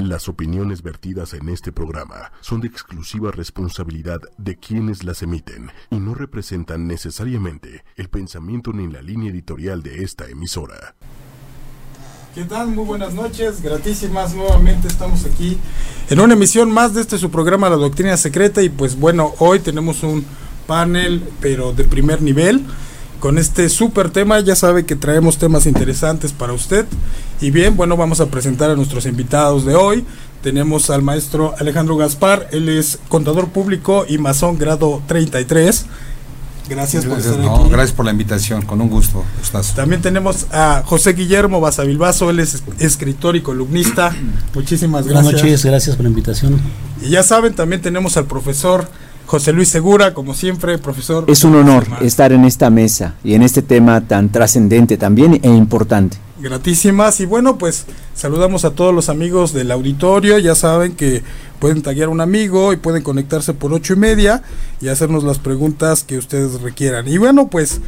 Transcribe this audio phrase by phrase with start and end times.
[0.00, 5.96] Las opiniones vertidas en este programa son de exclusiva responsabilidad de quienes las emiten y
[5.96, 10.94] no representan necesariamente el pensamiento ni la línea editorial de esta emisora.
[12.34, 12.68] ¿Qué tal?
[12.68, 14.34] Muy buenas noches, gratísimas.
[14.34, 15.58] Nuevamente estamos aquí
[16.08, 19.58] en una emisión más de este su programa La Doctrina Secreta y pues bueno, hoy
[19.60, 20.24] tenemos un
[20.66, 22.64] panel pero de primer nivel
[23.20, 24.40] con este súper tema.
[24.40, 26.86] Ya sabe que traemos temas interesantes para usted.
[27.40, 30.04] Y bien, bueno, vamos a presentar a nuestros invitados de hoy.
[30.42, 35.84] Tenemos al maestro Alejandro Gaspar, él es contador público y masón grado 33.
[36.70, 37.68] Gracias, por estar aquí.
[37.68, 39.24] Gracias por la invitación, con un gusto.
[39.74, 44.14] También tenemos a José Guillermo Basavilbaso, él es escritor y columnista.
[44.54, 45.24] Muchísimas gracias.
[45.24, 46.60] Buenas noches, gracias por la invitación.
[47.02, 48.88] Y ya saben, también tenemos al profesor
[49.30, 51.24] José Luis Segura, como siempre, profesor.
[51.28, 55.48] Es un honor estar en esta mesa y en este tema tan trascendente también e
[55.48, 56.16] importante.
[56.40, 61.22] Gratísimas y bueno, pues saludamos a todos los amigos del auditorio, ya saben que
[61.60, 64.42] pueden taguear un amigo y pueden conectarse por ocho y media
[64.80, 67.06] y hacernos las preguntas que ustedes requieran.
[67.06, 67.80] Y bueno, pues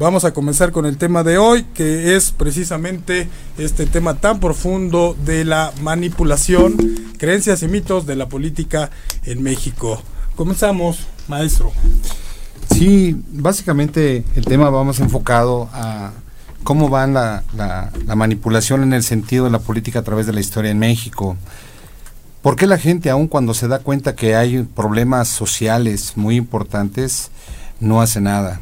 [0.00, 5.16] vamos a comenzar con el tema de hoy, que es precisamente este tema tan profundo
[5.24, 6.76] de la manipulación,
[7.18, 8.90] creencias y mitos de la política
[9.22, 10.02] en México.
[10.38, 11.72] Comenzamos, maestro.
[12.72, 16.12] Sí, básicamente el tema vamos enfocado a
[16.62, 20.38] cómo va la, la, manipulación en el sentido de la política a través de la
[20.38, 21.36] historia en México.
[22.40, 27.32] ¿Por qué la gente, aun cuando se da cuenta que hay problemas sociales muy importantes,
[27.80, 28.60] no hace nada?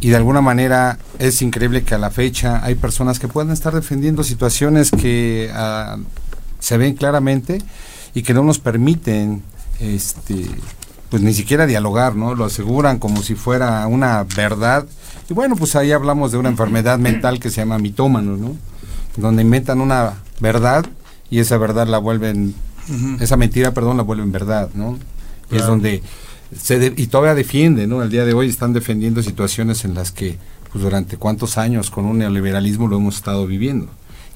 [0.00, 3.72] Y de alguna manera es increíble que a la fecha hay personas que pueden estar
[3.72, 5.98] defendiendo situaciones que ah,
[6.58, 7.62] se ven claramente
[8.12, 9.44] y que no nos permiten
[9.80, 10.46] este,
[11.10, 12.34] pues ni siquiera dialogar, ¿no?
[12.34, 14.86] Lo aseguran como si fuera una verdad.
[15.28, 18.56] Y bueno, pues ahí hablamos de una enfermedad mental que se llama mitómano, ¿no?
[19.16, 20.86] Donde inventan una verdad
[21.28, 22.54] y esa verdad la vuelven,
[23.20, 24.98] esa mentira, perdón, la vuelven verdad, ¿no?
[25.50, 26.02] Y es donde
[26.56, 28.00] se y todavía defienden, ¿no?
[28.00, 30.38] Al día de hoy están defendiendo situaciones en las que,
[30.70, 33.88] pues durante cuántos años con un neoliberalismo lo hemos estado viviendo.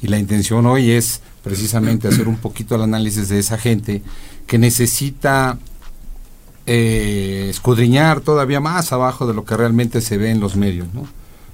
[0.02, 4.02] Y la intención hoy es precisamente hacer un poquito el análisis de esa gente
[4.46, 5.58] que necesita
[6.66, 10.88] eh, escudriñar todavía más abajo de lo que realmente se ve en los medios,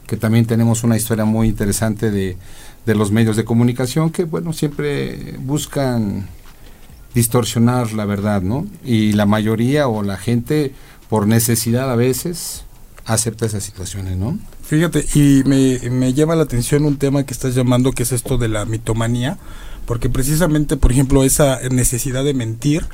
[0.07, 2.37] que también tenemos una historia muy interesante de,
[2.87, 6.29] de los medios de comunicación que, bueno, siempre buscan
[7.15, 8.67] distorsionar la verdad, ¿no?
[8.85, 10.73] Y la mayoría o la gente,
[11.09, 12.65] por necesidad a veces,
[13.05, 14.39] acepta esas situaciones, ¿no?
[14.63, 18.39] Fíjate, y me, me llama la atención un tema que estás llamando, que es esto
[18.39, 19.39] de la mitomanía,
[19.87, 22.87] porque precisamente, por ejemplo, esa necesidad de mentir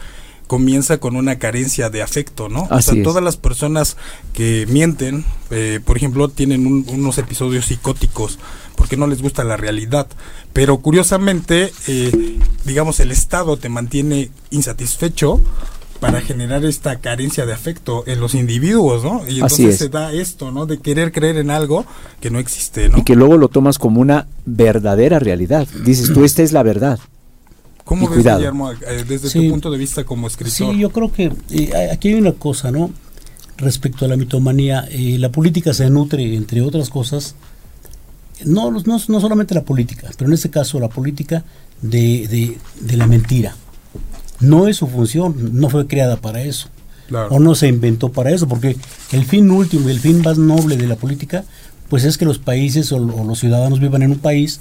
[0.46, 2.68] comienza con una carencia de afecto, ¿no?
[2.70, 3.96] o sea, todas las personas
[4.32, 8.38] que mienten, eh, por ejemplo, tienen unos episodios psicóticos
[8.76, 10.06] porque no les gusta la realidad.
[10.52, 15.40] Pero curiosamente, eh, digamos, el Estado te mantiene insatisfecho
[16.00, 19.22] para generar esta carencia de afecto en los individuos, ¿no?
[19.28, 20.66] Y entonces se da esto, ¿no?
[20.66, 21.84] De querer creer en algo
[22.20, 22.98] que no existe, ¿no?
[22.98, 25.66] Y que luego lo tomas como una verdadera realidad.
[25.84, 27.00] Dices, tú, esta es la verdad.
[27.86, 30.74] ¿Cómo ves, Guillermo, eh, desde tu punto de vista como escritor?
[30.74, 32.90] Sí, yo creo que eh, aquí hay una cosa, ¿no?
[33.58, 37.36] Respecto a la mitomanía, eh, la política se nutre, entre otras cosas,
[38.44, 41.44] no, no, no solamente la política, pero en este caso la política
[41.80, 43.54] de, de, la mentira.
[44.40, 46.68] No es su función, no fue creada para eso.
[47.30, 48.76] O no se inventó para eso, porque
[49.12, 51.44] el fin último y el fin más noble de la política,
[51.88, 54.58] pues es que los países o los ciudadanos vivan en un país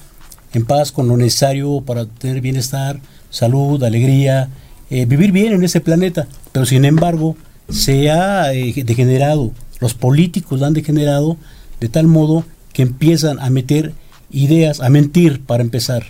[0.53, 3.01] en paz con lo necesario para tener bienestar,
[3.35, 4.49] salud, alegría,
[4.89, 6.27] eh, vivir bien en ese planeta.
[6.51, 7.35] Pero sin embargo,
[7.69, 11.37] se ha eh, degenerado, los políticos han degenerado
[11.81, 13.93] de tal modo que empiezan a meter
[14.31, 16.05] ideas, a mentir para empezar.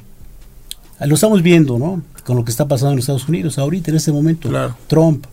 [0.99, 2.03] Lo estamos viendo, ¿no?
[2.25, 4.49] Con lo que está pasando en Estados Unidos ahorita, en este momento.
[4.87, 5.25] Trump.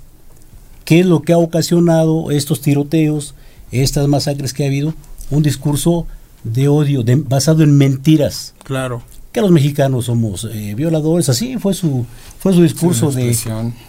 [0.85, 3.35] ¿Qué es lo que ha ocasionado estos tiroteos,
[3.71, 4.95] estas masacres que ha habido?
[5.31, 6.07] Un discurso
[6.43, 8.55] de odio basado en mentiras.
[8.65, 9.03] Claro.
[9.33, 12.05] Que los mexicanos somos eh, violadores, así fue su
[12.39, 13.37] fue su discurso de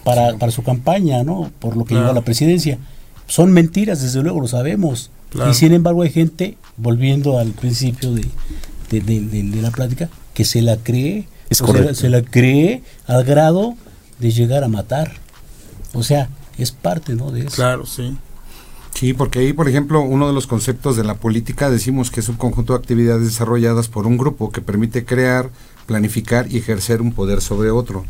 [0.02, 1.52] para, para su campaña, ¿no?
[1.58, 2.78] Por lo que llevó a la presidencia.
[3.26, 5.10] Son mentiras, desde luego lo sabemos.
[5.50, 8.24] Y sin embargo hay gente, volviendo al principio de,
[8.90, 13.74] de, la plática, que se la cree, se la cree al grado
[14.20, 15.12] de llegar a matar.
[15.92, 16.28] O sea,
[16.58, 17.30] es parte, ¿no?
[17.32, 17.56] De eso.
[17.56, 18.16] Claro, sí.
[18.94, 22.28] Sí, porque ahí, por ejemplo, uno de los conceptos de la política decimos que es
[22.28, 25.50] un conjunto de actividades desarrolladas por un grupo que permite crear,
[25.86, 28.04] planificar y ejercer un poder sobre otro.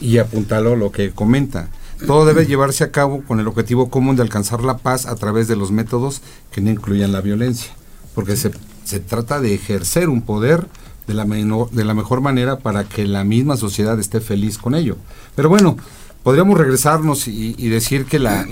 [0.00, 1.68] Y apuntalo lo que comenta.
[2.04, 5.46] Todo debe llevarse a cabo con el objetivo común de alcanzar la paz a través
[5.46, 6.20] de los métodos
[6.50, 7.72] que no incluyan la violencia.
[8.14, 8.50] Porque se,
[8.84, 10.66] se trata de ejercer un poder
[11.06, 14.96] de la, de la mejor manera para que la misma sociedad esté feliz con ello.
[15.36, 15.76] Pero bueno,
[16.24, 18.44] podríamos regresarnos y, decir que la,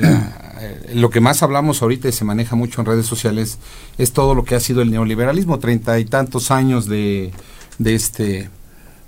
[0.60, 3.58] eh, lo que más hablamos ahorita y se maneja mucho en redes sociales
[3.98, 7.32] es todo lo que ha sido el neoliberalismo, treinta y tantos años de,
[7.78, 8.50] de este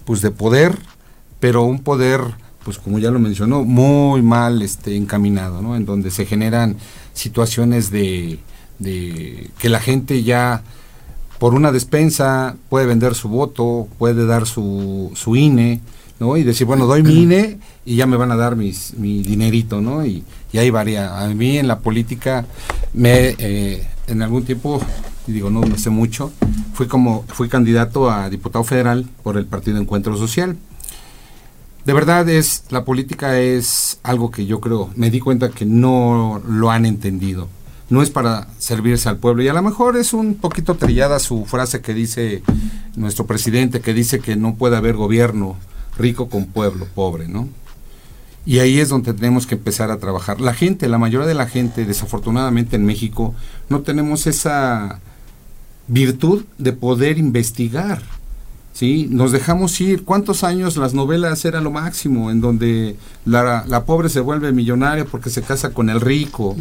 [0.06, 0.76] pues de poder,
[1.40, 2.22] pero un poder
[2.64, 5.76] pues como ya lo mencionó, muy mal este encaminado, ¿no?
[5.76, 6.76] En donde se generan
[7.12, 8.38] situaciones de,
[8.78, 10.62] de que la gente ya
[11.38, 15.80] por una despensa puede vender su voto, puede dar su, su INE,
[16.18, 16.38] ¿no?
[16.38, 19.80] Y decir, bueno, doy mi INE y ya me van a dar mis, mi dinerito,
[19.80, 20.04] ¿no?
[20.06, 21.20] Y, y ahí varía.
[21.20, 22.46] A mí en la política
[22.92, 24.80] me, eh, en algún tiempo,
[25.26, 26.32] digo, no, no sé mucho,
[26.72, 30.56] fui como, fui candidato a diputado federal por el Partido Encuentro Social.
[31.84, 36.40] De verdad es, la política es algo que yo creo, me di cuenta que no
[36.46, 37.48] lo han entendido
[37.90, 39.42] no es para servirse al pueblo.
[39.42, 42.42] Y a lo mejor es un poquito trillada su frase que dice
[42.96, 45.56] nuestro presidente, que dice que no puede haber gobierno
[45.96, 47.48] rico con pueblo pobre, ¿no?
[48.46, 50.40] Y ahí es donde tenemos que empezar a trabajar.
[50.40, 53.34] La gente, la mayoría de la gente, desafortunadamente en México,
[53.68, 55.00] no tenemos esa
[55.88, 58.02] virtud de poder investigar.
[58.74, 59.08] ¿sí?
[59.10, 60.04] Nos dejamos ir.
[60.04, 62.30] ¿Cuántos años las novelas era lo máximo?
[62.30, 66.54] En donde la, la pobre se vuelve millonaria porque se casa con el rico.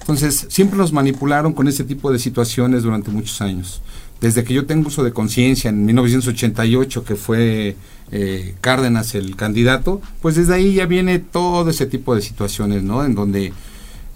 [0.00, 3.80] Entonces, siempre nos manipularon con ese tipo de situaciones durante muchos años.
[4.20, 7.76] Desde que yo tengo uso de conciencia, en 1988, que fue
[8.14, 13.04] eh, Cárdenas el candidato, pues desde ahí ya viene todo ese tipo de situaciones, ¿no?
[13.04, 13.52] En donde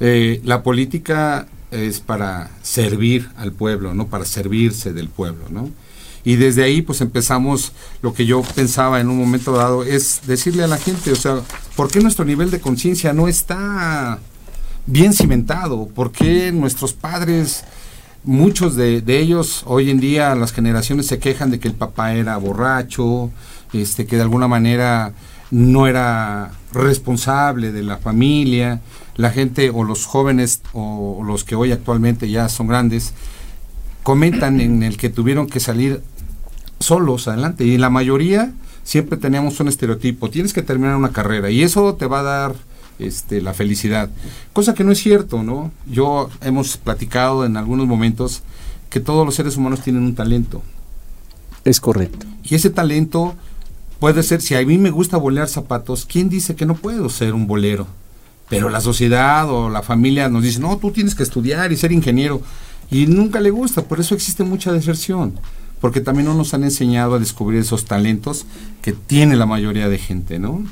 [0.00, 4.06] eh, la política es para servir al pueblo, ¿no?
[4.06, 5.68] Para servirse del pueblo, ¿no?
[6.24, 10.64] Y desde ahí pues empezamos, lo que yo pensaba en un momento dado es decirle
[10.64, 11.40] a la gente, o sea,
[11.76, 14.18] ¿por qué nuestro nivel de conciencia no está
[14.88, 15.86] bien cimentado.
[15.86, 17.64] ¿Por qué nuestros padres,
[18.24, 22.36] muchos de, ellos, hoy en día las generaciones se quejan de que el papá era
[22.36, 23.30] borracho,
[23.72, 25.12] este, que de alguna manera
[25.50, 28.80] no era responsable de la familia,
[29.16, 33.14] la gente o los jóvenes o los que hoy actualmente ya son grandes,
[34.02, 36.02] comentan en el que tuvieron que salir
[36.78, 38.52] solos adelante y la mayoría
[38.84, 42.54] siempre teníamos un estereotipo, tienes que terminar una carrera y eso te va a dar
[42.98, 44.10] este, la felicidad.
[44.52, 45.70] Cosa que no es cierto, ¿no?
[45.86, 48.42] Yo hemos platicado en algunos momentos
[48.88, 50.62] que todos los seres humanos tienen un talento.
[51.64, 52.26] Es correcto.
[52.44, 53.34] Y ese talento
[53.98, 57.34] puede ser, si a mí me gusta bolear zapatos, ¿quién dice que no puedo ser
[57.34, 57.86] un bolero?
[58.48, 61.92] Pero la sociedad o la familia nos dice, no, tú tienes que estudiar y ser
[61.92, 62.40] ingeniero.
[62.90, 65.34] Y nunca le gusta, por eso existe mucha deserción,
[65.80, 68.46] porque también no nos han enseñado a descubrir esos talentos
[68.80, 70.64] que tiene la mayoría de gente, ¿no?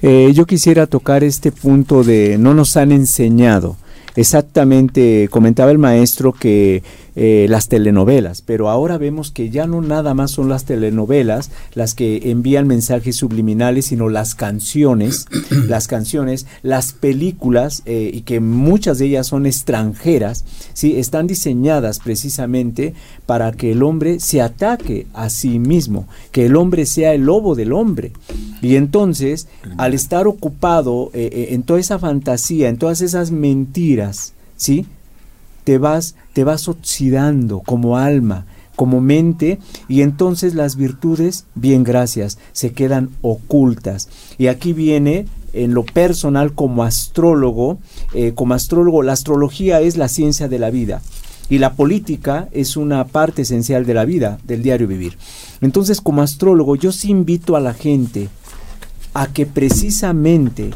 [0.00, 3.76] Eh, yo quisiera tocar este punto de no nos han enseñado.
[4.14, 6.82] Exactamente, comentaba el maestro que
[7.14, 11.94] eh, las telenovelas, pero ahora vemos que ya no nada más son las telenovelas las
[11.94, 15.26] que envían mensajes subliminales, sino las canciones,
[15.68, 20.96] las canciones, las películas, eh, y que muchas de ellas son extranjeras, ¿sí?
[20.96, 22.94] están diseñadas precisamente
[23.26, 27.54] para que el hombre se ataque a sí mismo, que el hombre sea el lobo
[27.54, 28.12] del hombre.
[28.62, 34.86] Y entonces, al estar ocupado eh, en toda esa fantasía, en todas esas mentiras, ¿sí?
[35.64, 42.38] te vas, te vas oxidando como alma, como mente, y entonces las virtudes, bien gracias,
[42.52, 44.08] se quedan ocultas.
[44.38, 47.78] Y aquí viene en lo personal como astrólogo,
[48.14, 51.02] eh, como astrólogo, la astrología es la ciencia de la vida
[51.50, 55.18] y la política es una parte esencial de la vida, del diario vivir.
[55.60, 58.30] Entonces, como astrólogo, yo sí invito a la gente
[59.14, 60.70] a que precisamente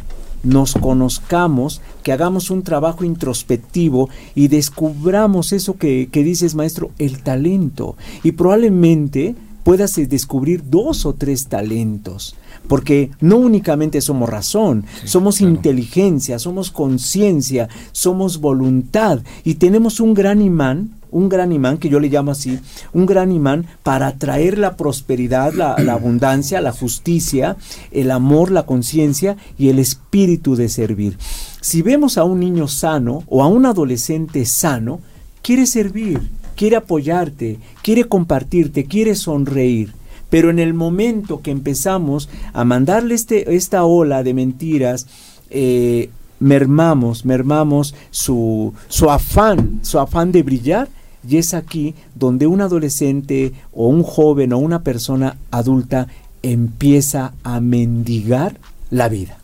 [0.47, 7.97] nos conozcamos, que hagamos un trabajo introspectivo y descubramos eso que, dices, maestro, el talento.
[8.23, 12.37] Y probablemente puedas eh, descubrir dos o tres talentos,
[12.69, 20.41] porque no únicamente somos razón, somos inteligencia, somos conciencia, somos voluntad y tenemos un gran
[20.41, 22.59] imán un gran imán, que yo le llamo así,
[22.93, 27.57] un gran imán para atraer la prosperidad, la, abundancia, la justicia,
[27.91, 31.17] el amor, la conciencia y el espíritu de servir.
[31.63, 35.01] Si vemos a un niño sano o a un adolescente sano,
[35.41, 36.21] quiere servir,
[36.55, 39.95] quiere apoyarte, quiere compartirte, quiere sonreír.
[40.29, 45.07] Pero en el momento que empezamos a mandarle este, esta ola de mentiras,
[45.49, 50.89] eh, mermamos, mermamos su, su afán, su afán de brillar
[51.29, 56.09] y es aquí donde un adolescente o un joven o una persona adulta
[56.43, 58.59] empieza a mendigar
[58.91, 59.39] la vida.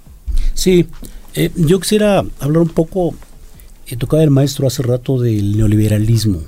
[0.55, 0.87] Sí,
[1.35, 3.15] eh, yo quisiera hablar un poco,
[3.87, 6.41] eh, tocaba el maestro hace rato del neoliberalismo.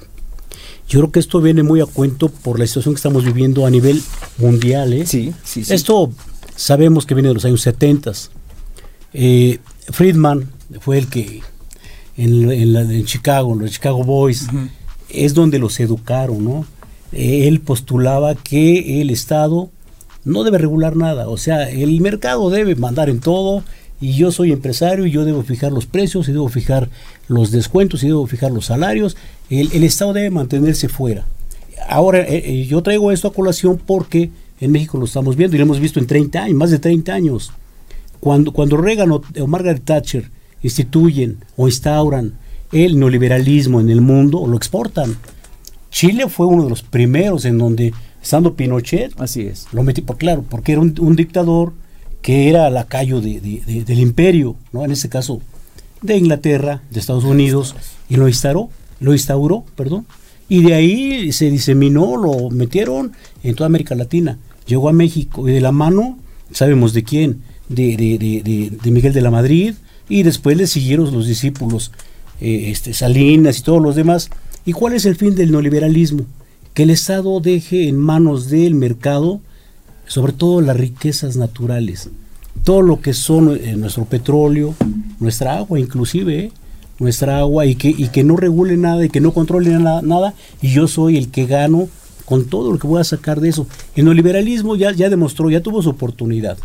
[0.89, 3.71] Yo creo que esto viene muy a cuento por la situación que estamos viviendo a
[3.71, 4.03] nivel
[4.39, 4.93] mundial.
[4.93, 5.07] ¿eh?
[5.07, 5.73] Sí, sí, sí.
[5.73, 6.13] Esto
[6.55, 8.13] sabemos que viene de los años 70.
[9.15, 9.59] Eh,
[9.91, 10.51] Friedman
[10.81, 11.41] fue el que
[12.17, 14.47] en, en, la, en Chicago, en los Chicago Boys,
[15.09, 16.67] es donde los educaron, ¿no?
[17.13, 19.71] Él postulaba que el Estado
[20.25, 23.63] no debe regular nada, o sea, el mercado debe mandar en todo
[24.01, 26.89] y yo soy empresario y yo debo fijar los precios y debo fijar
[27.29, 29.17] los descuentos y debo fijar los salarios,
[29.51, 31.27] el, el Estado debe mantenerse fuera.
[31.89, 34.31] Ahora, eh, eh, yo traigo esto a colación porque
[34.61, 37.13] en México lo estamos viendo y lo hemos visto en 30 años, más de 30
[37.13, 37.53] años.
[38.21, 40.31] Cuando, cuando Reagan o, o Margaret Thatcher
[40.63, 42.35] instituyen o instauran
[42.75, 45.17] el neoliberalismo en el mundo lo exportan.
[45.91, 49.67] Chile fue uno de los primeros en donde, estando Pinochet, Así es.
[49.73, 51.73] lo metí, por claro, porque era un, un dictador
[52.21, 54.85] que era lacayo de, de, de, del imperio, ¿no?
[54.85, 55.41] En ese caso,
[56.03, 57.77] de Inglaterra, de Estados Unidos,
[58.09, 60.07] y lo instauró, lo instauró, perdón,
[60.49, 63.13] y de ahí se diseminó, lo metieron
[63.43, 66.19] en toda América Latina, llegó a México, y de la mano,
[66.51, 69.75] sabemos de quién, de, de, de, de Miguel de la Madrid,
[70.09, 71.93] y después le siguieron los discípulos
[72.41, 74.31] eh, este, Salinas y todos los demás.
[74.67, 76.25] ¿Y cuál es el fin del neoliberalismo?
[76.73, 79.41] Que el Estado deje en manos del mercado,
[80.07, 82.11] sobre todo las riquezas naturales,
[82.65, 84.75] todo lo que son eh, nuestro petróleo,
[85.21, 86.53] nuestra agua inclusive, eh,
[86.99, 90.35] nuestra agua, y que, y que no regule nada y que no controle nada, nada,
[90.63, 91.89] y yo soy el que gano
[92.25, 93.67] con todo lo que voy a sacar de eso.
[93.95, 96.57] El neoliberalismo ya, ya demostró, ya tuvo su oportunidad.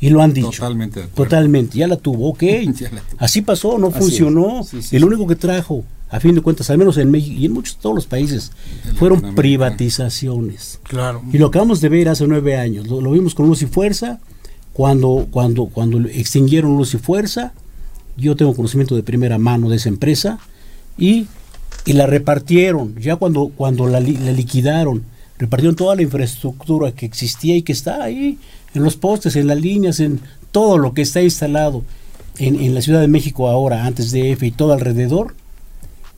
[0.00, 0.50] Y lo han dicho.
[0.50, 1.00] Totalmente.
[1.00, 1.06] de.
[1.08, 2.42] Totalmente, ya la tuvo, ok.
[2.64, 3.18] La tuvo.
[3.18, 4.64] Así pasó, no Así funcionó.
[4.64, 5.02] Sí, sí, sí.
[5.02, 7.94] único que trajo, a fin de cuentas, al menos en México y en muchos todos
[7.94, 8.52] los países,
[8.96, 10.80] fueron privatizaciones.
[10.84, 11.22] Claro.
[11.32, 12.86] Y lo acabamos de ver hace nueve años.
[12.86, 14.20] Lo, lo vimos con Luz y Fuerza,
[14.72, 17.52] cuando, cuando, cuando extinguieron Luz y Fuerza.
[18.16, 20.38] Yo tengo conocimiento de primera mano de esa empresa.
[20.96, 21.26] Y,
[21.84, 22.94] y la repartieron.
[23.00, 25.04] Ya cuando, cuando la, la liquidaron,
[25.38, 28.38] repartieron toda la infraestructura que existía y que está ahí,
[28.74, 30.20] en los postes, en las líneas, en
[30.52, 31.82] todo lo que está instalado
[32.38, 35.34] en, en la Ciudad de México ahora, antes de F y todo alrededor.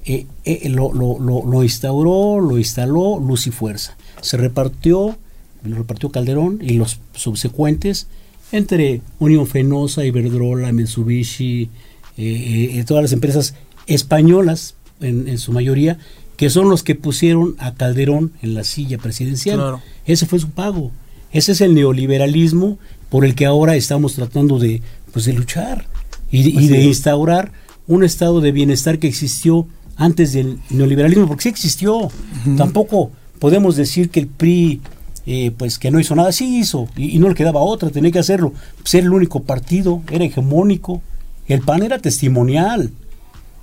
[0.07, 3.97] eh, eh, lo, lo, lo, lo instauró, lo instaló Luz y Fuerza.
[4.21, 5.17] Se repartió,
[5.65, 8.07] lo repartió Calderón y los subsecuentes
[8.53, 11.69] entre Unión Fenosa, Iberdrola, Mitsubishi,
[12.17, 13.55] eh, eh, todas las empresas
[13.89, 15.99] españolas, en, en su mayoría,
[16.37, 19.57] que son los que pusieron a Calderón en la silla presidencial.
[19.57, 19.83] Claro.
[20.07, 20.93] Ese fue su pago.
[21.37, 22.79] Ese es el neoliberalismo
[23.11, 24.81] por el que ahora estamos tratando de,
[25.13, 25.87] pues, de luchar
[26.31, 27.53] y, y de instaurar
[27.87, 29.67] un estado de bienestar que existió
[29.97, 32.11] antes del neoliberalismo, porque sí existió.
[32.57, 34.81] Tampoco podemos decir que el PRI,
[35.27, 38.11] eh, pues que no hizo nada, sí hizo, y, y no le quedaba otra, tenía
[38.11, 38.55] que hacerlo.
[38.81, 41.03] Pues era el único partido, era hegemónico.
[41.49, 42.91] El PAN era testimonial.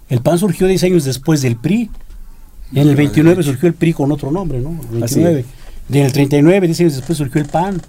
[0.09, 1.89] El PAN surgió 10 años después del PRI.
[2.73, 4.79] En el 29 surgió el PRI con otro nombre, ¿no?
[4.91, 5.45] El Así 29.
[5.89, 7.81] En el 39, 10 años después surgió el PAN.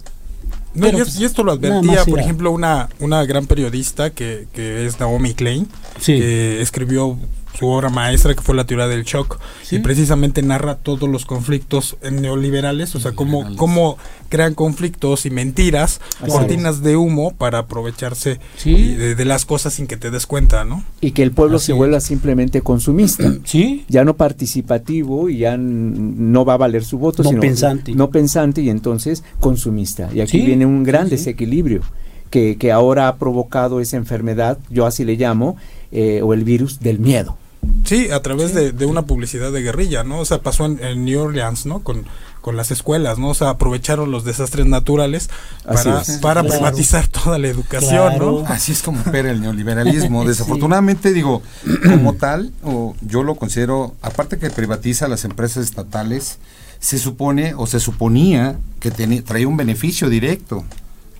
[0.74, 4.10] No, Pero, y, es- pues, y esto lo advertía, por ejemplo, una, una gran periodista
[4.10, 5.68] que, que es Naomi Klein,
[6.00, 6.18] Sí.
[6.18, 7.16] que escribió
[7.58, 9.76] su obra maestra que fue La teoría del shock Sí.
[9.76, 13.96] y precisamente narra todos los conflictos neoliberales, o sea, cómo,
[14.28, 18.94] crean conflictos y mentiras, Así cortinas de humo para aprovecharse Sí.
[18.94, 20.82] de, de las cosas sin que te des cuenta, ¿no?
[21.00, 21.78] Y que el pueblo Así se es.
[21.78, 23.32] vuelva simplemente consumista.
[23.44, 27.94] Sí, ya no participativo y ya no va a valer su voto, No sino pensante.
[27.94, 30.08] no pensante y entonces consumista.
[30.12, 31.16] Y aquí Sí, viene un gran sí, sí.
[31.16, 31.82] desequilibrio
[32.30, 35.56] que, que ahora ha provocado esa enfermedad, yo así le llamo,
[35.92, 37.36] eh, o el virus del miedo.
[37.84, 40.20] Sí, a través de, de una publicidad de guerrilla, ¿no?
[40.20, 41.80] O sea, pasó en, en New Orleans, ¿no?
[41.80, 42.04] Con,
[42.40, 43.28] con las escuelas, ¿no?
[43.28, 45.30] O sea, aprovecharon los desastres naturales
[45.66, 46.10] Así para, es.
[46.18, 46.56] para Claro.
[46.56, 48.40] privatizar toda la educación, ¿no?
[48.46, 50.24] Así es como opera el neoliberalismo.
[50.26, 51.42] Desafortunadamente, digo,
[51.84, 56.38] como tal, o yo lo considero, aparte que privatiza las empresas estatales,
[56.80, 60.64] se supone o se suponía que tenía, traía un beneficio directo.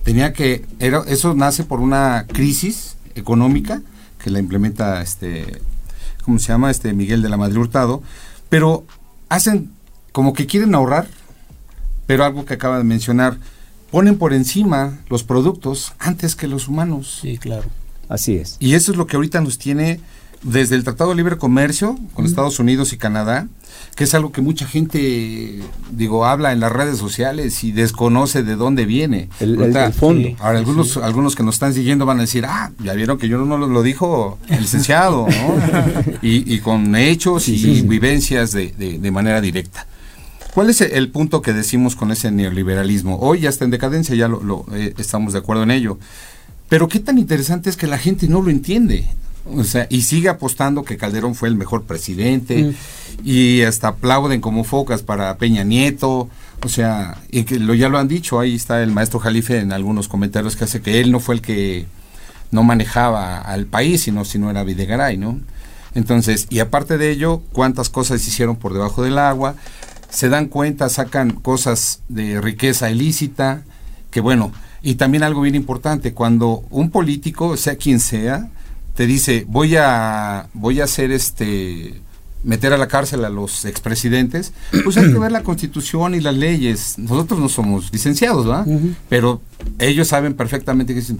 [0.03, 3.81] Tenía que, era, eso nace por una crisis económica
[4.23, 5.61] que la implementa este,
[6.25, 6.71] ¿cómo se llama?
[6.71, 8.01] Este Miguel de la Madrid Hurtado,
[8.49, 8.83] pero
[9.29, 9.71] hacen
[10.11, 11.07] como que quieren ahorrar,
[12.07, 13.37] pero algo que acaba de mencionar,
[13.91, 17.19] ponen por encima los productos antes que los humanos.
[17.21, 17.69] sí, claro.
[18.07, 18.57] Así es.
[18.59, 19.99] Y eso es lo que ahorita nos tiene
[20.43, 23.47] desde el Tratado de Libre Comercio con Estados Unidos y Canadá,
[23.95, 25.59] que es algo que mucha gente,
[25.91, 29.29] digo, habla en las redes sociales y desconoce de dónde viene.
[29.39, 30.27] El, el- Ahorita, el fondo.
[30.27, 30.35] sí.
[30.39, 33.37] Ahora, algunos, algunos que nos están siguiendo van a decir, ah, ya vieron que yo
[33.45, 36.13] no lo, lo dijo el licenciado, ¿no?
[36.21, 39.87] y, y con hechos y Sí, vivencias de, de- de manera directa.
[40.53, 43.17] ¿Cuál es el punto que decimos con ese neoliberalismo?
[43.19, 45.97] Hoy ya está en decadencia, ya lo, lo, eh, estamos de acuerdo en ello.
[46.69, 49.05] Pero qué tan interesante es que la gente no lo entiende.
[49.45, 53.27] O sea, y sigue apostando que Calderón fue el mejor presidente mm.
[53.27, 56.29] y hasta aplauden como focas para Peña Nieto.
[56.63, 59.71] O sea, y que lo, ya lo han dicho, ahí está el maestro Jalife en
[59.71, 61.85] algunos comentarios que hace que él no fue el que
[62.51, 65.39] no manejaba al país, sino si no era Videgaray, ¿no?
[65.93, 69.55] Entonces, y aparte de ello, cuántas cosas se hicieron por debajo del agua,
[70.09, 73.63] se dan cuenta, sacan cosas de riqueza ilícita,
[74.09, 78.49] que bueno, y también algo bien importante, cuando un político, sea quien sea,
[78.95, 82.01] te dice, voy a, voy a hacer este,
[82.43, 86.35] meter a la cárcel a los expresidentes, pues hay que ver la constitución y las
[86.35, 86.97] leyes.
[86.97, 88.65] Nosotros no somos licenciados, ¿verdad?
[89.09, 89.41] Pero
[89.79, 91.19] ellos saben perfectamente que dicen,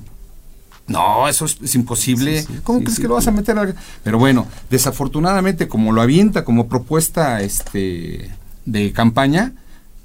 [0.87, 2.45] no, eso es, imposible.
[2.63, 3.57] ¿Cómo crees que lo vas a meter?
[3.57, 8.31] A Pero bueno, desafortunadamente, como lo avienta como propuesta este
[8.65, 9.53] de campaña,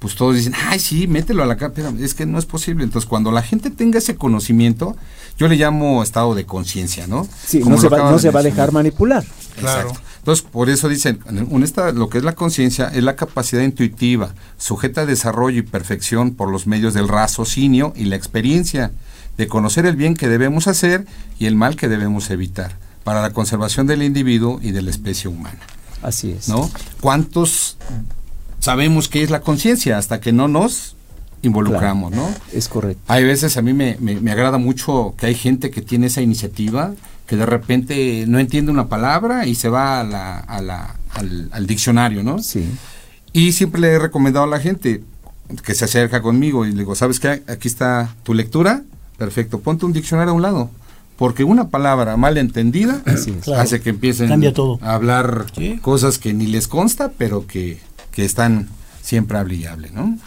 [0.00, 1.82] pues todos dicen, ay, sí, mételo a la capa.
[2.00, 2.84] Es que no es posible.
[2.84, 4.96] Entonces, cuando la gente tenga ese conocimiento,
[5.38, 7.28] yo le llamo estado de conciencia, ¿no?
[7.46, 9.24] Sí, no se, va, no se va a dejar manipular.
[9.58, 9.92] Claro.
[10.18, 11.64] Entonces, por eso dicen, un
[11.94, 16.50] lo que es la conciencia es la capacidad intuitiva, sujeta a desarrollo y perfección por
[16.50, 18.92] los medios del raciocinio y la experiencia
[19.36, 21.06] de conocer el bien que debemos hacer
[21.38, 25.28] y el mal que debemos evitar para la conservación del individuo y de la especie
[25.28, 25.60] humana.
[26.02, 26.48] Así es.
[26.48, 26.70] ¿No?
[27.00, 27.76] ¿Cuántos
[28.60, 30.96] sabemos qué es la conciencia hasta que no nos
[31.42, 32.28] involucramos, ¿no?
[32.52, 33.02] Es correcto.
[33.08, 36.92] Hay veces a mí me, me, agrada mucho que hay gente que tiene esa iniciativa,
[37.26, 41.48] que de repente no entiende una palabra y se va a la, a la, al,
[41.52, 42.42] al, diccionario, ¿no?
[42.42, 42.68] Sí.
[43.32, 45.02] Y siempre le he recomendado a la gente
[45.64, 47.42] que se acerca conmigo y le digo, ¿sabes qué?
[47.48, 48.84] Aquí está tu lectura,
[49.20, 50.70] Perfecto, ponte un diccionario a un lado,
[51.18, 53.02] porque una palabra mal entendida
[53.54, 54.32] hace que empiecen
[54.80, 55.44] a hablar
[55.82, 57.78] cosas que ni les consta, pero que,
[58.12, 58.68] que están
[59.02, 60.18] siempre hable ¿no?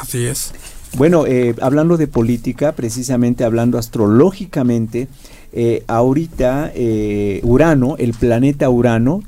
[0.00, 0.52] Así es.
[0.96, 5.08] Bueno, eh, hablando de política, precisamente hablando astrológicamente,
[5.52, 9.22] eh, ahorita eh, Urano, el planeta Urano,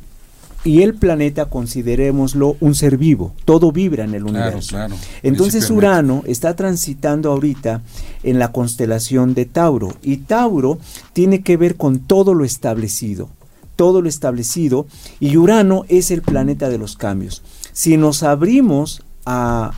[0.65, 4.77] y el planeta considerémoslo un ser vivo, todo vibra en el universo.
[5.23, 7.83] Entonces Urano está transitando ahorita
[8.23, 10.79] en la constelación de Tauro y Tauro
[11.13, 13.29] tiene que ver con todo lo establecido,
[13.75, 14.87] todo lo establecido
[15.19, 17.43] y Urano es el planeta de los cambios.
[17.73, 19.73] Si nos abrimos a,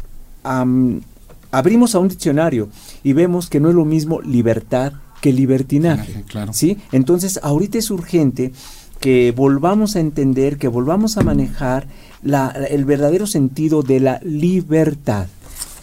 [1.50, 2.68] abrimos a un diccionario
[3.02, 6.76] y vemos que no es lo mismo libertad que libertinaje, ¿sí?
[6.92, 8.52] Entonces ahorita es urgente
[9.00, 11.87] que volvamos a entender, que volvamos a manejar
[12.68, 15.26] el verdadero sentido de la libertad.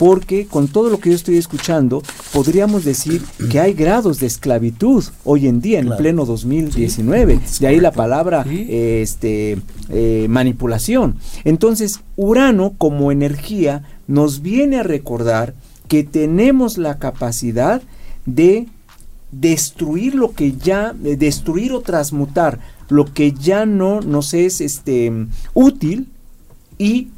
[0.02, 2.02] Porque con todo lo que yo estoy escuchando,
[2.34, 7.40] podríamos decir que hay grados de esclavitud hoy en día, en pleno 2019.
[7.60, 11.18] de ahí la palabra este, eh, manipulación.
[11.44, 15.54] Entonces, Urano como energía nos viene a recordar
[15.88, 17.84] que tenemos la capacidad
[18.26, 18.70] de
[19.32, 22.58] destruir lo que ya, destruir o transmutar
[22.90, 26.08] lo que ya no nos es este, útil
[26.80, 27.10] y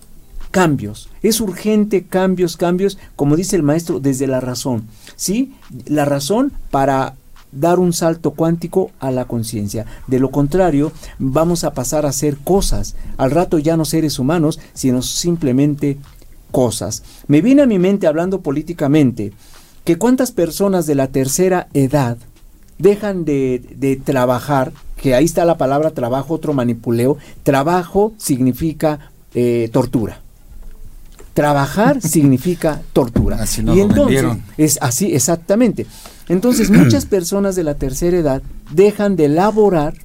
[0.54, 1.10] cambios.
[1.24, 4.88] Es urgente cambios, cambios, como dice el maestro, desde la razón.
[5.16, 5.56] ¿Sí?
[5.88, 7.16] La razón para
[7.52, 9.88] dar un salto cuántico a la conciencia.
[10.06, 12.96] De lo contrario, vamos a pasar a ser cosas.
[13.18, 15.98] Al rato ya no seres humanos, sino simplemente
[16.52, 17.02] cosas.
[17.26, 19.34] Me viene a mi mente, hablando políticamente,
[19.84, 22.18] que cuántas personas de la tercera edad
[22.78, 27.18] dejan de, trabajar que ahí está la palabra trabajo, otro manipuleo.
[27.42, 30.23] Trabajo significa eh, tortura.
[31.34, 33.38] Trabajar significa tortura.
[33.38, 34.24] Así y entonces
[34.58, 35.86] es así exactamente.
[36.30, 38.42] Entonces muchas personas de la tercera edad
[38.72, 39.96] dejan de laborar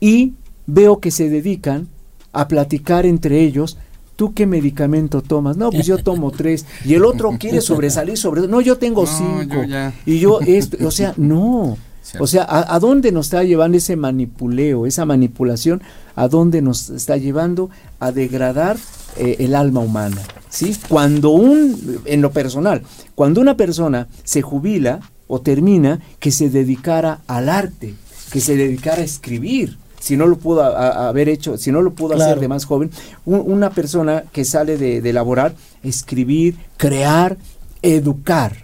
[0.00, 0.34] y
[0.66, 1.88] veo que se dedican
[2.32, 3.76] a platicar entre ellos
[4.20, 5.56] ¿tú qué medicamento tomas?
[5.56, 6.66] No, pues yo tomo tres.
[6.84, 8.46] Y el otro quiere sobresalir sobre...
[8.46, 9.64] No, yo tengo cinco.
[10.04, 11.78] y yo esto, o sea, no.
[12.18, 15.80] O sea, ¿a, dónde nos está llevando ese manipuleo, esa manipulación?
[16.16, 17.70] ¿A dónde nos está llevando?
[17.98, 18.76] A degradar
[19.20, 20.22] eh, el alma humana.
[20.48, 20.74] ¿sí?
[20.88, 22.82] Cuando un, en lo personal,
[23.14, 27.94] cuando una persona se jubila o termina, que se dedicara al arte,
[28.32, 32.14] que se dedicara a escribir, si no lo pudo haber hecho, si no lo pudo
[32.14, 32.90] hacer de más joven,
[33.26, 37.36] una persona que sale de, de laborar, escribir, crear,
[37.82, 38.56] educar,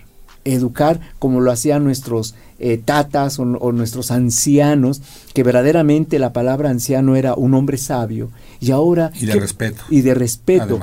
[0.45, 5.03] educar como lo hacían nuestros eh, tatas o, nuestros ancianos,
[5.35, 8.31] que verdaderamente la palabra anciano era un hombre sabio.
[8.61, 9.13] Y ahora...
[9.21, 9.83] Y de respeto.
[9.91, 10.81] Y de respeto.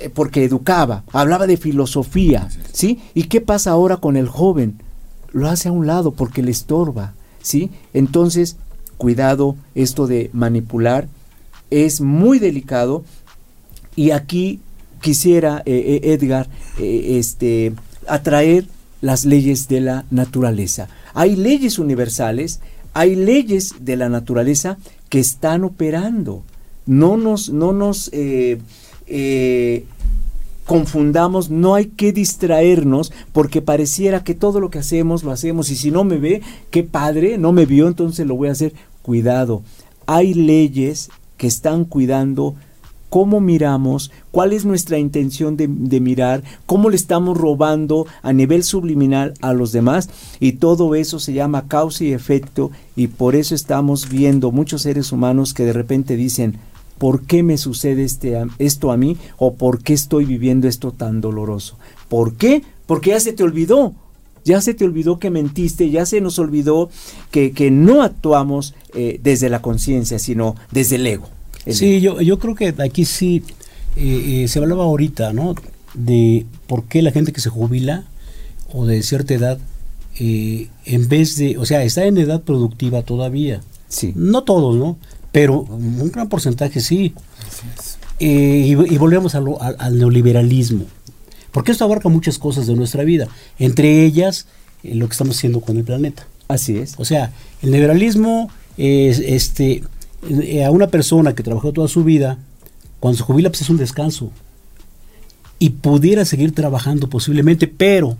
[0.00, 2.48] Eh, porque educaba, hablaba de filosofía.
[2.72, 3.00] ¿Sí?
[3.12, 4.80] ¿Y qué pasa ahora con el joven?
[5.32, 7.12] Lo hace a un lado porque le estorba.
[7.42, 7.70] ¿Sí?
[7.92, 8.56] Entonces,
[8.96, 11.06] cuidado, esto de manipular
[11.70, 13.04] es muy delicado.
[13.94, 14.60] Y aquí
[15.02, 17.74] quisiera, eh, Edgar, este,
[18.06, 18.66] atraer
[19.00, 20.88] las leyes de la naturaleza.
[21.14, 22.60] Hay leyes universales,
[22.92, 26.42] hay leyes de la naturaleza que están operando.
[26.86, 28.58] No nos, no nos eh,
[29.06, 29.84] eh,
[30.64, 35.76] confundamos, no hay que distraernos porque pareciera que todo lo que hacemos lo hacemos y
[35.76, 38.72] si no me ve, qué padre, no me vio, entonces lo voy a hacer.
[39.02, 39.62] Cuidado,
[40.06, 42.54] hay leyes que están cuidando
[43.10, 49.34] cómo miramos, cuál es nuestra intención de, mirar, cómo le estamos robando a nivel subliminal
[49.42, 54.08] a los demás y todo eso se llama causa y efecto y por eso estamos
[54.08, 56.58] viendo muchos seres humanos que de repente dicen,
[56.98, 61.20] ¿por qué me sucede este, esto a mí o por qué estoy viviendo esto tan
[61.20, 61.76] doloroso?
[62.08, 62.62] ¿Por qué?
[62.86, 63.94] Porque ya se te olvidó.
[64.42, 66.88] Ya se te olvidó que mentiste, ya se nos olvidó
[67.30, 71.28] que, que no actuamos eh, desde la conciencia, sino desde el ego.
[71.66, 73.42] Sí, yo, yo creo que aquí sí
[73.96, 75.54] eh, eh, se hablaba ahorita, ¿no?
[75.94, 78.04] De por qué la gente que se jubila
[78.72, 79.58] o de cierta edad,
[80.18, 83.60] eh, en vez de, o sea, está en edad productiva todavía.
[83.88, 84.12] Sí.
[84.14, 84.96] No todos, ¿no?
[85.32, 87.14] Pero un gran porcentaje sí.
[88.18, 90.86] y, volvemos al neoliberalismo.
[91.52, 93.28] Porque esto abarca muchas cosas de nuestra vida.
[93.58, 94.46] Entre ellas,
[94.84, 96.26] lo que estamos haciendo con el planeta.
[96.48, 96.94] Así es.
[96.98, 99.82] O sea, el neoliberalismo es este
[100.64, 102.38] a una persona que trabajó toda su vida,
[103.00, 104.30] cuando se jubila pues es un descanso.
[105.58, 108.16] Y pudiera seguir trabajando posiblemente, pero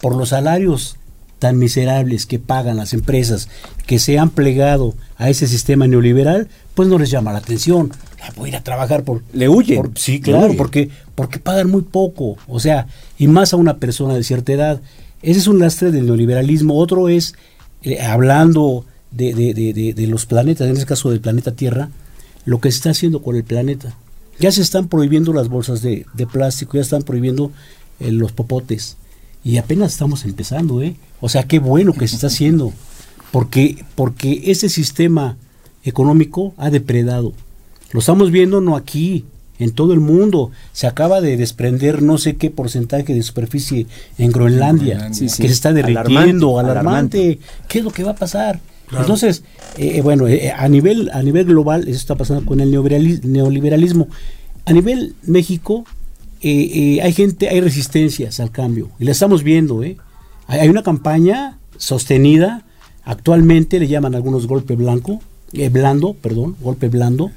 [0.00, 0.96] por los salarios
[1.38, 3.48] tan miserables que pagan las empresas
[3.86, 7.92] que se han plegado a ese sistema neoliberal, pues no les llama la atención.
[8.36, 9.22] Voy a ir a trabajar por...
[9.32, 9.80] Le huye.
[9.94, 12.36] sí, claro, porque, porque pagan muy poco.
[12.48, 12.86] O sea,
[13.18, 14.80] y más a una persona de cierta edad.
[15.22, 16.76] Ese es un lastre del neoliberalismo.
[16.76, 17.34] Otro es,
[17.82, 21.90] eh, hablando de, de, de, los planetas, en este caso del planeta Tierra,
[22.44, 23.94] lo que se está haciendo con el planeta.
[24.38, 27.50] Ya se están prohibiendo las bolsas de, plástico, ya están prohibiendo
[28.00, 28.96] eh, los popotes.
[29.44, 30.96] Y apenas estamos empezando, ¿eh?
[31.20, 32.72] O sea, qué bueno que se está haciendo.
[33.32, 35.36] Porque, porque ese sistema
[35.84, 37.32] económico ha depredado.
[37.92, 39.24] Lo estamos viendo no aquí,
[39.58, 40.50] en todo el mundo.
[40.72, 43.86] Se acaba de desprender no sé qué porcentaje de superficie
[44.18, 47.38] en Groenlandia, que se está derritiendo, alarmante.
[47.68, 48.60] ¿Qué es lo que va a pasar?
[48.96, 49.44] Entonces,
[49.76, 54.08] eh, eh, bueno, eh, a, nivel, a nivel global, eso está pasando con el neoliberalismo.
[54.64, 55.84] A nivel México,
[56.42, 59.80] hay gente, hay resistencias al cambio, y la estamos viendo.
[59.80, 59.96] Hay,
[60.46, 62.64] hay, una campaña sostenida,
[63.04, 65.20] actualmente le llaman algunos golpe blanco,
[65.70, 67.30] blando, perdón, golpe blando,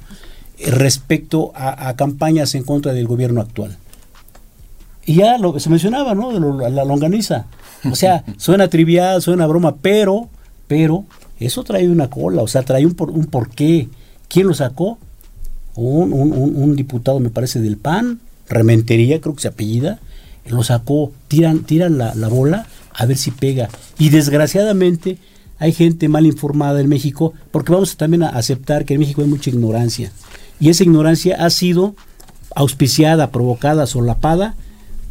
[0.66, 3.76] respecto a, campañas en contra del gobierno actual.
[5.04, 6.32] Y ya lo se mencionaba, ¿no?
[6.32, 7.46] De la longaniza.
[7.90, 10.28] O sea, suena trivial, suena broma, pero,
[10.68, 11.04] pero
[11.46, 13.88] eso trae una cola, o sea, trae un, por, un porqué.
[14.28, 14.98] ¿Quién lo sacó?
[15.74, 20.00] Un, un, diputado, me parece, del PAN, Rementería, creo que se apellida,
[20.46, 23.68] lo sacó, tiran, tiran la, la bola a ver si pega.
[23.98, 25.18] Y desgraciadamente
[25.58, 29.28] hay gente mal informada en México, porque vamos también a aceptar que en México hay
[29.28, 30.12] mucha ignorancia.
[30.60, 31.94] Y esa ignorancia ha sido
[32.54, 34.54] auspiciada, provocada, solapada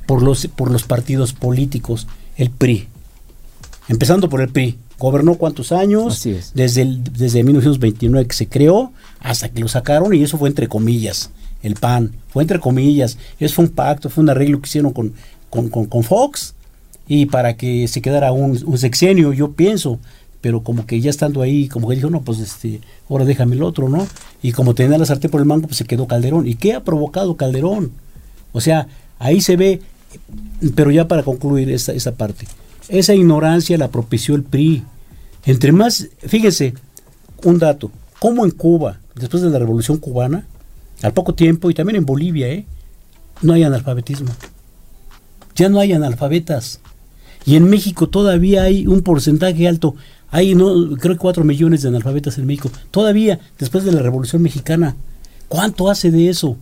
[0.06, 2.88] por los, por los partidos políticos, el PRI.
[3.88, 9.50] Empezando por el PRI, gobernó cuántos años, desde, el, desde 1929 que se creó hasta
[9.50, 11.32] que lo sacaron y eso fue entre comillas,
[11.64, 15.14] el PAN, fue entre comillas, eso fue un pacto, fue un arreglo que hicieron con,
[15.50, 16.54] con, Fox
[17.08, 19.98] y para que se quedara un, sexenio, yo pienso,
[20.40, 23.64] pero como que ya estando ahí, como que dijo, no, pues este, ahora déjame el
[23.64, 24.08] otro, ¿no?
[24.44, 26.48] Y como tenía la sartén por el mango, pues se quedó Calderón.
[26.48, 27.92] ¿Y qué ha provocado Calderón?
[28.52, 28.88] O sea,
[29.18, 29.82] ahí se ve,
[30.76, 32.46] pero ya para concluir esa, esa parte,
[32.92, 34.84] esa ignorancia la propició el PRI.
[35.46, 36.74] Entre más, fíjese,
[37.44, 40.46] un dato, como en Cuba, después de la revolución cubana,
[41.02, 42.66] al poco tiempo, y también en Bolivia, ¿eh?
[43.42, 44.30] no hay analfabetismo.
[45.56, 46.80] Ya no hay analfabetas.
[47.46, 49.96] Y en México todavía hay un porcentaje alto.
[50.30, 52.72] Hay, no, creo que 4 millones de analfabetas en México.
[52.92, 54.96] Todavía, después de la Revolución Mexicana.
[55.48, 56.56] ¿Cuánto hace de eso?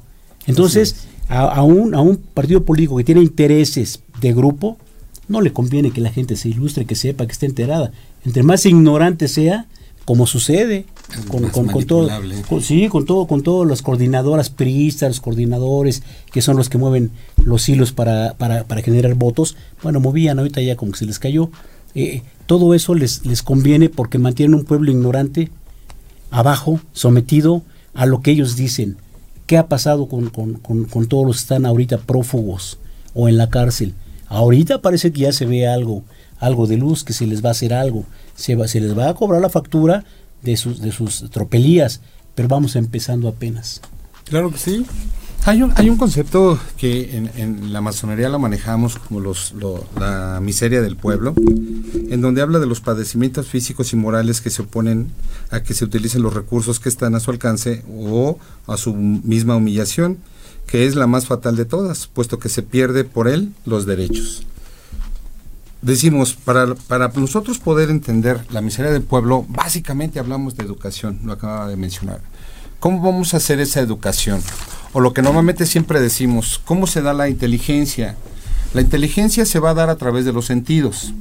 [0.47, 4.77] Entonces, a, un, a un partido político que tiene intereses de grupo,
[5.29, 7.91] no le conviene que la gente se ilustre, que sepa, que esté enterada.
[8.25, 9.67] Entre más ignorante sea,
[10.03, 10.85] como sucede
[11.29, 12.09] con, con, todo,
[12.61, 17.11] sí, con todo, con todas las coordinadoras priistas, los coordinadores que son los que mueven
[17.37, 21.19] los hilos para, para, para generar votos, bueno, movían ahorita ya como que se les
[21.19, 21.51] cayó.
[21.93, 25.51] Eh, todo eso les, les conviene porque mantienen un pueblo ignorante
[26.31, 27.61] abajo, sometido
[27.93, 28.97] a lo que ellos dicen.
[29.45, 32.79] ¿Qué ha pasado con, con, con todos los que están ahorita prófugos
[33.13, 33.93] o en la cárcel?
[34.29, 36.03] Ahorita parece que ya se ve algo,
[36.39, 39.09] algo de luz, que se les va a hacer algo, se, va, se les va
[39.09, 40.05] a cobrar la factura
[40.41, 42.01] de sus, de sus tropelías,
[42.35, 43.81] pero vamos empezando apenas.
[44.25, 44.85] Claro que sí.
[45.45, 49.53] Hay un, hay un concepto que en, la masonería lo manejamos como los,
[49.97, 51.33] la miseria del pueblo,
[52.09, 55.11] en donde habla de los padecimientos físicos y morales que se oponen
[55.49, 58.37] a que se utilicen los recursos que están a su alcance o
[58.67, 60.17] a su misma humillación,
[60.69, 64.43] que es la más fatal de todas, puesto que se pierde por él los derechos.
[65.81, 71.33] Decimos, para, para nosotros poder entender la miseria del pueblo, básicamente hablamos de educación, lo
[71.33, 72.21] acaba de mencionar.
[72.79, 74.43] ¿Cómo vamos a hacer esa educación?
[74.93, 78.15] O lo que normalmente siempre decimos, ¿cómo se da la inteligencia?
[78.75, 81.13] La inteligencia se va a dar a través de los sentidos,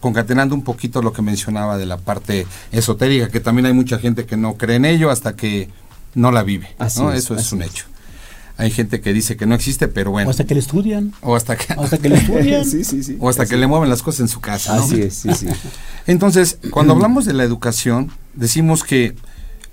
[0.00, 4.26] concatenando un poquito lo que mencionaba de la parte esotérica, que también hay mucha gente
[4.26, 5.68] que no cree en ello hasta que
[6.16, 6.74] no la vive.
[6.80, 7.84] Eso es un hecho.
[8.58, 10.28] Hay gente que dice que no existe, pero bueno.
[10.28, 11.14] O hasta que le estudian.
[11.22, 12.64] O hasta que, hasta que le estudian.
[12.70, 13.16] sí, sí, sí.
[13.20, 14.74] O hasta que le mueven las cosas en su casa.
[14.76, 15.46] Así es, sí, sí.
[16.08, 19.14] Entonces, cuando hablamos de la educación, decimos que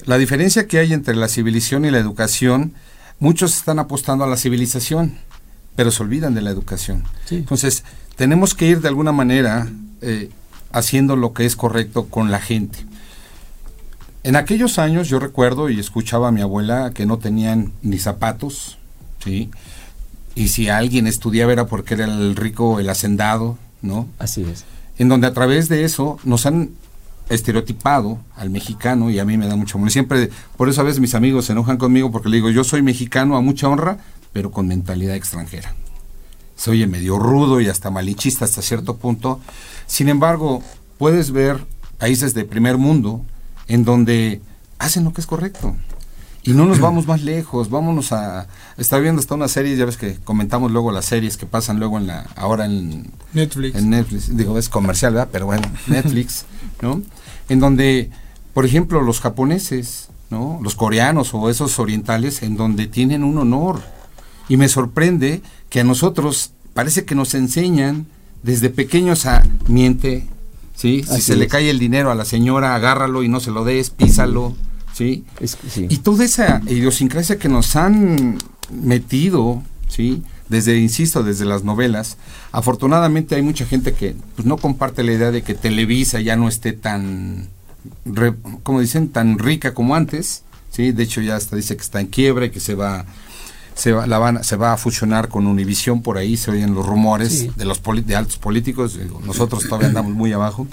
[0.06, 2.74] la diferencia que hay entre la civilización y la educación,
[3.17, 5.17] muchos están apostando a la civilización,
[5.76, 7.06] pero se olvidan de la educación.
[7.32, 7.84] Entonces,
[8.15, 9.67] tenemos que ir de alguna manera
[10.02, 10.30] eh,
[10.71, 12.86] haciendo lo que es correcto con la gente.
[14.25, 18.79] En aquellos años yo recuerdo y escuchaba a mi abuela que no tenían ni zapatos,
[19.23, 19.51] ¿sí?
[20.33, 24.07] Y si alguien estudiaba era porque era el rico, el hacendado, ¿no?
[24.17, 24.65] Así es.
[24.97, 26.71] En donde a través de eso nos han
[27.29, 29.91] estereotipado al mexicano y a mí me da mucho amor.
[29.91, 32.81] Siempre, por eso a veces mis amigos se enojan conmigo porque le digo, yo soy
[32.81, 33.99] mexicano a mucha honra,
[34.33, 35.75] pero con mentalidad extranjera.
[36.55, 39.39] Se oye medio rudo y hasta malichista hasta cierto punto.
[39.85, 40.63] Sin embargo,
[40.97, 41.63] puedes ver
[41.99, 43.23] países de primer mundo
[43.67, 44.41] en donde
[44.80, 45.75] hacen lo que es correcto.
[46.47, 48.47] Y no nos vamos más lejos, vámonos a...
[48.78, 51.97] Está viendo hasta una serie, ya ves que comentamos luego las series que pasan luego
[51.97, 52.28] en la...
[52.36, 53.75] Ahora en Netflix.
[53.75, 55.30] En Netflix, digo, es comercial, ¿verdad?
[55.32, 56.45] Pero bueno, Netflix,
[56.84, 57.01] ¿no?
[57.49, 58.12] En donde,
[58.54, 60.60] por ejemplo, los japoneses, ¿no?
[60.62, 63.82] Los coreanos o esos orientales, en donde tienen un honor.
[64.47, 68.06] Y me sorprende que a nosotros parece que nos enseñan
[68.43, 70.28] desde pequeños a miente,
[70.75, 71.03] ¿sí?
[71.03, 73.89] Si se le cae el dinero a la señora, agárralo y no se lo des,
[73.89, 74.55] písalo,
[74.93, 75.23] ¿sí?
[75.89, 78.38] Y toda esa idiosincrasia que nos han
[78.71, 80.23] metido, ¿sí?
[80.49, 82.17] Desde, insisto, desde las novelas,
[82.51, 86.47] afortunadamente hay mucha gente que pues, no comparte la idea de que Televisa ya no
[86.47, 87.49] esté tan,
[88.63, 90.91] como dicen, tan rica como antes, ¿sí?
[90.91, 93.05] De hecho ya hasta dice que está en quiebra y que se va
[93.75, 96.85] se va, la van, se va a fusionar con Univisión, por ahí se oyen los
[96.85, 100.65] rumores de los de altos políticos, nosotros todavía andamos muy abajo,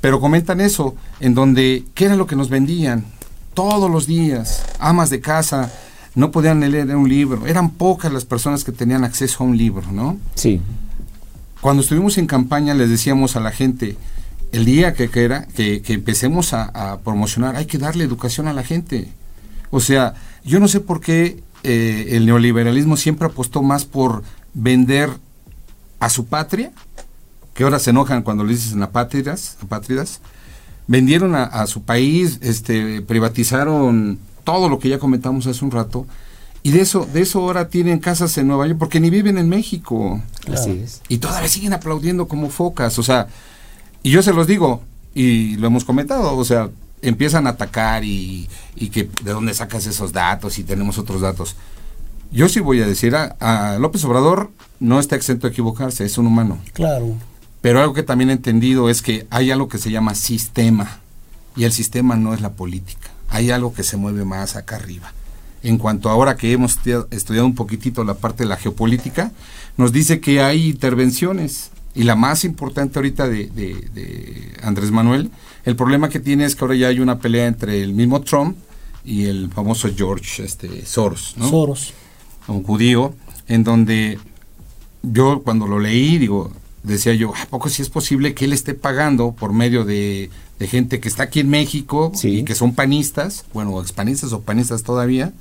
[0.00, 3.04] pero comentan eso, en donde, ¿qué era lo que nos vendían?
[3.54, 5.72] Todos los días, amas de casa,
[6.14, 9.90] no podían leer un libro, eran pocas las personas que tenían acceso a un libro,
[9.92, 10.18] ¿no?
[10.34, 10.60] Sí.
[11.60, 13.96] Cuando estuvimos en campaña les decíamos a la gente,
[14.50, 18.52] el día que, que era, que, empecemos a, a promocionar, hay que darle educación a
[18.52, 19.08] la gente.
[19.70, 24.22] O sea, yo no sé por qué eh, el neoliberalismo siempre apostó más por
[24.54, 25.10] vender
[26.00, 26.72] a su patria,
[27.54, 30.20] que ahora se enojan cuando le dicen apátridas, apátridas,
[30.86, 36.06] vendieron a, su país, este, privatizaron todo lo que ya comentamos hace un rato,
[36.62, 39.48] y de eso, de eso ahora tienen casas en Nueva York, porque ni viven en
[39.48, 40.22] México.
[40.52, 41.02] Así es.
[41.08, 43.28] Y todavía siguen aplaudiendo como focas, o sea,
[44.02, 44.82] y yo se los digo,
[45.14, 46.70] y lo hemos comentado, o sea,
[47.02, 48.48] empiezan a atacar y,
[48.92, 51.56] que de dónde sacas esos datos y tenemos otros datos.
[52.30, 56.26] Yo sí voy a decir, a, López Obrador no está exento de equivocarse, es un
[56.26, 56.58] humano.
[56.72, 57.14] Claro.
[57.60, 61.00] Pero algo que también he entendido es que hay algo que se llama sistema
[61.56, 63.10] y el sistema no es la política.
[63.30, 65.12] Hay algo que se mueve más acá arriba.
[65.62, 66.78] En cuanto ahora que hemos
[67.10, 69.32] estudiado un poquitito la parte de la geopolítica,
[69.76, 75.30] nos dice que hay intervenciones y la más importante ahorita de, de Andrés Manuel
[75.68, 78.56] el problema que tiene es que ahora ya hay una pelea entre el mismo Trump
[79.04, 81.50] y el famoso George este, Soros, ¿no?
[81.50, 81.92] Soros.
[82.46, 83.14] Un judío,
[83.48, 84.18] en donde
[85.02, 86.50] yo cuando lo leí, digo,
[86.82, 91.00] decía yo, ¿a poco si es posible que él esté pagando por medio de, gente
[91.00, 95.34] que está aquí en México y que son panistas, bueno, expanistas o panistas todavía,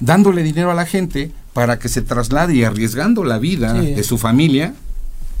[0.00, 4.18] dándole dinero a la gente para que se traslade y arriesgando la vida de su
[4.18, 4.74] familia,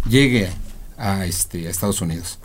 [0.08, 0.48] llegue
[0.96, 2.38] a, este, a Estados Unidos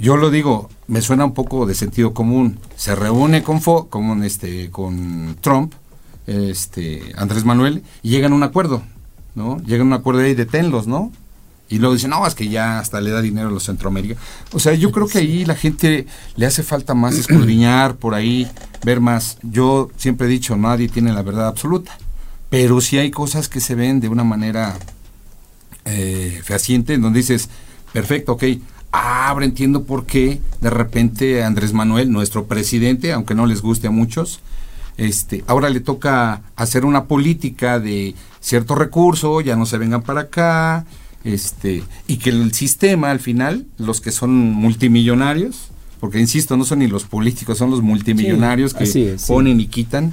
[0.00, 2.58] yo lo digo, me suena un poco de sentido común.
[2.76, 5.74] Se reúne con Fo, con este, con Trump,
[6.26, 8.82] este, Andrés Manuel, y llegan a un acuerdo,
[9.34, 9.60] ¿no?
[9.62, 11.12] Llegan a un acuerdo y deténlos, ¿no?
[11.68, 14.16] Y luego dicen, no, es que ya hasta le da dinero a los Centroamérica.
[14.52, 18.50] O sea, yo creo que ahí la gente le hace falta más escudriñar por ahí,
[18.84, 19.38] ver más.
[19.42, 21.96] Yo siempre he dicho, nadie tiene la verdad absoluta.
[22.48, 24.76] Pero sí hay cosas que se ven de una manera
[25.84, 27.48] eh, fehaciente, en donde dices,
[27.92, 28.44] perfecto, ok,
[28.92, 33.86] Ah, ahora entiendo por qué de repente Andrés Manuel, nuestro presidente, aunque no les guste
[33.86, 34.40] a muchos,
[34.96, 40.22] Este, ahora le toca hacer una política de cierto recurso, ya no se vengan para
[40.22, 40.84] acá,
[41.24, 46.80] este, y que el sistema al final, los que son multimillonarios, porque insisto, no son
[46.80, 50.10] ni los políticos, son los multimillonarios que ponen y quitan.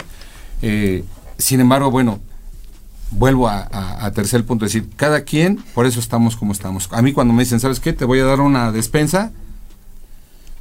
[0.62, 1.04] Eh,
[1.38, 2.20] sin embargo, bueno,
[3.12, 6.89] vuelvo a, tercer punto, es decir, cada quien, por eso estamos como estamos.
[6.91, 7.93] A mí cuando me dicen, ¿sabes qué?
[7.93, 9.32] Te voy a dar una despensa,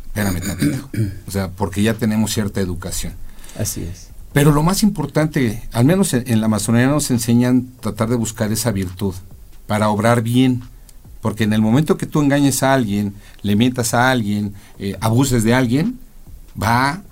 [0.06, 0.88] espérame tantito.
[1.26, 3.14] O sea, porque ya tenemos cierta educación.
[3.58, 4.08] Así es.
[4.32, 8.70] Pero lo más importante, al menos en, la masonería nos enseñan tratar de buscar esa
[8.70, 9.14] virtud
[9.66, 10.62] para obrar bien.
[11.22, 15.42] Porque en el momento que tú engañes a alguien, le mientas a alguien, eh, abuses
[15.42, 15.98] de alguien,
[16.60, 17.02] va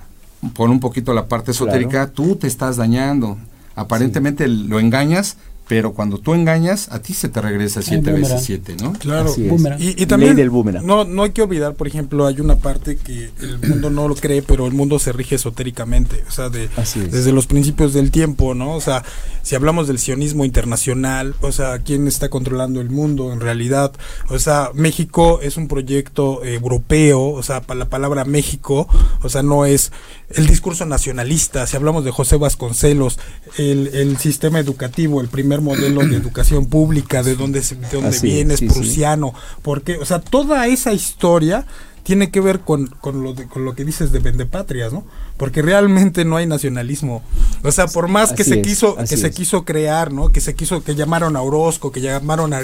[0.53, 3.39] por un poquito la parte esotérica, tú te estás dañando.
[3.75, 8.77] Aparentemente lo engañas, pero cuando tú engañas, a ti se te regresa siete veces siete,
[8.81, 8.93] ¿no?
[8.95, 9.33] Claro.
[9.79, 10.37] Y, también
[10.83, 14.15] No, no hay que olvidar, por ejemplo, hay una parte que el mundo no lo
[14.15, 16.69] cree, pero el mundo se rige esotéricamente, o sea, de,
[17.11, 18.75] desde los principios del tiempo, ¿no?
[18.75, 19.05] O sea,
[19.43, 23.93] si hablamos del sionismo internacional, o sea, ¿quién está controlando el mundo en realidad?
[24.29, 28.87] O sea, México es un proyecto europeo, o sea, para la palabra México,
[29.23, 29.93] o sea, no es
[30.31, 33.19] el discurso nacionalista, si hablamos de José Vasconcelos,
[33.57, 38.55] el, el sistema educativo, el primer modelo de educación pública, de dónde, de dónde viene,
[38.55, 41.67] es prusiano, porque, o sea, toda esa historia
[42.05, 45.05] tiene que ver con, con, lo, de, con lo que dices de vendepatrias, ¿no?
[45.39, 47.23] Porque realmente no hay nacionalismo.
[47.65, 50.29] O sea, por más que se quiso que se quiso crear, ¿no?
[50.29, 52.61] Que se quiso que llamaron a Orozco, que llamaron a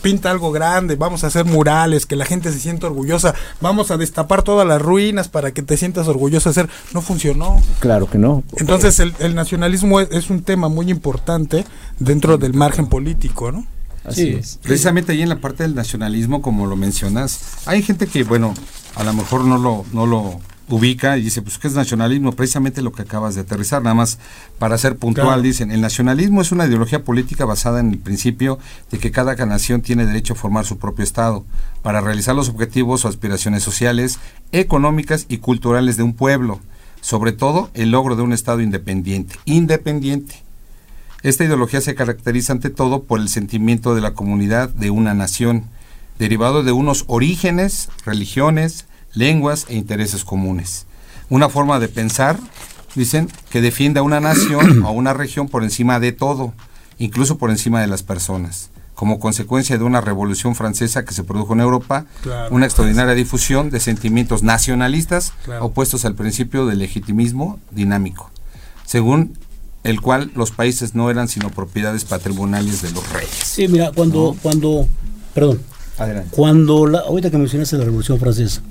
[0.00, 3.96] pinta algo grande, vamos a hacer murales, que la gente se sienta orgullosa, vamos a
[3.96, 7.60] destapar todas las ruinas para que te sientas orgulloso de hacer, no funcionó.
[7.80, 8.44] Claro que no.
[8.56, 11.64] Entonces el, nacionalismo es un tema muy importante
[11.98, 13.66] dentro del margen político, ¿no?
[14.10, 18.54] Sí, Precisamente ahí en la parte del nacionalismo, como lo mencionas, hay gente que, bueno,
[18.94, 22.32] a lo mejor no lo, no lo ubica y dice, pues, ¿qué es nacionalismo?
[22.32, 24.18] Precisamente lo que acabas de aterrizar, nada más
[24.58, 28.58] para ser puntual, dicen, el nacionalismo es una ideología política basada en el principio
[28.90, 31.44] de que cada nación tiene derecho a formar su propio Estado
[31.82, 34.18] para realizar los objetivos o aspiraciones sociales,
[34.52, 36.60] económicas y culturales de un pueblo,
[37.00, 40.47] sobre todo el logro de un Estado independiente, independiente
[41.22, 45.64] esta ideología se caracteriza ante todo por el sentimiento de la comunidad de una nación,
[46.18, 50.86] derivado de unos orígenes, religiones, lenguas e intereses comunes.
[51.28, 52.38] Una forma de pensar,
[52.94, 56.54] dicen, que defiende a una nación o a una región por encima de todo,
[56.98, 58.70] incluso por encima de las personas.
[58.94, 62.06] Como consecuencia de una revolución francesa que se produjo en Europa,
[62.50, 68.30] una extraordinaria difusión de sentimientos nacionalistas opuestos al principio del legitimismo dinámico.
[68.84, 69.38] Según
[69.84, 73.30] el cual los países no eran sino propiedades patrimoniales de los reyes.
[73.30, 74.86] Sí, mira, cuando, cuando,
[75.34, 75.60] perdón,
[75.96, 76.30] Adelante.
[76.32, 78.62] cuando, la, ahorita que mencionaste la Revolución Francesa,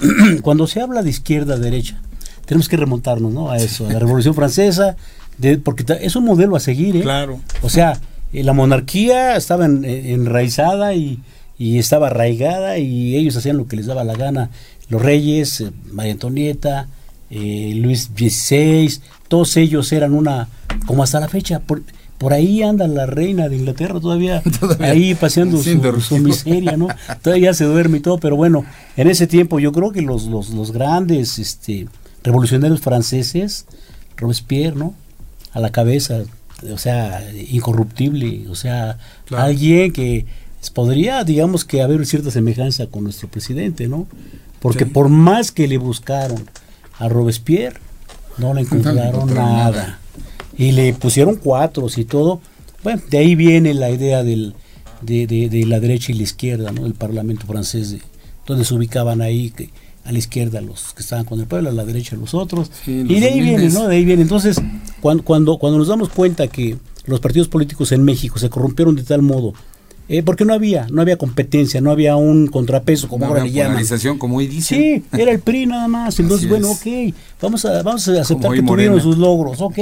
[0.42, 2.00] cuando se habla de izquierda, derecha,
[2.44, 3.50] tenemos que remontarnos, ¿no?
[3.50, 4.96] A eso, a la Revolución Francesa,
[5.38, 7.02] de, porque es un modelo a seguir, ¿eh?
[7.02, 7.40] Claro.
[7.62, 8.00] O sea,
[8.32, 11.20] eh, la monarquía estaba enraizada y,
[11.58, 14.50] y, estaba arraigada y ellos hacían lo que les daba la gana.
[14.88, 16.88] Los reyes, eh, María Antonieta,
[17.30, 20.48] eh, Luis XVI, todos ellos eran una,
[20.86, 21.82] como hasta la fecha, por,
[22.18, 24.42] por ahí anda la reina de Inglaterra todavía,
[24.80, 26.88] ahí paseando su, miseria, ¿no?
[27.22, 28.64] Todavía se duerme y todo, pero bueno,
[28.96, 31.88] en ese tiempo yo creo que los, los, los grandes este,
[32.22, 33.66] revolucionarios franceses,
[34.16, 34.94] Robespierre, ¿no?
[35.52, 36.22] A la cabeza,
[36.72, 38.98] o sea, incorruptible, o sea,
[39.30, 40.26] alguien que
[40.72, 44.06] podría, digamos que haber cierta semejanza con nuestro presidente, ¿no?
[44.60, 46.44] Porque por más que le buscaron
[46.98, 47.78] a Robespierre,
[48.38, 49.98] no le encontraron nada.
[50.56, 52.40] Y le pusieron cuatro y todo.
[52.82, 54.54] Bueno, de ahí viene la idea del,
[55.02, 56.84] de, de, la derecha y la izquierda, ¿no?
[56.84, 57.96] Del Parlamento francés,
[58.46, 59.70] donde se ubicaban ahí que,
[60.04, 62.70] a la izquierda los que estaban con el pueblo, a la derecha los otros.
[62.86, 63.88] y de ahí viene, ¿no?
[63.88, 64.22] De ahí viene.
[64.22, 64.60] Entonces,
[65.00, 69.02] cuando, cuando, cuando nos damos cuenta que los partidos políticos en México se corrompieron de
[69.02, 69.52] tal modo
[70.08, 73.84] eh, porque no había, no había competencia, no había un contrapeso como ahora le llaman.
[74.18, 74.78] como hoy dicen.
[74.78, 76.18] Sí, era el PRI nada más.
[76.20, 79.78] Entonces, bueno, ok, vamos a, vamos a aceptar que tuvieron sus logros, ok.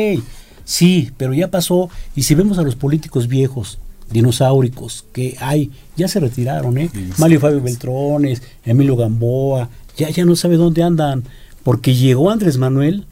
[0.64, 1.90] Sí, pero ya pasó.
[2.16, 3.78] Y si vemos a los políticos viejos,
[4.10, 6.90] dinosauricos, que hay, ya se retiraron, ¿eh?
[7.18, 11.24] Mario Fabio Beltrones, Emilio Gamboa, ya, ya no sabe dónde andan.
[11.62, 13.04] Porque llegó Andrés Manuel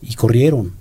[0.00, 0.72] y corrieron.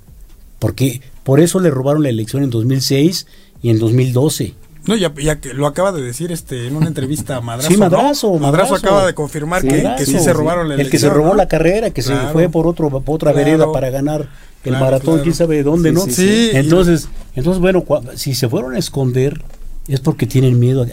[0.60, 3.26] Porque por eso le robaron la elección en 2006
[3.64, 7.38] y en 2012 no, ya, ya que lo acaba de decir este en una entrevista
[7.38, 7.70] a Madrazo.
[7.70, 11.34] Sí, Madrazo, Madrazo, acaba de confirmar que, sí se robaron la El que se robó
[11.36, 14.28] la carrera, que se fue por otro otra vereda para ganar
[14.64, 16.02] el maratón, quién sabe de dónde, ¿no?
[16.02, 17.84] Sí, entonces, entonces bueno,
[18.16, 19.42] si se fueron a esconder
[19.88, 20.86] es porque tienen miedo,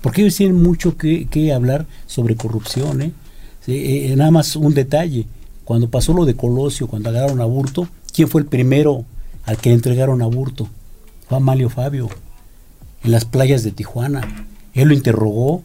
[0.00, 3.12] porque ellos tienen mucho que, que hablar sobre corrupción, ¿eh?
[3.68, 5.26] eh, eh nada más un detalle,
[5.64, 9.04] cuando pasó lo de Colosio, cuando agarraron a Burto, ¿Quién fue el primero
[9.44, 10.68] al que le entregaron aborto?
[11.28, 12.10] Fue Amalio Fabio,
[13.04, 14.46] en las playas de Tijuana.
[14.74, 15.62] Él lo interrogó.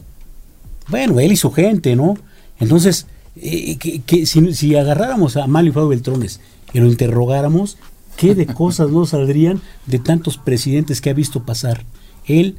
[0.89, 2.17] Bueno, él y su gente, ¿no?
[2.59, 6.39] Entonces, eh, que, si, si, agarráramos a Amalio Fabio Beltrones
[6.73, 7.77] y lo interrogáramos,
[8.15, 11.83] ¿qué de cosas no saldrían de tantos presidentes que ha visto pasar?
[12.25, 12.57] Él,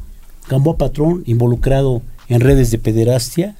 [0.49, 3.57] Gamboa Patrón, involucrado en redes de pederastia,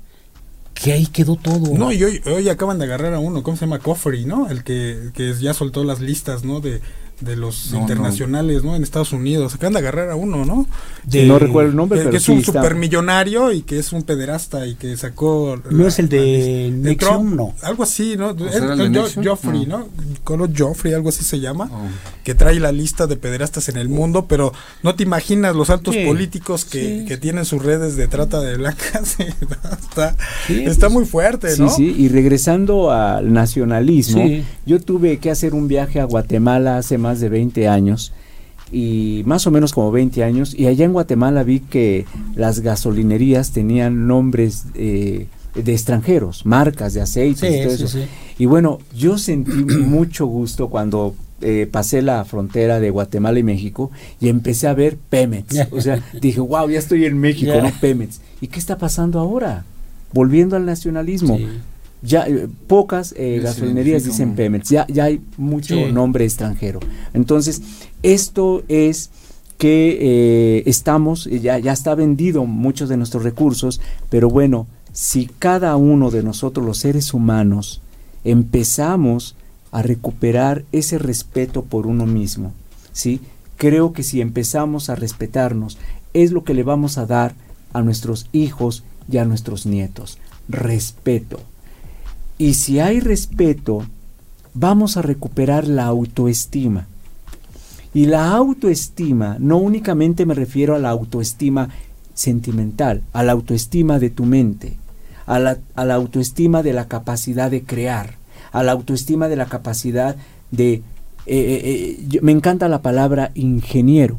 [0.75, 1.77] que ahí quedó todo.
[1.77, 3.81] No, y hoy, acaban de agarrar a uno, ¿cómo se llama?
[3.81, 4.49] Coffrey, ¿no?
[4.49, 6.61] El que, que ya soltó las listas, ¿no?
[6.61, 6.81] De,
[7.21, 8.77] de los internacionales, no.
[8.77, 9.55] En Estados Unidos.
[9.55, 10.67] Acaban de agarrar a uno, ¿no?
[11.27, 14.67] no recuerdo el nombre, que, pero que es un supermillonario y que es un pederasta
[14.67, 15.61] y que sacó...
[15.71, 17.55] No es el de Nixon, no.
[17.63, 18.37] Algo así, ¿no?
[19.25, 19.89] Joffrey, ¿no?
[20.25, 21.71] Colo Joffrey, algo así se llama.
[21.73, 21.87] Oh.
[22.23, 24.53] Que trae la lista de pederastas en el mundo, pero
[24.83, 29.17] no te imaginas los altos políticos que, que, tienen sus redes de trata de blancas.
[29.89, 30.17] está
[30.49, 31.69] está pues, muy fuerte, ¿no?
[31.71, 32.03] Sí, sí.
[32.03, 34.25] Y regresando al nacionalismo,
[34.67, 38.13] yo tuve que hacer un viaje a Guatemala hace más más de 20 años
[38.71, 42.05] y más o menos como 20 años y allá en Guatemala vi que
[42.35, 47.99] las gasolinerías tenían nombres eh, de extranjeros, marcas de aceite y todo eso.
[48.39, 49.53] Y bueno, yo sentí
[49.97, 53.91] mucho gusto cuando eh, pasé la frontera de Guatemala y México
[54.21, 55.57] y empecé a ver Pemex.
[55.71, 58.21] O sea, dije, wow, ya estoy en México, no Pemex.
[58.43, 59.65] ¿Y qué está pasando ahora?
[60.13, 61.39] Volviendo al nacionalismo
[62.03, 66.81] ya eh, pocas eh, gasolinerías dicen Pemex, ya, ya hay mucho nombre extranjero.
[67.15, 67.63] Entonces,
[68.03, 69.11] esto es
[69.59, 75.77] que eh, estamos, ya, ya está vendido muchos de nuestros recursos, pero bueno, si cada
[75.77, 77.83] uno de nosotros los seres humanos
[78.25, 79.35] empezamos
[79.73, 82.53] a recuperar ese respeto por uno mismo,
[82.93, 83.21] ¿sí?
[83.57, 85.79] Creo que si empezamos a respetarnos,
[86.15, 87.35] es lo que le vamos a dar
[87.73, 90.19] a nuestros hijos y a nuestros nietos.
[90.49, 91.41] Respeto.
[92.39, 93.85] Y si hay respeto,
[94.55, 96.87] vamos a recuperar la autoestima.
[97.93, 101.69] Y la autoestima, no únicamente me refiero a la autoestima
[102.15, 104.75] sentimental, a la autoestima de tu mente,
[105.27, 108.15] a la, autoestima de la capacidad de crear,
[108.53, 110.17] a la autoestima de la capacidad
[110.51, 110.75] de...
[110.75, 110.83] Eh,
[111.27, 114.17] eh, eh, me encanta la palabra ingeniero.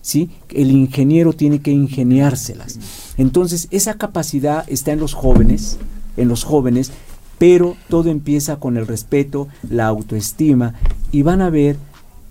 [0.00, 0.30] ¿Sí?
[0.50, 2.78] El ingeniero tiene que ingeniárselas.
[3.18, 5.76] Entonces, esa capacidad está en los jóvenes,
[6.16, 6.92] en los jóvenes,
[7.38, 10.74] pero todo empieza con el respeto, la autoestima
[11.12, 11.76] y van a ver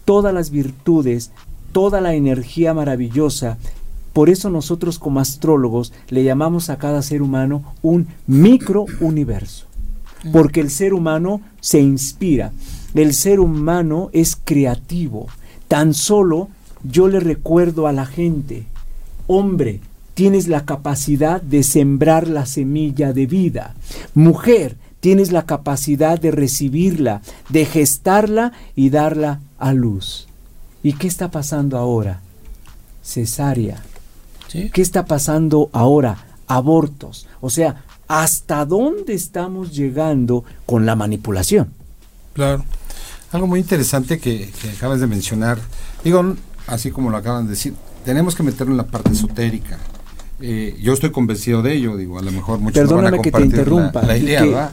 [0.06, 1.32] todas las virtudes,
[1.72, 3.58] toda la energía maravillosa.
[4.14, 9.66] Por eso nosotros como astrólogos le llamamos a cada ser humano un microuniverso,
[10.32, 12.52] porque el ser humano se inspira,
[12.94, 15.28] el ser humano es creativo.
[15.68, 16.50] Tan solo
[16.84, 18.66] yo le recuerdo a la gente,
[19.28, 19.82] hombre,
[20.14, 23.76] tienes la capacidad de sembrar la semilla de vida.
[24.16, 24.78] Mujer,
[25.08, 30.28] tienes la capacidad de recibirla, de gestarla y darla a luz.
[30.84, 32.20] ¿Y qué está pasando ahora?
[33.06, 33.82] Cesárea.
[34.52, 36.26] ¿Qué está pasando ahora?
[36.48, 37.26] Abortos.
[37.40, 41.72] O sea, ¿hasta dónde estamos llegando con la manipulación?
[42.34, 42.66] Claro.
[43.32, 45.58] Algo muy interesante que, que acabas de mencionar,
[46.04, 46.36] digo,
[46.68, 49.80] así como lo acaban de decir, tenemos que meterlo en la parte esotérica.
[50.40, 54.04] Eh, yo estoy convencido de ello, digo, a lo mejor muchos perdóname que te interrumpa,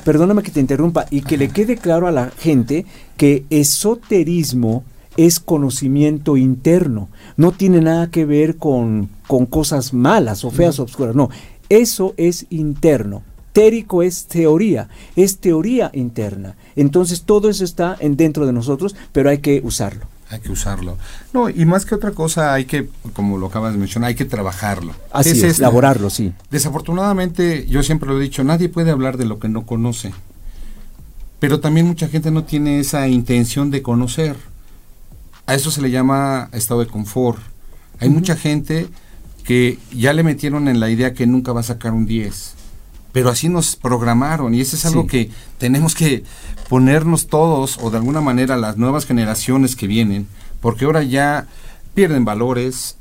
[0.05, 2.85] perdóname que te interrumpa y que le quede claro a la gente
[3.17, 4.85] que esoterismo
[5.17, 7.09] es conocimiento interno,
[7.39, 11.31] no tiene nada que ver con, con cosas malas o feas o obscuras, no,
[11.71, 13.23] eso es interno.
[13.55, 16.57] Térico es teoría, es teoría interna.
[16.75, 20.99] Entonces todo eso está en dentro de nosotros, pero hay que usarlo hay que usarlo.
[21.33, 24.25] No, y más que otra cosa, hay que, como lo acabas de mencionar, hay que
[24.25, 24.93] trabajarlo.
[25.13, 26.33] Así es, elaborarlo, sí.
[26.51, 30.13] Desafortunadamente, yo siempre lo he dicho, nadie puede hablar de lo que no conoce.
[31.39, 34.37] Pero también mucha gente no tiene esa intención de conocer.
[35.47, 37.41] A eso se le llama estado de confort.
[38.01, 38.89] Hay mucha gente
[39.45, 42.55] que ya le metieron en la idea que nunca va a sacar un 10
[43.15, 46.25] pero así nos programaron y eso es algo que tenemos que
[46.69, 50.27] ponernos todos o de alguna manera las nuevas generaciones que vienen,
[50.61, 51.47] porque ahora ya
[51.95, 52.97] pierden valores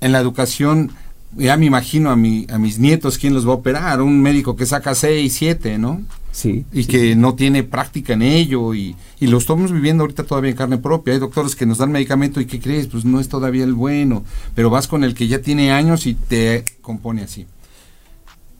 [0.00, 0.92] en la educación.
[1.36, 4.56] Ya me imagino a, mi, a mis nietos quién los va a operar, un médico
[4.56, 6.02] que saca 6, 7, ¿no?
[6.32, 6.64] Sí.
[6.72, 10.56] Y que no tiene práctica en ello y, y, lo estamos viviendo ahorita todavía en
[10.56, 11.14] carne propia.
[11.14, 12.86] Hay doctores que nos dan medicamento y ¿qué crees?
[12.88, 14.22] Pues no es todavía el bueno,
[14.54, 17.46] pero vas con el que ya tiene años y te compone así.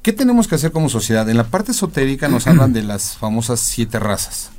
[0.06, 1.28] ¿Qué tenemos que hacer como sociedad?
[1.28, 4.50] En la parte esotérica nos hablan de las famosas siete razas.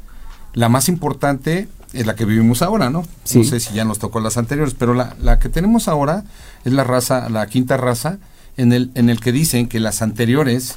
[0.53, 3.05] La más importante es la que vivimos ahora, ¿no?
[3.33, 6.25] No sé si ya nos tocó las anteriores, pero la, la, que tenemos ahora
[6.65, 8.17] es la raza, la quinta raza,
[8.57, 10.75] en el, en el que dicen que las anteriores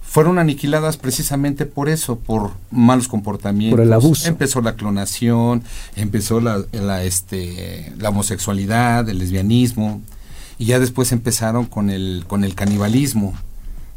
[0.00, 3.76] fueron aniquiladas precisamente por eso, por malos comportamientos.
[3.76, 4.26] Por el abuso.
[4.26, 5.62] Empezó la clonación,
[5.94, 10.00] empezó la, la, este, la homosexualidad, el lesbianismo,
[10.56, 13.34] y ya después empezaron con el, con el canibalismo.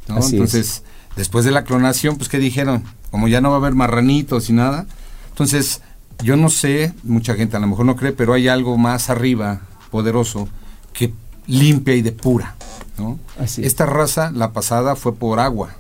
[0.10, 0.18] ¿No?
[0.18, 0.34] Así es.
[0.34, 0.84] Entonces,
[1.16, 2.84] después de la clonación, pues ¿qué dijeron?
[3.12, 4.86] Como ya no va a haber marranitos y nada.
[5.30, 5.82] Entonces,
[6.22, 9.62] yo no sé, mucha gente a lo mejor no cree, pero hay algo más arriba,
[9.89, 10.49] poderoso,
[10.91, 11.14] que
[11.47, 12.55] limpia y depura.
[12.97, 13.18] ¿no?
[13.39, 13.68] Así es.
[13.68, 15.76] Esta raza, la pasada, fue por agua.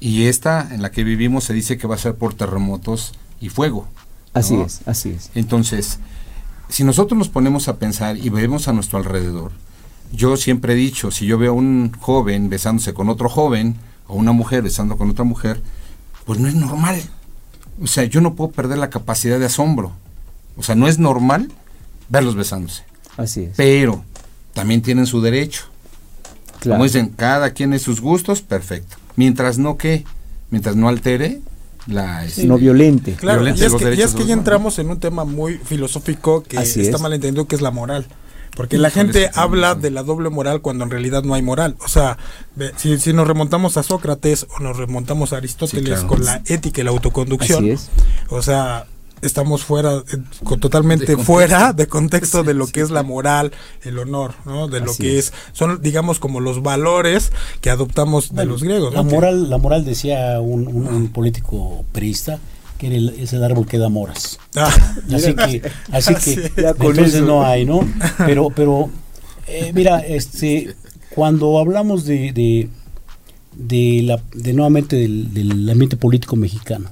[0.00, 3.50] Y esta, en la que vivimos, se dice que va a ser por terremotos y
[3.50, 3.86] fuego.
[4.34, 5.30] Así es, así es.
[5.34, 5.98] Entonces,
[6.68, 9.52] si nosotros nos ponemos a pensar y vemos a nuestro alrededor,
[10.12, 14.14] yo siempre he dicho, si yo veo a un joven besándose con otro joven, o
[14.14, 15.60] una mujer besando con otra mujer,
[16.26, 17.02] pues no es normal.
[17.82, 19.92] O sea, yo no puedo perder la capacidad de asombro.
[20.56, 21.50] O sea, no es normal
[22.08, 22.84] verlos besándose.
[23.16, 23.52] Así es.
[23.56, 24.04] Pero
[24.52, 25.64] también tienen su derecho.
[26.60, 26.76] Claro.
[26.76, 28.96] Como dicen, cada quien es sus gustos, perfecto.
[29.16, 30.04] Mientras no que,
[30.50, 31.40] mientras no altere
[31.86, 32.24] la...
[32.24, 33.14] este, no violente.
[33.14, 35.24] Claro, y Violencia de es, los que, y es que ya entramos en un tema
[35.24, 37.02] muy filosófico que Así está es.
[37.02, 38.06] mal entendido, que es la moral.
[38.56, 41.76] Porque la gente habla de la doble moral cuando en realidad no hay moral.
[41.84, 42.18] O sea,
[42.76, 46.06] si, si nos remontamos a Sócrates o nos remontamos a Aristóteles Sí, claro.
[46.08, 47.90] con la ética y la autoconducción, Así es.
[48.28, 48.86] o sea,
[49.22, 53.52] estamos fuera, eh, totalmente fuera de contexto de lo que es la moral,
[53.84, 54.66] el honor, ¿no?
[54.68, 55.26] De lo Así que es.
[55.28, 55.32] es.
[55.52, 57.32] son digamos como los valores
[57.62, 58.92] que adoptamos de los griegos.
[58.94, 62.38] La moral, la moral decía un, un- un político perista
[62.82, 64.38] que era el- es el árbol que da moras.
[64.56, 64.68] Ah,
[65.14, 65.62] Así que,
[65.92, 67.24] así que entonces eso.
[67.24, 67.80] no hay, ¿no?
[68.18, 68.90] Pero, pero
[69.46, 70.74] eh, mira, este,
[71.14, 72.68] cuando hablamos de, de,
[73.56, 76.90] de la, de nuevamente del, del ambiente político mexicano,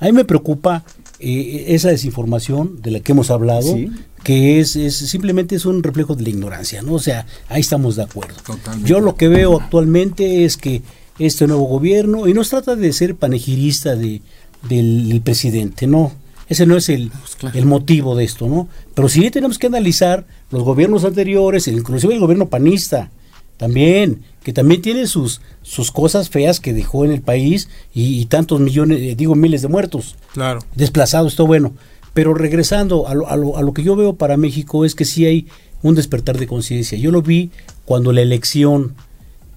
[0.00, 0.84] a mí me preocupa
[1.20, 3.90] eh, esa desinformación de la que hemos hablado, Sí.
[4.22, 6.94] que es, es simplemente es un reflejo de la ignorancia, ¿no?
[6.94, 8.34] O sea, ahí estamos de acuerdo.
[8.44, 8.88] Totalmente.
[8.90, 10.82] Yo lo que veo actualmente es que
[11.18, 14.20] este nuevo gobierno, y no se trata de ser panegirista de,
[14.68, 16.12] del, del presidente, no.
[16.48, 17.58] Ese no es el, Pues claro.
[17.58, 18.68] el motivo de esto, ¿no?
[18.94, 23.10] Pero sí tenemos que analizar los gobiernos anteriores, inclusive el gobierno panista,
[23.56, 28.26] también, que también tiene sus, sus cosas feas que dejó en el país y, y
[28.26, 30.60] tantos millones, eh, digo miles de muertos claro.
[30.74, 31.72] desplazados, todo bueno.
[32.12, 35.04] Pero regresando a lo, a, lo, a lo que yo veo para México es que
[35.04, 35.46] sí hay
[35.82, 36.98] un despertar de conciencia.
[36.98, 37.50] Yo lo vi
[37.84, 38.94] cuando la elección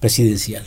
[0.00, 0.64] presidencial.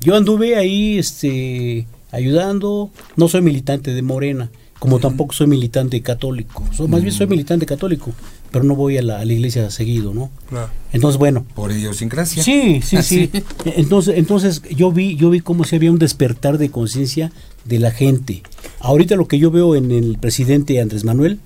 [0.00, 1.86] Yo anduve ahí este,
[2.16, 6.64] ayudando, no soy militante de Morena, como tampoco soy militante católico.
[6.72, 8.12] Soy, más bien soy militante católico,
[8.50, 10.30] pero no voy a la, a la iglesia seguido, ¿no?
[10.48, 10.70] Claro.
[10.92, 12.42] Entonces, bueno, Por idiosincrasia.
[12.42, 13.30] Sí, sí, sí.
[13.64, 17.32] Entonces, entonces yo vi, yo vi cómo se había un despertar de conciencia
[17.64, 18.42] de la gente.
[18.80, 21.40] Ahorita lo que yo veo en el presidente Andrés Manuel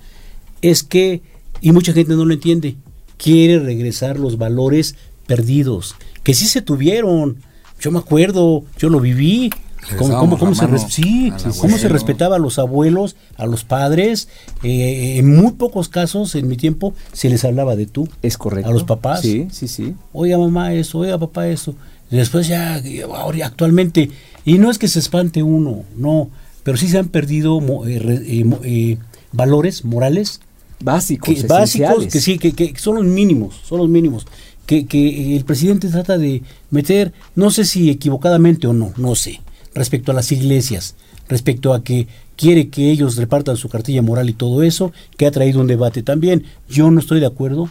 [0.62, 1.22] es que,
[1.60, 2.76] y mucha gente no lo entiende,
[3.16, 4.96] quiere regresar los valores
[5.26, 7.36] perdidos, que sí se tuvieron.
[7.80, 9.50] Yo me acuerdo, yo lo viví.
[9.96, 11.88] ¿Cómo, cómo- cómo se, Regresábamos res- sí, al cómo se abuelo.
[11.88, 14.28] respetaba a los abuelos, a los padres?
[14.62, 18.08] Eh, en muy pocos casos, en mi tiempo, se les hablaba de tú.
[18.22, 18.68] Es correcto.
[18.68, 19.22] A los papás.
[19.22, 19.94] Sí, sí, sí.
[20.12, 21.74] oiga mamá eso, oiga papá eso.
[22.10, 22.80] Y después ya,
[23.16, 24.10] ahora actualmente,
[24.44, 26.28] y no es que se espante uno, no,
[26.62, 28.98] pero sí se han perdido mo- eh, eh, mo- eh,
[29.32, 30.40] valores morales
[30.82, 34.26] Básicos, que, básicos, que sí, que, que son los mínimos, son los mínimos.
[34.66, 39.40] Que, que el presidente trata de meter, no sé si equivocadamente o no, no sé,
[39.74, 40.94] respecto a las iglesias,
[41.28, 45.30] respecto a que quiere que ellos repartan su cartilla moral y todo eso, que ha
[45.30, 46.44] traído un debate también.
[46.68, 47.68] Yo no estoy de acuerdo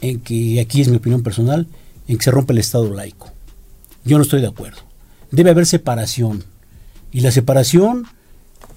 [0.00, 1.66] en que, aquí es mi opinión personal,
[2.08, 3.30] en que se rompa el Estado laico.
[4.04, 4.78] Yo no estoy de acuerdo.
[5.30, 6.44] Debe haber separación.
[7.12, 8.06] Y la separación,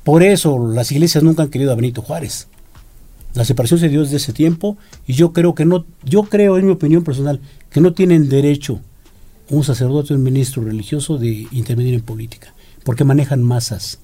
[0.04, 2.48] por eso las iglesias nunca han querido a Benito Juárez.
[3.34, 6.68] La separación se dio desde ese tiempo y yo creo que no, yo creo, en
[6.68, 7.40] mi opinión personal,
[7.72, 8.80] que no tienen derecho
[9.50, 14.00] un sacerdote un ministro religioso de intervenir en política, porque manejan masas.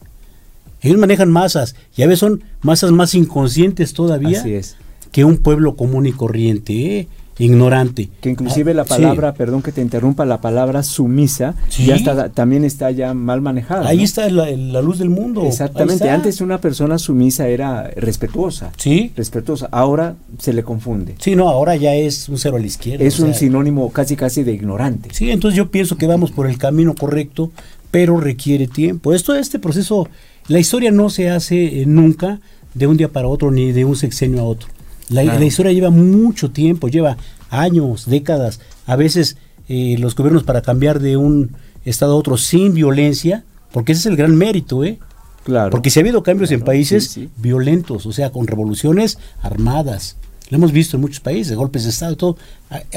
[0.81, 4.77] Ellos manejan masas y a veces son masas más inconscientes todavía Así es.
[5.11, 7.07] que un pueblo común y corriente, ¿eh?
[7.39, 8.09] Ignorante.
[8.21, 8.89] Que inclusive Ah, la sí.
[8.89, 11.85] palabra, perdón que te interrumpa, la palabra sumisa Sí.
[11.85, 13.87] ya está, también está ya mal manejada.
[13.87, 14.03] Ahí ¿no?
[14.03, 15.45] está la, la luz del mundo.
[15.45, 16.09] Exactamente.
[16.09, 18.71] Antes una persona sumisa era respetuosa.
[18.77, 19.67] Sí, Respetuosa.
[19.71, 21.15] Ahora se le confunde.
[21.19, 23.03] sí, no, ahora ya es un cero a la izquierda.
[23.05, 25.09] Es o un sinónimo casi casi de ignorante.
[25.13, 27.51] Sí, entonces yo pienso que vamos por el camino correcto,
[27.91, 29.13] pero requiere tiempo.
[29.13, 30.07] Esto, este proceso,
[30.47, 32.39] la historia no se hace eh, nunca
[32.73, 34.67] de un día para otro ni de un sexenio a otro.
[35.09, 35.39] La, Claro.
[35.39, 37.17] la historia lleva mucho tiempo, lleva
[37.49, 38.59] años, décadas.
[38.85, 39.37] A veces
[39.67, 41.51] eh, los gobiernos para cambiar de un
[41.85, 44.99] estado a otro sin violencia, porque ese es el gran mérito, ¿eh?
[45.43, 45.71] Claro.
[45.71, 47.29] Porque si ha habido cambios en Claro, países sí, sí.
[47.37, 50.15] violentos, o sea, con revoluciones armadas.
[50.49, 52.37] Lo hemos visto en muchos países, golpes de Estado, todo.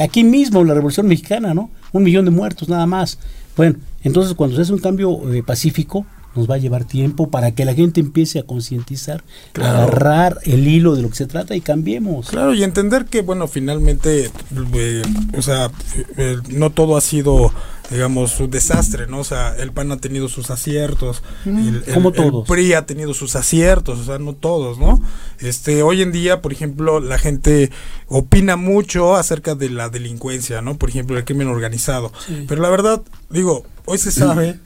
[0.02, 1.70] Aquí mismo, la Revolución Mexicana, ¿no?
[1.92, 3.18] Un millón de muertos nada más.
[3.56, 6.04] Bueno, Entonces, cuando se hace un cambio eh, pacífico,
[6.34, 9.22] nos va a llevar tiempo para que la gente empiece a concientizar,
[9.54, 12.28] agarrar el hilo de lo que se trata y cambiemos.
[12.28, 14.30] Claro, y entender que, bueno, finalmente,
[14.74, 15.02] eh,
[15.36, 15.70] o sea,
[16.16, 17.52] eh, no todo ha sido,
[17.90, 19.20] digamos, un desastre, ¿no?
[19.20, 22.48] O sea, el PAN ha tenido sus aciertos, el, el- Como el todos.
[22.48, 25.02] PRI ha tenido sus aciertos, o sea, no todos, ¿no?
[25.40, 27.70] Este, hoy en día, por ejemplo, la gente
[28.08, 30.78] opina mucho acerca de la delincuencia, ¿no?
[30.78, 32.12] Por ejemplo, el crimen organizado.
[32.48, 34.58] Pero la verdad, digo, hoy se sabe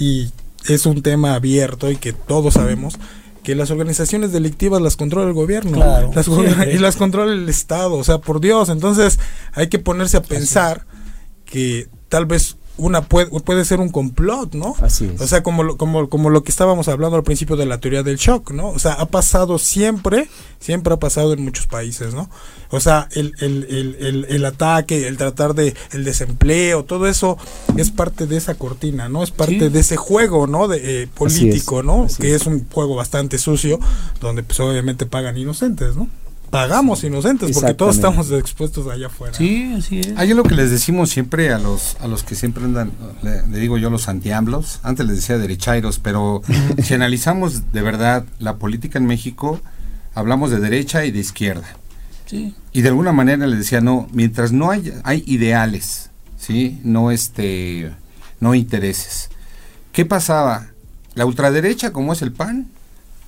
[0.00, 0.30] y
[0.66, 2.94] es un tema abierto y que todos sabemos
[3.42, 6.74] que las organizaciones delictivas las controla el gobierno Claro, las go- siempre.
[6.74, 9.18] y las controla el Estado, o sea, por Dios, entonces
[9.54, 10.84] hay que ponerse a pensar
[11.46, 14.74] que tal vez una puede, puede ser un complot, ¿no?
[14.80, 15.20] Así es.
[15.20, 18.02] O sea, como lo, como, como lo que estábamos hablando al principio de la teoría
[18.02, 18.70] del shock, ¿no?
[18.70, 20.28] O sea, ha pasado siempre,
[20.60, 22.30] siempre ha pasado en muchos países, ¿no?
[22.70, 27.36] O sea, el, el, el, el, el ataque, el tratar de el desempleo, todo eso
[27.76, 29.22] es parte de esa cortina, ¿no?
[29.22, 29.68] Es parte Sí.
[29.68, 30.68] de ese juego, ¿no?
[30.68, 32.06] De, eh, político, ¿no?
[32.20, 32.42] que es.
[32.42, 33.78] es un juego bastante sucio,
[34.20, 36.08] donde pues obviamente pagan inocentes, ¿no?
[36.50, 39.34] Pagamos inocentes porque todos estamos expuestos allá afuera.
[39.34, 40.12] Sí, así es.
[40.16, 42.92] Hay lo que les decimos siempre a los a los que siempre andan,
[43.22, 46.42] le, le digo yo los antiamblos, antes les decía derechairos, pero
[46.82, 49.60] si analizamos de verdad la política en México,
[50.14, 51.68] hablamos de derecha y de izquierda.
[52.26, 52.54] Sí.
[52.72, 56.80] Y de alguna manera les decía, no, mientras no hay, hay ideales, ¿sí?
[56.84, 57.92] No este,
[58.40, 59.30] no intereses.
[59.92, 60.68] ¿Qué pasaba?
[61.14, 62.68] La ultraderecha, como es el PAN,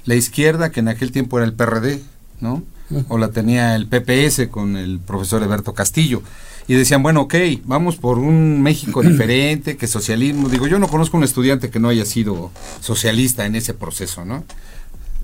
[0.04, 2.02] la izquierda, que en aquel tiempo era el PRD,
[2.40, 2.62] ¿no?
[3.08, 6.22] O la tenía el PPS con el profesor Eberto Castillo.
[6.68, 7.34] Y decían, bueno, ok,
[7.64, 10.48] vamos por un México diferente, que socialismo.
[10.48, 14.44] Digo, yo no conozco un estudiante que no haya sido socialista en ese proceso, ¿no?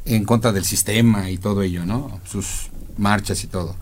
[0.07, 2.21] en contra del sistema y todo ello, ¿no?
[2.25, 3.75] Sus marchas y todo.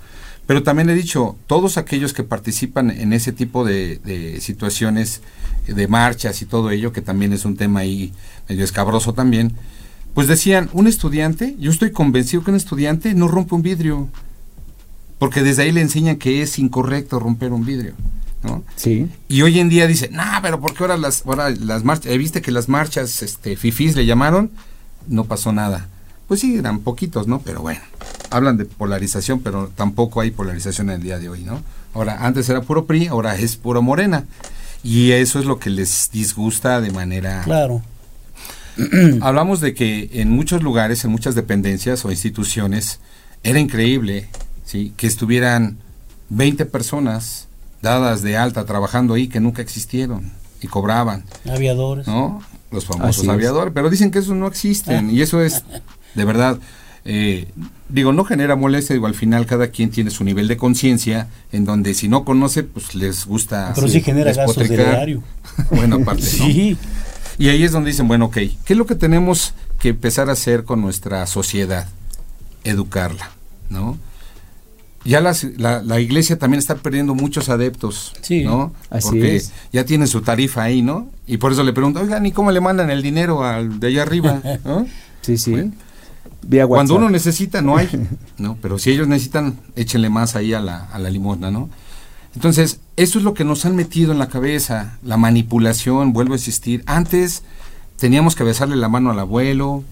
[0.46, 5.22] Pero también he dicho, todos aquellos que participan en ese tipo de, de situaciones,
[5.66, 8.12] de marchas y todo ello, que también es un tema ahí
[8.48, 9.54] medio escabroso también,
[10.14, 14.08] pues decían, un estudiante, yo estoy convencido que un estudiante no rompe un vidrio,
[15.18, 17.94] porque desde ahí le enseñan que es incorrecto romper un vidrio,
[18.42, 18.62] ¿no?
[18.76, 19.08] Sí.
[19.28, 22.16] Y hoy en día dicen, no, pero ¿por qué ahora las, ahora las marchas, eh,
[22.16, 24.52] viste que las marchas, este, fifís le llamaron,
[25.08, 25.88] no pasó nada.
[26.28, 27.40] Pues sí, eran poquitos, ¿no?
[27.40, 27.80] Pero bueno,
[28.30, 31.60] hablan de polarización, pero tampoco hay polarización en el día de hoy, ¿no?
[31.92, 34.24] Ahora, antes era puro PRI, ahora es puro Morena.
[34.82, 37.42] Y eso es lo que les disgusta de manera...
[37.44, 37.82] Claro.
[39.20, 43.00] Hablamos de que en muchos lugares, en muchas dependencias o instituciones,
[43.42, 44.28] era increíble
[44.64, 44.92] ¿sí?
[44.96, 45.78] que estuvieran
[46.30, 47.46] 20 personas
[47.82, 52.06] dadas de alta trabajando ahí que nunca existieron y cobraban, Aviadores.
[52.06, 52.42] ¿no?
[52.70, 55.62] Los famosos aviadores, pero dicen que esos no existen y eso es,
[56.14, 56.58] de verdad,
[57.04, 57.48] eh,
[57.90, 61.66] digo, no genera molestia, digo, al final cada quien tiene su nivel de conciencia en
[61.66, 63.72] donde si no conoce, pues les gusta...
[63.74, 65.20] Pero sí genera gastos de
[65.70, 66.46] bueno, aparte, ¿no?
[66.46, 66.78] Sí.
[67.38, 70.32] Y ahí es donde dicen, bueno, ok, ¿qué es lo que tenemos que empezar a
[70.32, 71.88] hacer con nuestra sociedad?
[72.62, 73.30] Educarla,
[73.70, 73.98] ¿no?
[75.04, 78.72] Ya las- la, la iglesia también está perdiendo muchos adeptos, Sí, ¿no?
[78.88, 79.52] así Porque es.
[79.72, 81.10] ya tienen su tarifa ahí, ¿no?
[81.26, 84.02] Y por eso le pregunto, oigan, ¿y cómo le mandan el dinero al de allá
[84.02, 84.40] arriba?
[84.64, 84.86] ¿no?
[85.20, 85.50] Sí, sí.
[85.50, 85.72] Bueno,
[86.46, 86.74] Vía WhatsApp.
[86.76, 87.88] Cuando uno necesita, no hay,
[88.38, 88.56] ¿no?
[88.62, 91.68] Pero si ellos necesitan, échenle más ahí a la, a la limosna, ¿no?
[92.34, 96.36] Entonces, eso es lo que nos han metido en la cabeza, la manipulación, vuelvo a
[96.36, 96.82] insistir.
[96.86, 97.42] Antes
[97.96, 99.84] teníamos que besarle la mano al abuelo,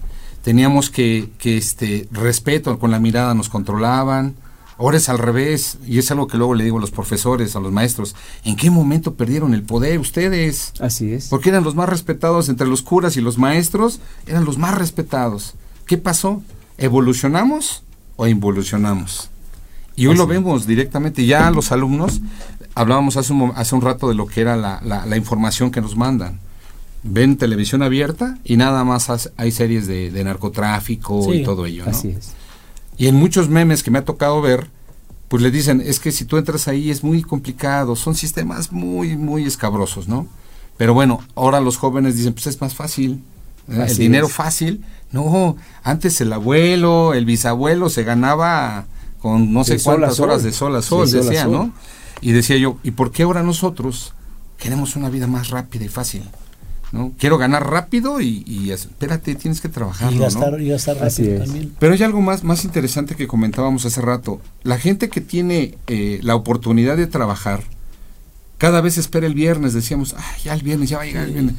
[0.43, 4.35] teníamos que, que este respeto, con la mirada nos controlaban.
[4.77, 7.59] Ahora es al revés, y es algo que luego le digo a los profesores, a
[7.59, 10.73] los maestros, ¿en qué momento perdieron el poder ustedes?
[10.79, 11.27] Así es.
[11.27, 15.53] Porque eran los más respetados entre los curas y los maestros, eran los más respetados.
[15.85, 16.41] ¿Qué pasó?
[16.77, 17.83] ¿Evolucionamos
[18.15, 19.29] o involucionamos?
[19.95, 22.21] Y hoy lo vemos directamente, ya los alumnos,
[22.75, 25.81] hablábamos hace un, hace un rato de lo que era la, la- la información que
[25.81, 26.39] nos mandan.
[27.03, 31.65] Ven televisión abierta y nada más has- hay series de, de narcotráfico Sí, y todo
[31.65, 31.83] ello.
[31.85, 31.91] ¿no?
[31.91, 32.31] Así es.
[32.97, 34.67] Y en muchos memes que me ha tocado ver,
[35.27, 39.15] pues le dicen, es que si tú entras ahí es muy complicado, son sistemas muy,
[39.17, 40.27] muy escabrosos, ¿no?
[40.77, 43.21] Pero bueno, ahora los jóvenes dicen, pues es más fácil,
[43.69, 43.85] ¿eh?
[43.89, 44.33] el dinero es.
[44.33, 44.83] fácil.
[45.11, 48.85] No, antes el abuelo, el bisabuelo se ganaba
[49.23, 50.29] con no sé De cuántas sol.
[50.29, 51.51] horas de sol a sol, decía, sol.
[51.51, 51.73] ¿no?
[52.21, 54.13] Y decía yo, ¿y por qué ahora nosotros
[54.59, 56.23] queremos una vida más rápida y fácil?
[56.91, 57.11] ¿no?
[57.17, 60.13] Quiero ganar rápido y, y es- espérate, tienes que trabajar.
[60.13, 61.73] Y gastar, y gastar rápido también.
[61.79, 64.39] Pero hay algo más, más interesante que comentábamos hace rato.
[64.61, 67.63] La gente que tiene eh, la oportunidad de trabajar,
[68.59, 71.31] cada vez espera el viernes, decíamos, "Ay, ya el viernes, ya va a llegar el
[71.33, 71.55] viernes.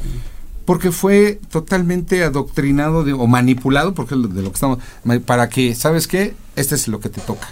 [0.64, 4.78] Porque fue totalmente adoctrinado de- o manipulado, porque de lo que estamos,
[5.26, 6.34] para que, ¿sabes qué?
[6.56, 7.48] Este es lo que te toca.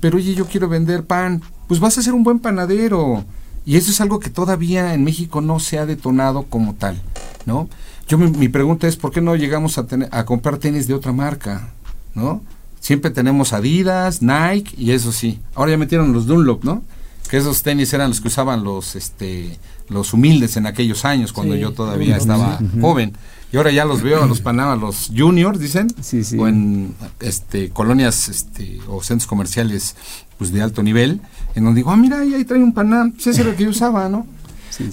[0.00, 1.42] Pero oye, yo quiero vender pan.
[1.68, 3.24] Pues vas a ser un buen panadero.
[3.64, 7.02] Y eso es algo que todavía en México no se ha detonado como tal,
[7.46, 7.68] ¿no?
[8.06, 11.12] Yo mi, pregunta es, ¿por qué no llegamos a, tener, a comprar tenis de otra
[11.12, 11.70] marca,
[12.14, 12.40] ¿no?
[12.78, 15.40] Siempre tenemos Adidas, Nike y eso sí.
[15.56, 16.84] Ahora ya metieron los Dunlop, ¿no?
[17.28, 19.58] Que esos tenis eran los que usaban los, este,
[19.88, 23.12] los humildes en aquellos años, cuando yo todavía estaba joven.
[23.52, 26.36] Y ahora ya los veo a los Panama, los juniors, dicen, sí, sí.
[26.36, 29.94] o en este, colonias este, o centros comerciales
[30.36, 31.20] pues de alto nivel,
[31.54, 33.70] en donde digo, ah, mira, ahí, trae un Panam, pues ese era el que yo
[33.70, 34.26] usaba, ¿no?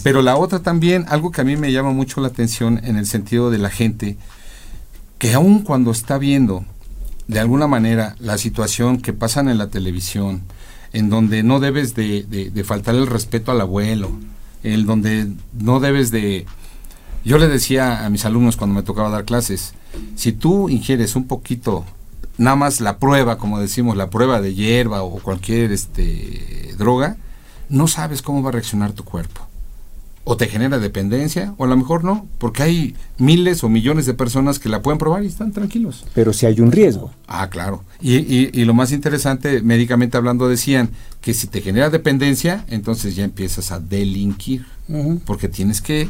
[0.04, 3.06] Pero la otra también, algo que a mí me llama mucho la atención en el
[3.06, 4.18] sentido de la gente,
[5.18, 6.66] que aun cuando está viendo
[7.28, 10.44] de alguna manera la situación que pasan en la televisión,
[10.94, 14.12] en donde no debes de, de, faltar el respeto al abuelo,
[14.64, 16.46] en donde no debes de...
[17.26, 19.74] Yo le decía a mis alumnos cuando me tocaba dar clases,
[20.16, 21.86] si tú ingieres un poquito,
[22.38, 27.18] nada más la prueba, como decimos, la prueba de hierba o cualquier este, droga,
[27.70, 29.48] no sabes cómo va a reaccionar tu cuerpo
[30.26, 34.14] o te genera dependencia, o a lo mejor no, porque hay miles o millones de
[34.14, 36.06] personas que la pueden probar y están tranquilos.
[36.14, 37.12] Pero si hay un riesgo.
[37.28, 37.84] Ah, claro.
[38.02, 38.16] Y,
[38.58, 43.72] y, lo más interesante, médicamente hablando, decían que si te genera dependencia, entonces ya empiezas
[43.72, 44.66] a delinquir,
[45.26, 46.10] porque tienes que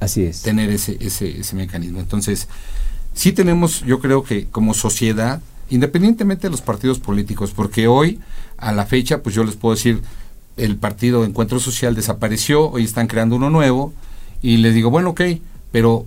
[0.00, 0.42] Así es.
[0.42, 2.00] tener ese, ese, ese mecanismo.
[2.00, 2.48] Entonces,
[3.14, 8.18] sí tenemos, yo creo que como sociedad, independientemente de los partidos políticos, porque hoy,
[8.58, 10.02] a la fecha, pues yo les puedo decir,
[10.56, 13.92] el partido Encuentro Social desapareció, hoy están creando uno nuevo,
[14.42, 15.22] y les digo, bueno, ok,
[15.70, 16.06] pero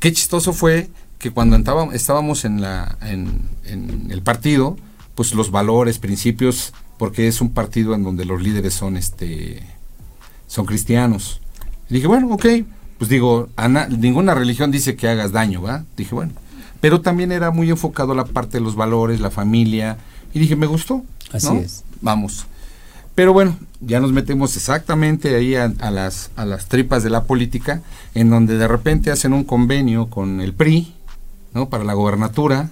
[0.00, 1.56] qué chistoso fue que cuando
[1.92, 4.76] estábamos en, la, en, el partido,
[5.14, 9.62] pues los valores, principios, porque es un partido en donde los líderes son, este,
[10.46, 11.40] son cristianos.
[11.90, 12.46] Y dije, bueno, ok,
[12.98, 13.48] pues digo,
[13.90, 15.84] ninguna religión dice que hagas daño, ¿va?
[15.96, 16.32] Dije, bueno,
[16.80, 19.98] pero también era muy enfocado la parte de los valores, la familia,
[20.32, 21.04] y dije, me gustó.
[21.32, 21.84] Así es.
[22.00, 22.46] Vamos.
[23.18, 27.82] Pero bueno, ya nos metemos exactamente ahí a, las, a las tripas de la política,
[28.14, 30.94] en donde de repente hacen un convenio con el PRI,
[31.52, 31.68] ¿no?
[31.68, 32.70] Para la gobernatura,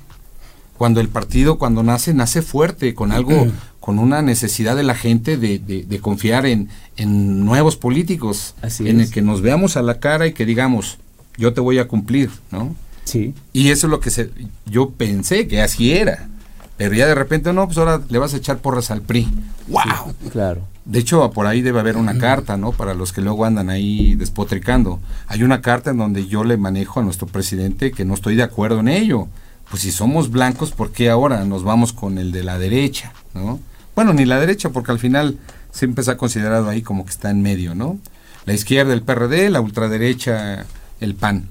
[0.78, 3.49] cuando el partido, cuando nace, nace fuerte, con algo,
[3.80, 9.11] con una necesidad de la gente de, de, confiar en, en, nuevos políticos, en el
[9.11, 10.99] que nos veamos a la cara y que digamos,
[11.36, 12.76] yo te voy a cumplir, ¿no?
[13.03, 13.34] Sí.
[13.53, 14.30] Y eso es lo que se,
[14.64, 16.28] yo pensé que así era.
[16.77, 19.29] Pero ya de repente, no, pues ahora le vas a echar porras al PRI.
[19.68, 20.14] ¡Wow!
[20.31, 20.62] claro.
[20.85, 22.70] De hecho, por ahí debe haber una carta, ¿no?
[22.70, 25.01] Para los que luego andan ahí despotricando.
[25.27, 28.45] Hay una carta en donde yo le manejo a nuestro presidente que no estoy de
[28.45, 29.27] acuerdo en ello.
[29.68, 33.59] Pues si somos blancos, ¿por qué ahora nos vamos con el de la derecha, ¿no?
[33.97, 35.39] Bueno, ni la derecha, porque al final
[35.72, 37.99] siempre se ha considerado ahí como que está en medio, ¿no?
[38.45, 40.66] La izquierda, el PRD, la ultraderecha,
[41.01, 41.49] el PAN.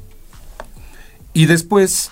[1.34, 2.11] Y después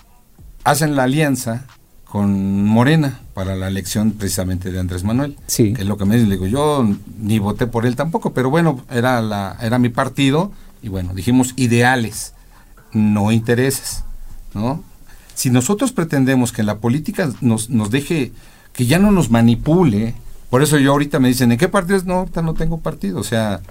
[0.66, 1.68] hacen la alianza
[2.14, 5.36] con Morena para la elección precisamente de Andrés Manuel.
[5.48, 5.74] Sí.
[5.74, 6.88] Que es lo que me dicen, digo, yo
[7.18, 10.52] ni voté por él tampoco, pero bueno, era la era mi partido
[10.84, 12.36] y bueno, dijimos ideales,
[12.92, 14.04] no intereses,
[14.54, 14.84] ¿no?
[15.34, 18.32] Si nosotros pretendemos que la política nos, nos deje,
[18.74, 20.14] que ya no nos manipule,
[20.52, 22.06] por eso yo ahorita me dicen, ¿en qué partido es?
[22.06, 23.62] No, ahorita no tengo partido, o sea,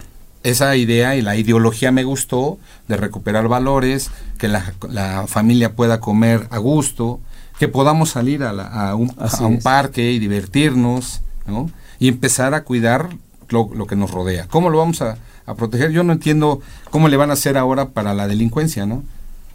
[0.43, 6.01] esa idea y la ideología me gustó de recuperar valores, que la, la familia pueda
[6.01, 7.21] comer a gusto,
[7.63, 11.71] que podamos salir a, un, parque y divertirnos, ¿no?
[12.01, 13.11] Y empezar a cuidar
[13.51, 14.49] lo, que nos rodea.
[14.49, 15.17] ¿Cómo lo vamos a,
[15.57, 15.93] proteger?
[15.93, 16.61] Yo no entiendo
[16.91, 19.05] cómo le van a hacer ahora para la delincuencia, ¿no?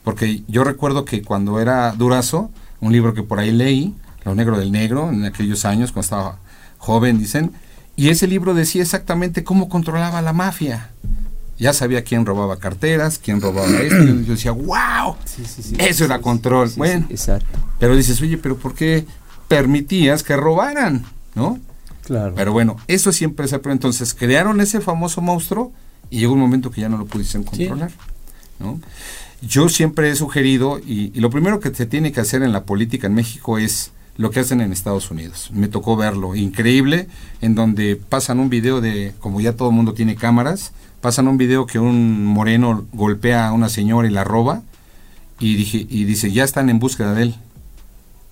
[0.05, 2.49] Porque yo recuerdo que cuando era Durazo,
[2.79, 3.93] un libro que por ahí leí,
[4.23, 6.37] Lo Negro del Negro, en aquellos años, cuando estaba
[6.77, 7.51] joven, dicen,
[7.97, 10.91] y ese libro decía exactamente cómo controlaba la mafia
[11.57, 14.03] ya sabía quién robaba carteras, quién robaba esto.
[14.03, 15.15] Y yo decía, wow,
[15.79, 16.71] eso era control.
[16.77, 17.59] bueno, exacto.
[17.79, 19.05] pero dices, oye, pero ¿por qué
[19.47, 21.05] permitías que robaran?
[21.35, 21.59] ¿No?
[22.03, 22.33] Claro.
[22.35, 23.59] Pero bueno, eso siempre se...
[23.59, 25.73] Pero entonces crearon ese famoso monstruo
[26.09, 27.91] y llegó un momento que ya no lo pudieron controlar.
[28.59, 28.79] ¿no?
[29.41, 32.63] Yo siempre he sugerido, y, y, lo primero que se tiene que hacer en la
[32.63, 35.49] política en México es lo que hacen en Estados Unidos.
[35.53, 37.07] Me tocó verlo, increíble,
[37.41, 40.71] en donde pasan un video de, como ya todo el mundo tiene cámaras,
[41.07, 44.63] pasan un video que un moreno golpea a una señora y la roba
[45.39, 47.35] y dije y dice ya están en búsqueda de él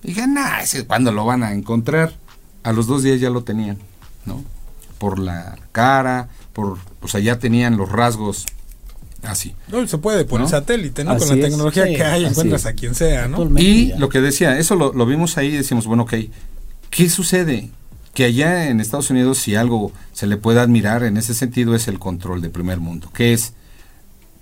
[0.04, 2.12] y dije nah ese cuándo lo van a encontrar
[2.64, 3.78] a los dos días ya lo tenían
[4.26, 4.44] no
[4.98, 8.46] por la cara por o sea ya tenían los rasgos
[9.24, 12.94] así no se puede poner satélite no con la tecnología que hay encuentras a quien
[12.94, 16.16] sea no y lo que decía eso lo, lo vimos ahí y decimos bueno ok
[16.90, 17.70] qué sucede
[18.16, 21.88] que allá en Estados Unidos si algo se le puede admirar en ese sentido es
[21.88, 23.54] el control de primer mundo, que es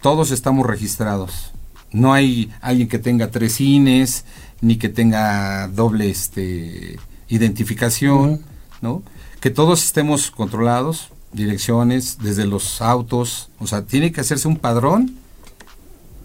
[0.01, 1.51] todos estamos registrados.
[1.91, 4.23] No hay alguien que tenga tres INES
[4.61, 6.97] ni que tenga doble este
[7.27, 8.43] identificación,
[8.81, 9.03] ¿no?
[9.41, 15.15] Que todos estemos controlados direcciones, desde los autos, o sea, tiene que hacerse un padrón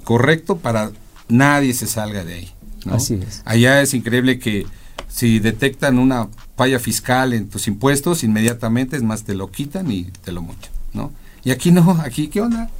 [0.04, 0.90] correcto para
[1.28, 2.52] nadie se salga de ahí.
[2.90, 3.42] Así es.
[3.44, 4.66] Allá es increíble que
[5.08, 10.04] si detectan una falla fiscal en tus impuestos, inmediatamente, es más, te lo quitan y
[10.04, 11.12] te lo mochan, ¿no?
[11.44, 12.70] Y aquí no, aquí, ¿qué onda?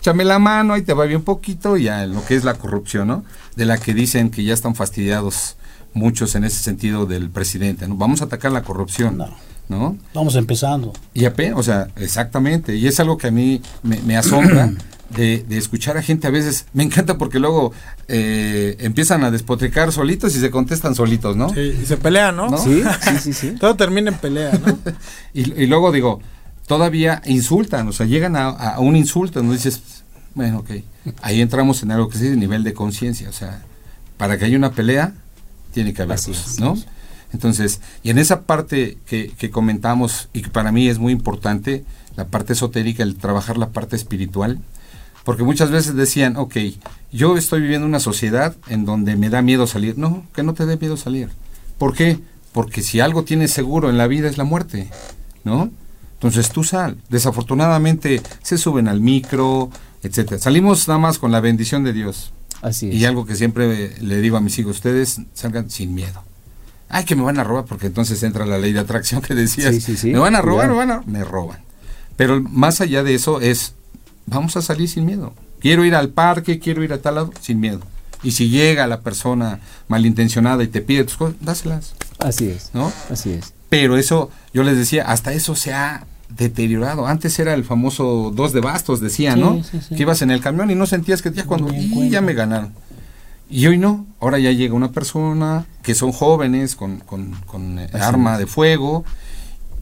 [0.00, 3.08] Échame la mano, ahí te va bien poquito, ya en lo que es la corrupción,
[3.08, 3.24] ¿no?
[3.56, 5.56] De la que dicen que ya están fastidiados
[5.92, 7.96] muchos en ese sentido del presidente, ¿no?
[7.96, 9.18] Vamos a atacar la corrupción.
[9.68, 9.96] No.
[10.14, 10.92] Vamos empezando.
[11.12, 12.74] Y apenas, o sea, exactamente.
[12.74, 14.72] Y es algo que a mí me, asombra
[15.10, 16.66] de, escuchar a gente a veces.
[16.72, 17.72] Me encanta porque luego
[18.08, 21.50] eh, empiezan a despotricar solitos y se contestan solitos, ¿no?
[21.50, 22.56] Sí, y se pelean, ¿no?
[22.58, 22.82] Sí,
[23.20, 24.78] sí, sí, Todo termina en pelea, ¿no?
[25.34, 26.20] y, luego digo,
[26.66, 29.82] todavía insultan, o sea, llegan a, un insulto, no dices,
[30.34, 30.70] bueno, ok.
[31.22, 33.62] Ahí entramos en algo que se dice nivel de conciencia, o sea,
[34.18, 35.14] para que haya una pelea,
[35.72, 36.76] tiene que haber cosas, ¿no?
[37.32, 41.84] Entonces, y en esa parte que, que, comentamos y que para mí es muy importante,
[42.16, 44.60] la parte esotérica, el trabajar la parte espiritual,
[45.28, 46.56] porque muchas veces decían, ok,
[47.12, 49.98] yo estoy viviendo una sociedad en donde me da miedo salir.
[49.98, 51.28] No, que no te dé miedo salir.
[51.76, 52.18] ¿Por qué?
[52.52, 54.88] Porque si algo tienes seguro en la vida es la muerte,
[55.44, 55.70] ¿no?
[56.14, 56.96] Entonces tú sal.
[57.10, 59.68] Desafortunadamente se suben al micro,
[60.02, 60.40] etcétera.
[60.40, 62.32] Salimos nada más con la bendición de Dios.
[62.62, 62.94] Así es.
[62.94, 66.24] Y algo que siempre le digo a mis hijos, ustedes salgan sin miedo
[66.88, 69.86] ay, que me van a robar, porque entonces entra la ley de atracción que decías,
[70.04, 71.58] me van a robar, me van a, me roban.
[72.16, 73.74] Pero más allá de eso es,
[74.28, 75.32] vamos a salir sin miedo.
[75.60, 77.80] Quiero ir al parque, quiero ir a tal lado, sin miedo.
[78.22, 81.94] Y si llega la persona malintencionada y te pide tus cosas, dáselas.
[82.18, 82.70] Así es.
[82.74, 82.92] ¿No?
[83.10, 83.54] Así es.
[83.68, 87.06] Pero eso, yo les decía, hasta eso se ha deteriorado.
[87.06, 89.62] Antes era el famoso dos de bastos, decía, ¿no?
[89.88, 92.72] Que ibas en el camión y no sentías que ya cuando, y ya me ganaron.
[93.50, 98.36] Y hoy no, ahora ya llega una persona que son jóvenes con, con, eh, arma
[98.36, 99.04] de fuego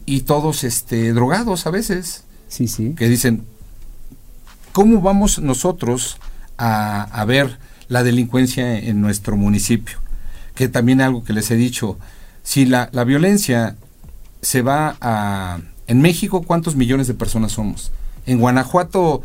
[0.05, 2.23] y todos este drogados a veces.
[2.47, 2.93] Sí, sí.
[2.97, 3.45] Que dicen,
[4.77, 6.17] ¿cómo vamos nosotros
[6.59, 7.57] a, a ver
[7.87, 9.97] la delincuencia en nuestro municipio?
[10.53, 11.97] Que también algo que les he dicho,
[12.43, 13.75] si la, la violencia
[14.43, 15.61] se va a...
[15.87, 17.91] En México, ¿cuántos millones de personas somos?
[18.27, 19.23] En Guanajuato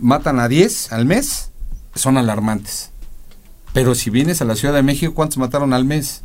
[0.00, 1.50] matan a 10 al mes,
[1.94, 2.90] son alarmantes.
[3.72, 6.20] Pero si vienes a la Ciudad de México, ¿cuántos mataron al mes?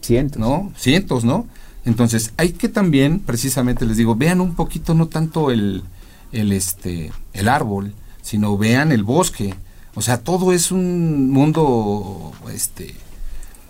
[0.00, 0.40] Cientos.
[0.40, 0.72] ¿No?
[0.78, 1.46] Cientos, ¿no?
[1.84, 5.82] Entonces, hay que también, precisamente les digo, vean un poquito no tanto el,
[6.34, 9.54] el, este, el árbol, sino vean el bosque.
[9.94, 12.94] O sea, todo es un mundo este,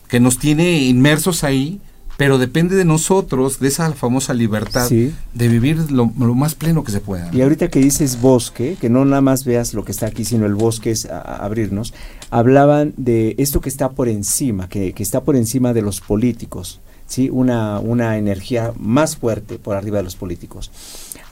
[0.08, 1.80] que nos tiene inmersos ahí
[2.16, 7.00] pero depende de nosotros, de esa famosa libertad, de vivir lo, más pleno que se
[7.00, 7.30] pueda.
[7.32, 10.46] Y ahorita que dices bosque, que no nada más veas lo que está aquí, sino
[10.46, 11.92] el bosque es abrirnos,
[12.30, 16.80] hablaban de esto que está por encima, que, que está por encima de los políticos,
[17.06, 17.30] ¿sí?
[17.30, 20.70] Una, una energía más fuerte por arriba de los políticos.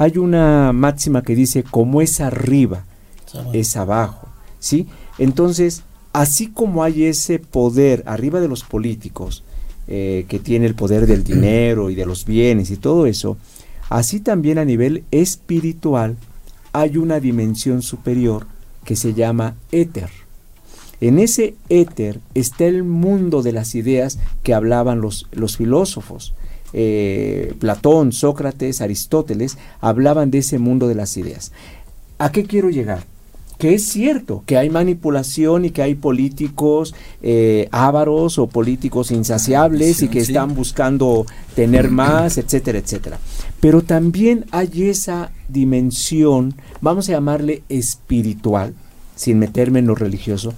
[0.03, 2.84] Hay una máxima que dice, como es arriba,
[3.53, 4.26] es abajo,
[4.59, 4.88] ¿sí?
[5.16, 9.44] Entonces, así como hay ese poder arriba de los políticos,
[9.86, 13.36] eh, que tiene el poder del dinero y de los bienes y todo eso,
[13.90, 16.16] así también a nivel espiritual
[16.72, 18.48] hay una dimensión superior
[18.84, 20.11] que se llama éter.
[21.00, 26.34] En ese éter está el mundo de las ideas que hablaban los, los filósofos.
[26.73, 31.53] Eh, Platón, Sócrates, Aristóteles hablaban de ese mundo de las ideas.
[32.18, 33.05] ¿A qué quiero llegar?
[33.62, 40.03] que es cierto, que hay manipulación y que hay políticos eh, ávaros o políticos insaciables
[40.03, 43.20] y que están buscando tener más, etcétera, etcétera.
[43.61, 48.75] Pero también hay esa dimensión, vamos a llamarle espiritual,
[49.14, 50.55] sin meterme en lo religioso,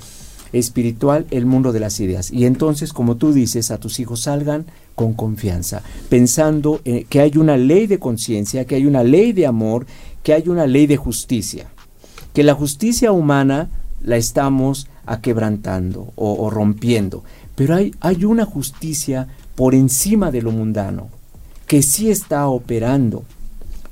[0.54, 2.30] espiritual, el mundo de las ideas.
[2.32, 7.36] Y entonces, como tú dices, a tus hijos salgan con confianza, pensando eh, que hay
[7.36, 9.86] una ley de conciencia, que hay una ley de amor,
[10.22, 11.68] que hay una ley de justicia
[12.34, 13.70] que la justicia humana
[14.02, 17.24] la estamos aquebrantando o, rompiendo,
[17.54, 21.08] pero hay, hay una justicia por encima de lo mundano,
[21.66, 23.22] que sí está operando,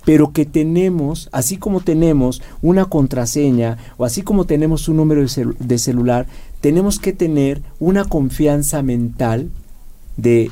[0.05, 5.55] pero que tenemos, así como tenemos una contraseña o así como tenemos un número de,
[5.59, 6.27] de, celular,
[6.63, 9.51] tenemos que tener una confianza mental
[10.17, 10.51] de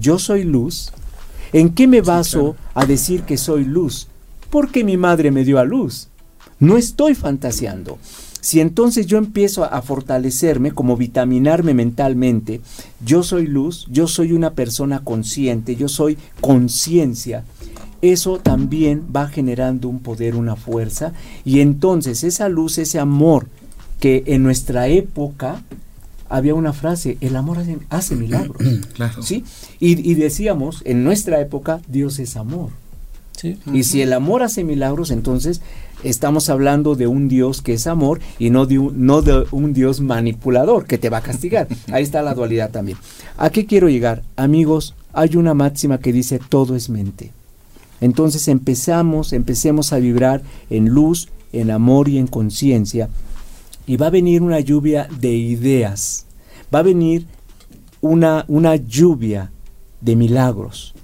[0.00, 0.90] yo soy luz.
[1.52, 4.08] ¿En qué me baso a decir que soy luz?
[4.48, 6.08] Porque mi madre me dio a luz.
[6.60, 7.98] No estoy fantaseando.
[8.40, 12.62] Si entonces yo empiezo a, fortalecerme, como vitaminarme mentalmente,
[13.04, 17.44] yo soy luz, yo soy una persona consciente, yo soy conciencia,
[18.00, 21.12] eso también va generando un poder, una fuerza,
[21.44, 23.46] y entonces esa luz, ese amor
[24.00, 25.62] que en nuestra época
[26.28, 27.58] había una frase, el amor
[27.90, 28.56] hace, milagros.
[29.22, 29.44] ¿sí?
[29.78, 32.70] Y, y decíamos, en nuestra época, Dios es amor.
[33.72, 35.60] Y si el amor hace milagros, entonces
[36.02, 39.72] estamos hablando de un Dios que es amor y no de un, no de un
[39.72, 41.68] Dios manipulador que te va a castigar.
[41.92, 42.98] Ahí está la dualidad también.
[43.36, 44.22] ¿A qué quiero llegar?
[44.36, 47.32] Amigos, hay una máxima que dice todo es mente.
[48.00, 53.08] Entonces empezamos, empecemos a vibrar en luz, en amor y en conciencia.
[53.86, 56.26] Y va a venir una lluvia de ideas.
[56.72, 57.26] Va a venir
[58.00, 59.50] una, una lluvia
[60.00, 60.94] de milagros.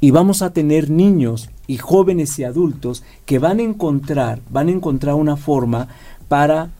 [0.00, 4.72] Y vamos a tener niños y jóvenes y adultos que van a encontrar, van a
[4.72, 5.88] encontrar una forma
[6.28, 6.70] para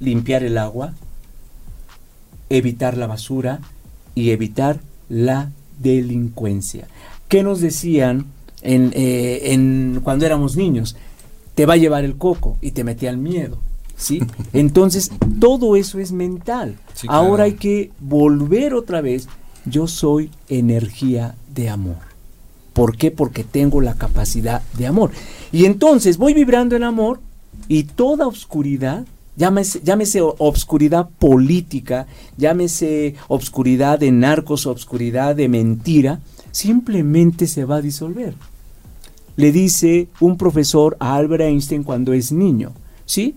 [0.00, 0.94] limpiar el agua,
[2.48, 3.60] evitar la basura
[4.14, 6.88] y evitar la delincuencia.
[7.28, 8.26] ¿Qué nos decían
[8.62, 10.96] en, eh, en, cuando éramos niños?
[11.54, 13.58] Te va a llevar el coco y te metía el miedo.
[13.96, 14.22] ¿Sí?
[14.52, 16.76] Entonces, todo eso es mental.
[17.08, 19.28] Ahora hay que volver otra vez.
[19.66, 21.96] Yo soy energía de amor.
[22.72, 23.10] ¿Por qué?
[23.10, 25.10] Porque tengo la capacidad de amor.
[25.52, 27.20] Y entonces voy vibrando en amor
[27.68, 36.20] y toda oscuridad, llámese, llámese obscuridad política, llámese obscuridad de narcos, obscuridad de mentira,
[36.50, 38.34] simplemente se va a disolver.
[39.36, 42.72] Le dice un profesor a Albert Einstein cuando es niño,
[43.06, 43.36] ¿sí?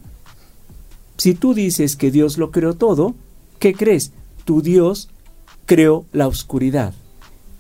[1.18, 3.16] Si tú dices que Dios lo creó todo,
[3.60, 4.12] ¿qué crees?
[4.46, 5.10] Tu Dios
[5.66, 6.94] creó la oscuridad.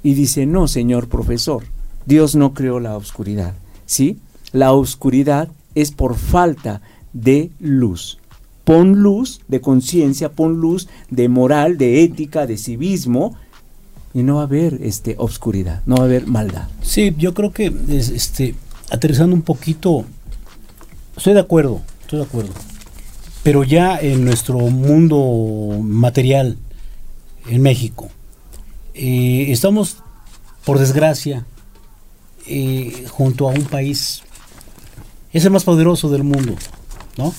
[0.03, 1.63] Y dice, no, señor profesor,
[2.05, 3.55] Dios no creó la oscuridad.
[3.85, 4.19] ¿Sí?
[4.51, 6.81] La oscuridad es por falta
[7.13, 8.19] de luz.
[8.63, 13.35] Pon luz de conciencia, pon luz de moral, de ética, de civismo,
[14.13, 16.67] y no va a haber este, obscuridad, no va a haber maldad.
[16.81, 18.55] Sí, yo creo que este,
[18.89, 20.05] aterrizando un poquito,
[21.15, 22.51] estoy de acuerdo, estoy de acuerdo.
[23.47, 26.57] Pero ya en nuestro mundo material,
[27.47, 28.09] en México,
[28.93, 29.99] eh, estamos,
[30.65, 31.45] por desgracia,
[32.45, 34.21] eh, junto a un país,
[35.31, 36.55] es el más poderoso del mundo,
[37.17, 37.33] ¿no?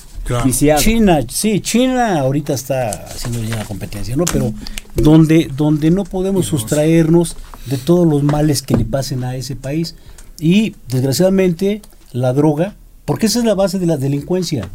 [0.79, 4.25] China, sí, China ahorita está haciendo ya la competencia, ¿no?
[4.25, 4.55] Pero
[4.95, 7.37] donde, donde no podemos sustraernos
[7.67, 9.95] de todos los males que le pasen a ese país.
[10.41, 11.83] Y desgraciadamente
[12.13, 14.71] la droga, porque esa es la base de la delincuencia.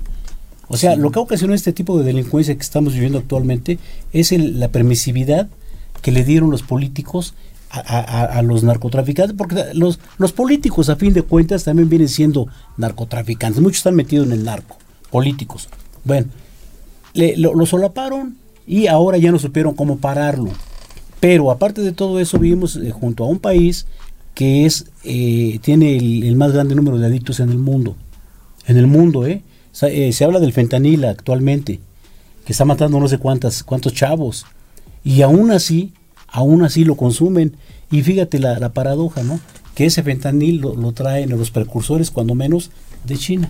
[0.67, 3.79] O sea, lo que ocasionó este tipo de delincuencia que estamos viviendo actualmente
[4.11, 5.49] es la permisividad
[6.01, 7.33] que le dieron los políticos
[7.69, 12.47] a, los narcotraficantes, porque los, los políticos a fin de cuentas también vienen siendo
[12.77, 14.77] narcotraficantes, muchos están metidos en el narco,
[15.09, 15.69] políticos.
[16.03, 16.27] Bueno,
[17.15, 18.37] lo, solaparon
[18.67, 20.51] y ahora ya no supieron cómo pararlo.
[21.19, 23.87] Pero aparte de todo eso, vivimos eh, junto a un país
[24.35, 27.95] que es eh, tiene el, más grande número de adictos en el mundo.
[28.67, 29.41] En el mundo, ¿eh?
[29.81, 31.79] Eh, se habla del fentanil actualmente,
[32.45, 34.45] que está matando no sé cuántas, cuántos chavos.
[35.03, 35.93] Y aún así,
[36.27, 37.57] aún así lo consumen.
[37.91, 39.39] Y fíjate la, paradoja, ¿no?
[39.75, 42.71] Que ese fentanil lo, traen los precursores, cuando menos,
[43.05, 43.49] de China.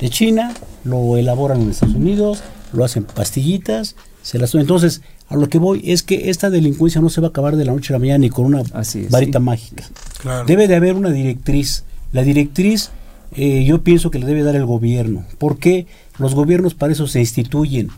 [0.00, 0.52] De China,
[0.84, 5.82] lo elaboran en Estados Unidos, lo hacen pastillitas, se las Entonces, a lo que voy
[5.84, 8.18] es que esta delincuencia no se va a acabar de la noche a la mañana
[8.18, 8.62] ni con una
[9.10, 9.84] varita mágica.
[10.46, 11.84] Debe de haber una directriz.
[12.12, 12.90] La directriz
[13.36, 15.24] eh, yo pienso que le debe dar el gobierno.
[15.38, 15.86] porque
[16.18, 17.90] Los gobiernos para eso se instituyen,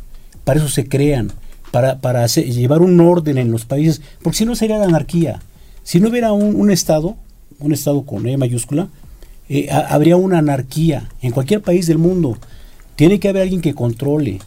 [0.44, 1.32] para eso se crean,
[1.70, 5.40] para, para llevar un orden en los países, porque si no sería la anarquía.
[5.84, 7.16] Si no hubiera un, Estado,
[7.60, 8.88] un Estado con E mayúscula,
[9.48, 12.36] eh, habría una anarquía en cualquier país del mundo.
[12.96, 14.40] Tiene que haber alguien que controle,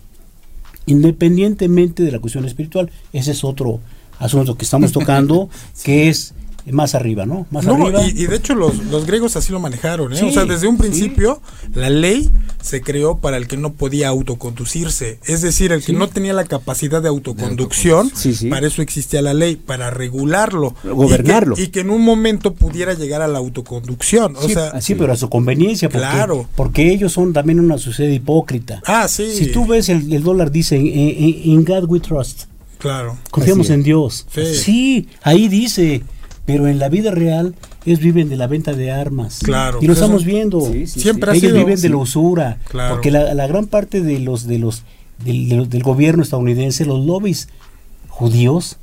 [0.86, 2.92] independientemente de la cuestión espiritual.
[3.14, 3.80] Ese es otro
[4.20, 5.50] asunto que estamos tocando,
[5.84, 6.36] que es
[6.70, 7.48] más arriba, ¿no?
[7.50, 8.06] Más arriba.
[8.08, 10.24] Y, de hecho los, los, griegos así lo manejaron, ¿eh?
[10.24, 11.42] o sea, desde un principio
[11.74, 12.30] la ley
[12.62, 16.46] se creó para el que no podía autoconducirse, es decir, el que no tenía la
[16.46, 18.12] capacidad de autoconducción,
[18.50, 21.56] para eso existía la ley, para regularlo, gobernarlo.
[21.58, 25.16] Y que, en un momento pudiera llegar a la autoconducción, o sea, sí, pero a
[25.16, 26.48] su conveniencia, porque, claro.
[26.56, 28.82] porque ellos son también una sociedad hipócrita.
[28.86, 29.32] Ah, sí.
[29.34, 32.44] Si tú ves el, dólar dice, in, God we trust.
[32.78, 33.18] Claro.
[33.30, 34.26] Confiamos en Dios.
[34.32, 36.04] sí, ahí dice
[36.46, 39.40] pero en la vida real ellos viven de la venta de armas.
[39.44, 39.80] Claro.
[39.82, 40.62] Y lo estamos viendo.
[40.86, 42.58] Siempre ellos viven de la usura.
[42.90, 44.84] Porque la, gran parte de los de los
[45.24, 47.50] del, gobierno estadounidense, los lobbies
[48.08, 48.78] judíos,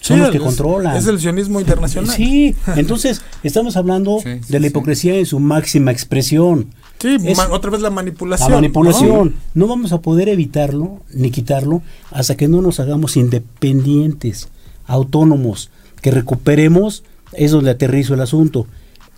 [0.00, 0.96] son los que controlan.
[0.96, 2.14] Es el sionismo internacional.
[2.14, 4.18] Sí, entonces estamos hablando
[4.48, 6.68] de la hipocresía en su máxima expresión.
[7.00, 7.16] Sí,
[7.50, 8.50] otra vez la manipulación.
[8.50, 9.34] La manipulación.
[9.52, 9.66] ¿no?
[9.66, 14.48] vamos a poder evitarlo ni quitarlo hasta que no nos hagamos independientes,
[14.86, 15.70] autónomos,
[16.04, 17.02] que recuperemos,
[17.32, 18.66] es donde aterrizo el asunto.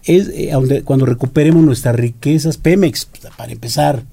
[0.05, 0.53] Es eh,
[0.85, 3.07] cuando recuperemos nuestras riquezas, Pemex,
[3.37, 4.05] para empezar,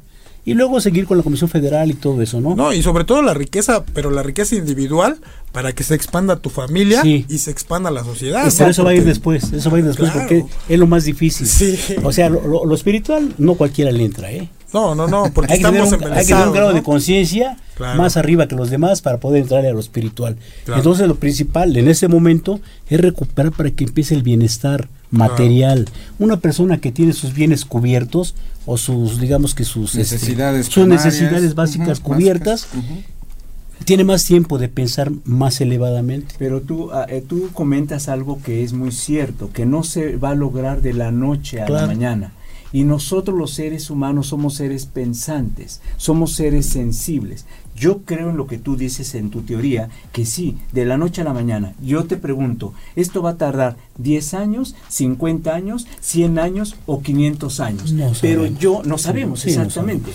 [0.43, 2.55] y luego seguir con la Comisión Federal y todo eso, ¿no?
[2.55, 5.17] No, y sobre todo la riqueza, pero la riqueza individual
[5.51, 7.25] para que se expanda tu familia Sí.
[7.29, 8.43] y se expanda la sociedad.
[8.51, 8.71] Pero ¿no?
[8.71, 10.27] eso va a ir después, eso va a ir después Claro.
[10.27, 11.45] porque es lo más difícil.
[11.45, 11.77] Sí.
[12.03, 14.49] O sea, lo, lo- lo espiritual no cualquiera le entra, ¿eh?
[14.73, 16.75] No, no, no, porque Hay que, tener estamos un, hay que tener un grado ¿no?
[16.75, 17.97] de conciencia Claro.
[17.97, 20.37] más arriba que los demás para poder entrar a lo espiritual.
[20.65, 20.79] Claro.
[20.79, 25.87] Entonces lo principal en ese momento es recuperar para que empiece el bienestar material.
[26.19, 30.87] Una persona que tiene sus bienes cubiertos o sus, digamos que sus este, Necesidades sus
[30.87, 33.05] necesidades básicas cubiertas, básicas,
[33.85, 36.35] tiene más tiempo de pensar más elevadamente.
[36.39, 40.29] Pero tú, ah, eh, tú comentas algo que es muy cierto, que no se va
[40.29, 42.33] a lograr de la noche a la mañana.
[42.73, 47.45] Y nosotros los seres humanos somos seres pensantes, somos seres sensibles.
[47.75, 51.21] Yo creo en lo que tú dices en tu teoría, que sí, de la noche
[51.21, 51.73] a la mañana.
[51.83, 57.59] Yo te pregunto, ¿esto va a tardar 10 años, 50 años, 100 años o 500
[57.59, 57.93] años?
[57.93, 60.11] No Pero yo no sabemos Sí, no exactamente.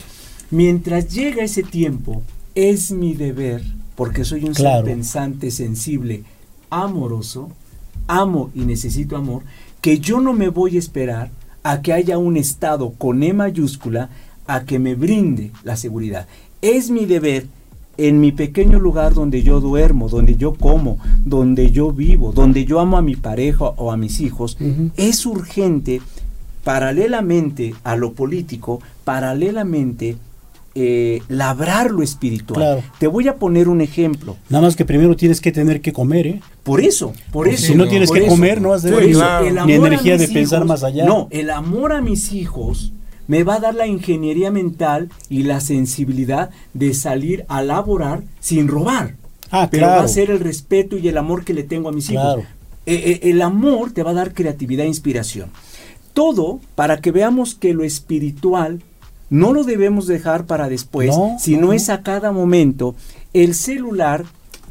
[0.50, 2.22] Mientras llega ese tiempo,
[2.56, 3.62] es mi deber,
[3.94, 4.84] porque soy un Claro.
[4.84, 6.24] ser pensante, sensible,
[6.70, 7.50] amoroso,
[8.08, 9.42] amo y necesito amor,
[9.80, 11.30] que yo no me voy a esperar
[11.68, 14.08] a que haya un Estado con E mayúscula
[14.46, 16.26] a que me brinde la seguridad.
[16.62, 17.46] Es mi deber
[17.98, 20.96] en mi pequeño lugar donde yo duermo, donde yo como,
[21.26, 24.56] donde yo vivo, donde yo amo a mi pareja o a mis hijos,
[24.96, 26.00] es urgente,
[26.64, 30.16] paralelamente a lo político, paralelamente
[30.80, 32.60] eh, labrar lo espiritual.
[32.60, 32.82] Claro.
[32.98, 34.36] Te voy a poner un ejemplo.
[34.48, 36.40] Nada más que primero tienes que tener que comer, ¿eh?
[36.62, 37.72] Por eso, por Pues eso.
[37.72, 39.46] si no tienes por que eso, comer, no vas a Sí, por tener eso, claro.
[39.46, 41.04] el ni amor a energía de mis pensar hijos- más allá.
[41.04, 42.92] No, el amor a mis hijos
[43.26, 48.68] me va a dar la ingeniería mental y la sensibilidad de salir a laborar sin
[48.68, 49.16] robar.
[49.50, 50.04] Ah, Pero va claro.
[50.04, 52.40] a ser el respeto y el amor que le tengo a mis Claro.
[52.40, 52.52] hijos.
[52.86, 55.50] Eh, eh, el amor te va a dar creatividad e inspiración.
[56.14, 58.82] Todo para que veamos que lo espiritual
[59.30, 62.94] no lo debemos dejar para después, No, sino no, es a cada momento.
[63.32, 64.24] El celular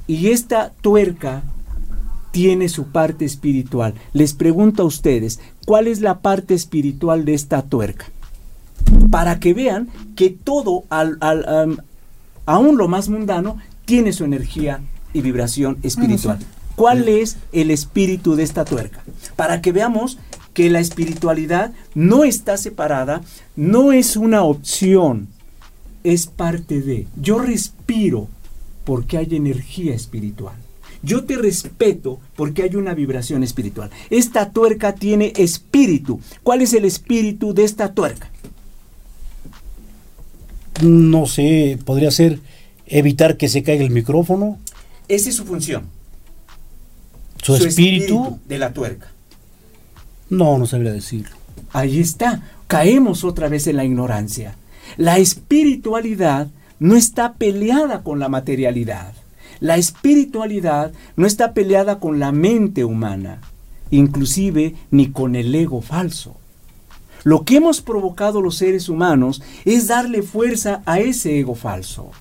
[0.07, 1.43] y esta tuerca
[2.31, 3.93] tiene su parte espiritual.
[4.13, 8.05] Les pregunto a ustedes, ¿cuál es la parte espiritual de esta tuerca?
[9.11, 11.17] Para que vean que todo, al,
[12.45, 14.81] aún lo más mundano, tiene su energía
[15.13, 16.39] y vibración espiritual.
[16.75, 19.03] ¿Cuál es el espíritu de esta tuerca?
[19.35, 20.19] Para que veamos
[20.57, 23.21] que la espiritualidad no está separada,
[23.55, 25.27] no es una opción,
[26.03, 27.05] es parte de.
[27.15, 28.27] Yo respiro
[28.83, 30.55] porque hay energía espiritual.
[31.03, 33.91] Yo te respeto porque hay una vibración espiritual.
[34.09, 36.21] Esta tuerca tiene espíritu.
[36.41, 38.31] ¿Cuál es el espíritu de esta tuerca?
[40.81, 42.39] No sé, podría ser
[42.87, 44.57] evitar que se caiga el micrófono,
[45.07, 45.83] Esa es su función.
[47.43, 48.39] su, espíritu.
[48.47, 49.11] de la tuerca.
[50.29, 51.35] No, no sabría decirlo.
[51.73, 52.43] Ahí está.
[52.67, 54.55] Caemos otra vez en la ignorancia.
[54.97, 56.47] La espiritualidad
[56.79, 59.13] no está peleada con la materialidad.
[59.59, 63.41] La espiritualidad no está peleada con la mente humana,
[63.89, 66.37] inclusive ni con el ego falso.
[67.23, 72.11] Lo que hemos provocado los seres humanos es darle fuerza a ese ego falso.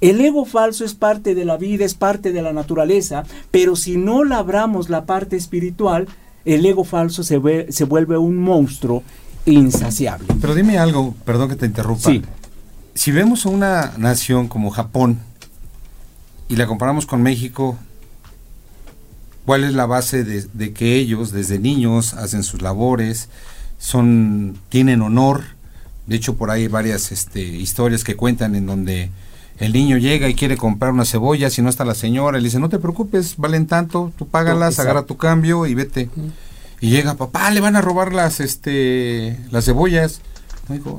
[0.00, 3.96] El ego falso es parte de la vida, es parte de la naturaleza, pero si
[3.96, 6.08] no labramos la parte espiritual,
[6.46, 9.02] el ego falso se, ve- se vuelve un monstruo
[9.44, 10.26] insaciable.
[10.40, 12.08] Pero dime algo, perdón que te interrumpa.
[12.10, 12.22] Sí.
[12.94, 15.18] Si vemos a una nación como Japón
[16.48, 17.76] y la comparamos con México,
[19.44, 23.28] ¿cuál es la base de, de que ellos desde niños hacen sus labores,
[23.78, 25.42] son tienen honor?
[26.06, 29.10] De hecho, por ahí hay varias este, historias que cuentan en donde
[29.58, 32.58] el niño llega y quiere comprar una cebolla, si no está la señora, le dice,
[32.58, 36.10] no te preocupes, valen tanto, tú págalas, agarra tu cambio y vete.
[36.80, 40.20] Y llega, papá, le van a robar las, este, las cebollas.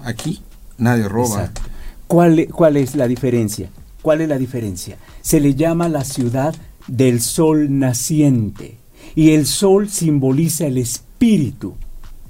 [0.04, 0.42] Aquí
[0.78, 1.28] nadie roba.
[1.42, 1.62] Exacto.
[2.08, 3.70] ¿Cuál, ¿Cuál es la diferencia?
[4.02, 4.98] ¿Cuál es la diferencia?
[5.22, 6.56] Se le llama la ciudad
[6.88, 8.78] del sol naciente
[9.14, 11.76] y el sol simboliza el espíritu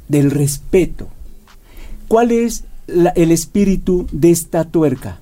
[0.08, 1.08] del respeto.
[2.08, 5.20] ¿Cuál es la- el espíritu de esta tuerca?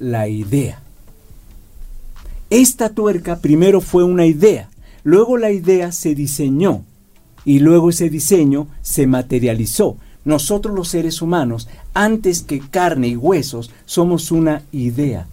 [0.00, 0.80] La idea.
[2.48, 4.70] Esta tuerca primero fue una idea,
[5.04, 6.84] luego la idea se diseñó
[7.44, 9.98] y luego ese diseño se materializó.
[10.24, 15.26] Nosotros los seres humanos, antes que carne y huesos, somos una idea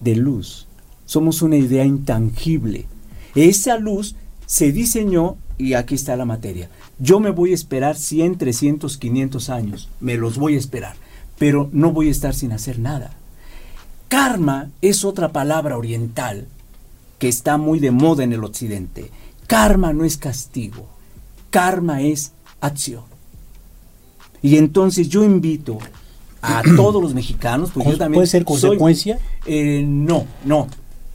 [0.00, 0.66] de luz,
[1.06, 2.86] somos una idea intangible.
[3.36, 6.68] Esa luz se diseñó y aquí está la materia.
[6.98, 10.96] Yo me voy a esperar 100, 300, 500 años, me los voy a esperar,
[11.38, 13.17] pero no voy a estar sin hacer nada.
[14.08, 16.46] Karma es otra palabra oriental
[17.18, 19.10] que está muy de moda en el occidente.
[19.46, 20.86] Karma no es castigo,
[21.50, 23.02] karma es acción.
[24.40, 25.78] Y entonces yo invito
[26.42, 29.18] a todos los mexicanos, pues yo también ¿Puede ser soy- consecuencia?
[29.46, 30.68] eh, no, no.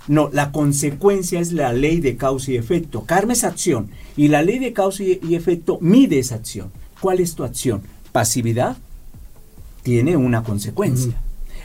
[0.05, 3.05] No, la consecuencia es la ley de causa y efecto.
[3.05, 6.71] Karma es acción y la ley de causa y, y efecto mide esa acción.
[6.99, 7.83] ¿Cuál es tu acción?
[8.11, 8.75] Pasividad
[9.81, 11.13] tiene una consecuencia.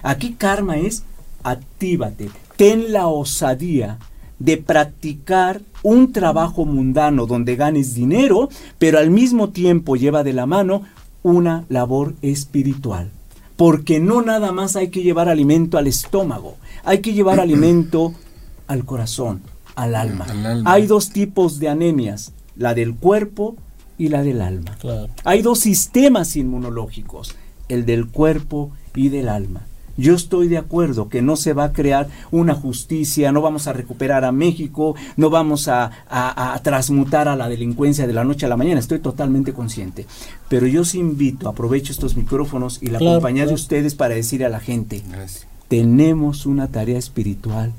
[0.05, 1.03] Aquí karma es
[1.43, 3.99] actívate, ten la osadía
[4.39, 8.49] de practicar un trabajo mundano donde ganes dinero,
[8.79, 10.83] pero al mismo tiempo lleva de la mano
[11.23, 13.11] una labor espiritual.
[13.57, 18.15] Porque no nada más hay que llevar alimento al estómago, hay que llevar alimento
[18.69, 19.43] al corazón,
[19.75, 20.27] al alma.
[20.29, 20.73] Al alma.
[20.73, 23.57] Hay dos tipos de anemias, la del cuerpo
[23.97, 24.77] y la del alma.
[24.79, 25.09] Claro.
[25.25, 27.35] Hay dos sistemas inmunológicos,
[27.69, 29.68] el del cuerpo y del alma.
[29.99, 33.75] Yo estoy de acuerdo que no se va a crear una justicia, no vamos a
[33.75, 38.47] recuperar a México, no vamos a, a- a transmutar a la delincuencia de la noche
[38.47, 40.07] a la mañana, estoy totalmente consciente.
[40.49, 44.45] Pero yo sí invito, aprovecho estos micrófonos y la Claro, compañía de ustedes para decir
[44.45, 45.47] a la gente, Gracias.
[45.69, 47.73] tenemos una tarea espiritual.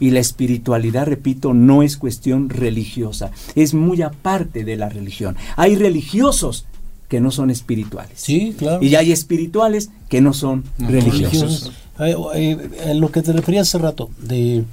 [0.00, 5.36] Y la espiritualidad, repito, no es cuestión religiosa, es muy aparte de la religión.
[5.56, 6.64] Hay religiosos
[7.12, 8.14] que no son espirituales.
[8.16, 8.82] Sí, claro.
[8.82, 11.70] Y hay espirituales que no son No, religiosos.
[11.98, 12.34] religiosos.
[12.34, 12.56] Eh,
[12.86, 14.64] eh, lo que te referías hace rato, de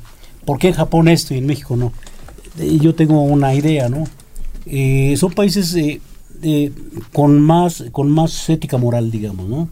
[0.45, 1.91] por qué en Japón esto y en México no.
[2.57, 4.05] Eh, yo tengo una idea, ¿no?
[4.65, 5.75] Eh, son países
[7.11, 9.67] con, más, con más ética moral, digamos, ¿no?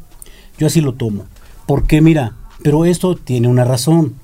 [0.59, 1.23] Yo así lo tomo.
[1.67, 4.15] Porque mira, pero esto tiene una razón.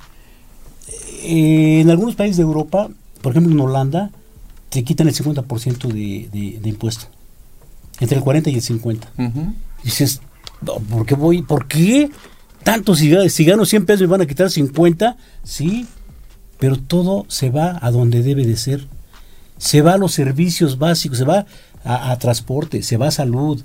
[1.23, 2.89] En algunos países de Europa,
[3.21, 4.11] por ejemplo en Holanda,
[4.67, 7.05] te quitan el 50% de, de, de impuesto.
[8.03, 9.09] Entre el 40 y el 50.
[9.17, 9.53] Ujú.
[9.83, 10.21] Dices,
[10.61, 11.41] no, ¿por qué voy?
[11.41, 12.09] ¿Por qué?
[12.63, 15.85] Tanto si, ga- si gano 100 pesos me van a quitar 50, sí,
[16.59, 18.87] pero todo se va a donde debe de ser.
[19.57, 21.45] Se va a los servicios básicos, se va
[21.83, 23.61] a, a transporte, se va a salud,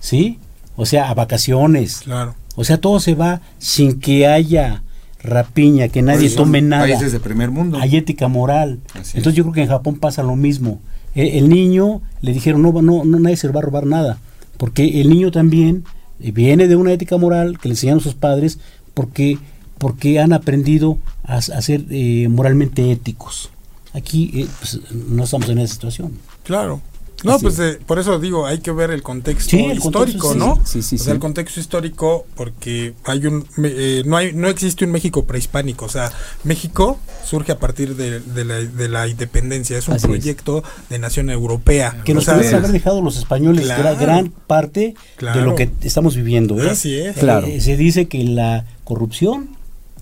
[0.00, 0.38] ¿sí?
[0.76, 2.00] O sea, a vacaciones.
[2.04, 2.34] Claro.
[2.56, 4.82] O sea, todo se va sin que haya
[5.22, 6.82] rapiña, que nadie tome nada.
[6.84, 7.78] Países de primer mundo.
[7.80, 8.80] Hay ética moral.
[8.94, 9.34] Así Entonces es.
[9.34, 10.80] yo creo que en Japón pasa lo mismo.
[11.26, 14.18] El, niño le dijeron, no, no, no, nadie se va a robar nada.
[14.56, 15.84] Porque el niño también
[16.20, 18.58] eh, viene de una ética moral que le enseñaron sus padres
[18.94, 19.38] porque,
[19.78, 23.50] porque han aprendido a ser eh, moralmente éticos.
[23.92, 26.12] Aquí eh, pues, no estamos en esa situación.
[26.44, 26.80] Claro.
[27.24, 27.76] No, Así pues es.
[27.76, 30.34] eh, por eso digo, hay que ver el contexto Sí, el histórico, contexto.
[30.56, 30.64] ¿no?
[30.64, 34.84] Sí, sí, o sea, el contexto histórico porque hay un eh, no hay no existe
[34.84, 36.12] un México prehispánico, o sea,
[36.44, 40.10] México surge a partir de, de la, de la independencia, es un Así es.
[40.10, 42.02] proyecto de nación europea.
[42.04, 43.98] Que nos pudieron haber dejado los españoles, que era Claro.
[44.00, 45.44] gran parte de Claro.
[45.44, 46.62] lo que estamos viviendo.
[46.62, 46.70] ¿eh?
[46.70, 47.16] Así es.
[47.16, 47.48] Eh, Claro.
[47.58, 49.50] se dice que la corrupción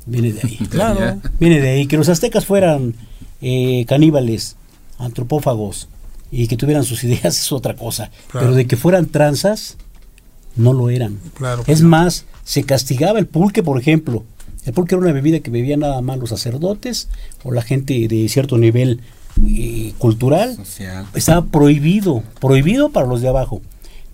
[0.05, 0.59] viene de ahí.
[0.71, 1.19] Claro.
[1.41, 2.95] Viene de ahí, que los aztecas fueran
[3.41, 4.57] eh, caníbales,
[4.99, 5.89] antropófagos
[6.31, 8.11] y que tuvieran sus ideas es otra cosa.
[8.29, 8.47] Claro.
[8.47, 9.77] Pero de que fueran tranzas,
[10.57, 11.19] no lo eran.
[11.35, 11.65] Claro.
[11.67, 14.25] Es más, se castigaba el pulque, por ejemplo.
[14.65, 17.09] El pulque era una bebida que bebían nada más los sacerdotes
[17.45, 19.01] o la gente de cierto nivel
[19.49, 20.57] eh, cultural.
[20.57, 21.07] Social.
[21.15, 23.63] Estaba prohibido, prohibido para los de abajo.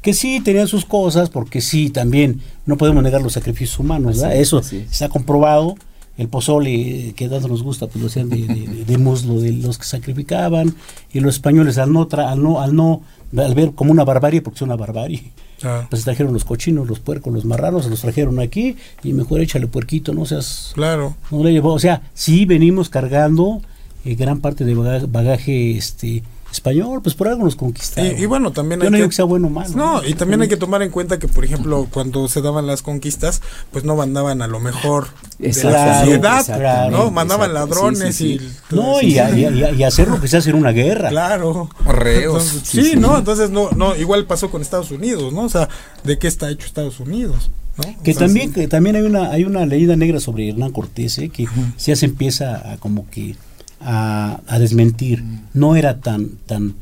[0.03, 4.33] Que sí tenían sus cosas, porque sí, también no podemos negar los sacrificios humanos, ¿verdad?
[4.33, 5.77] Así es, Eso así está comprobado.
[6.19, 9.79] El pozole que tanto nos gusta, pues lo hacían de, de- de- muslo de los
[9.79, 10.75] que sacrificaban.
[11.13, 13.03] Y los españoles, al no, tra- al no, al no,
[13.37, 15.23] al ver como una barbarie, porque es una barbarie,
[15.59, 15.87] Claro.
[15.89, 19.67] pues trajeron los cochinos, los puercos, los marranos, se los trajeron aquí y mejor échale
[19.69, 20.73] puerquito, no seas...
[20.75, 21.15] Claro.
[21.31, 23.63] no le llevó- o sea, sí venimos cargando
[24.05, 26.23] eh, gran parte de bagaje, bagaje, este
[26.53, 28.17] español, pues por algo nos conquistaron.
[28.19, 29.75] Y, y bueno, también Yo hay no que, digo que sea bueno o malo.
[29.75, 32.83] No, y también hay que tomar en cuenta que, por ejemplo, cuando se daban las
[32.83, 33.41] conquistas,
[33.73, 35.09] pues no mandaban a lo mejor
[35.39, 37.11] de la Claro, sociedad, exactamente, ¿no?
[37.11, 37.75] Mandaban exacto.
[37.75, 38.57] ladrones Sí, sí, sí.
[38.71, 38.75] y...
[38.77, 41.09] No, y, a- y a- y hacer lo que se hace en una guerra.
[41.09, 41.69] Claro.
[41.87, 42.45] Reos.
[42.55, 42.93] Entonces, Sí.
[42.97, 43.19] ¿no?
[43.19, 45.43] Entonces, no, no, igual pasó con Estados Unidos, ¿no?
[45.43, 45.69] O sea,
[46.05, 47.51] ¿de qué está hecho Estados Unidos?
[47.79, 47.85] ¿no?
[48.03, 48.55] Que O sea, también, sí.
[48.61, 51.31] que también hay una, hay una leída negra sobre Hernán Cortés, ¿eh?
[51.31, 51.47] que
[51.79, 53.35] ya se empieza a como que
[53.85, 55.23] a, a desmentir.
[55.55, 56.75] No era tan, tan,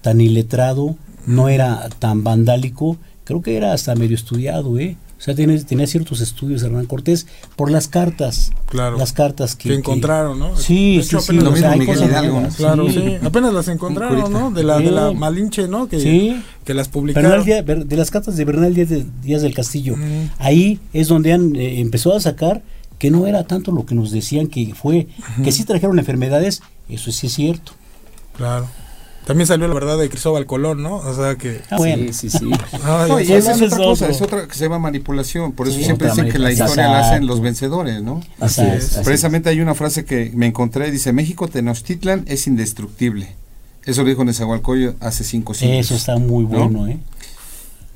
[0.00, 4.96] tan iletrado, no era tan vandálico, creo que era hasta medio estudiado, ¿eh?
[5.18, 7.26] O sea, tenía, tenía ciertos estudios Hernán Cortés
[7.56, 8.52] por las cartas.
[8.66, 8.98] Claro.
[8.98, 10.56] Las cartas que, que encontraron, ¿no?
[10.56, 11.38] Sí, hecho, sí, sí.
[11.38, 12.48] apenas Lo mismo Miguel.
[12.56, 12.92] Claro, sí.
[12.94, 13.16] sí.
[13.26, 14.32] Apenas las encontraron.
[14.32, 14.52] ¿no?
[14.52, 15.10] De la, de la.
[15.10, 15.88] Malinche, ¿no?
[15.88, 16.40] Que, Sí.
[16.64, 17.44] que las publicaron.
[17.44, 19.96] Díaz- de las cartas de Bernal Díaz, de- Díaz del Castillo.
[19.96, 20.30] Mm.
[20.38, 22.62] Ahí es donde han eh, empezó a sacar
[22.98, 25.08] que no era tanto lo que nos decían que fue,
[25.42, 27.72] que sí trajeron enfermedades, eso sí es cierto.
[28.36, 28.68] Claro.
[29.28, 30.96] También salió la verdad de Cristóbal Colón, ¿no?
[30.96, 31.60] O sea que...
[31.70, 32.10] Ah, bueno.
[32.14, 32.50] Sí, sí, sí.
[32.82, 35.52] Ah, No, y esa es otra cosa, es otra que se llama manipulación.
[35.52, 38.22] Por eso Sí, siempre dicen que la historia la hacen los vencedores, ¿no?
[38.40, 39.00] Así es.
[39.04, 43.34] Precisamente hay una frase que me encontré, dice, México Tenochtitlan es indestructible.
[43.84, 45.78] Eso lo dijo Nezahualcóyotl hace cinco siglos.
[45.78, 46.60] Eso está muy ¿no?
[46.60, 46.98] bueno, ¿eh?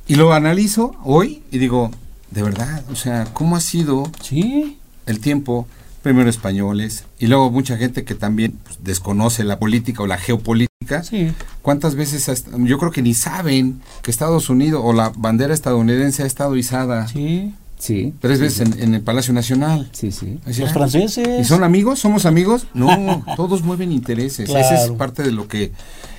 [0.06, 1.90] Y lo analizo hoy y digo,
[2.30, 4.78] de verdad, o sea, ¿cómo ha sido Sí.
[5.06, 5.66] El tiempo?
[6.02, 11.04] Primero españoles y luego mucha gente que también pues, desconoce la política o la geopolítica.
[11.04, 11.30] Sí.
[11.62, 16.26] ¿Cuántas veces yo creo que ni saben que Estados Unidos o la bandera estadounidense ha
[16.26, 17.54] estado izada Sí.
[17.78, 18.14] Sí.
[18.20, 19.90] tres veces en, en el Palacio Nacional?
[19.92, 20.40] Sí, sí.
[20.44, 21.40] Así, Los ah, franceses.
[21.40, 22.00] ¿Y son amigos?
[22.00, 22.66] ¿Somos amigos?
[22.74, 24.48] No, todos mueven intereses.
[24.48, 24.96] Ese es Claro.
[24.96, 25.70] parte de lo que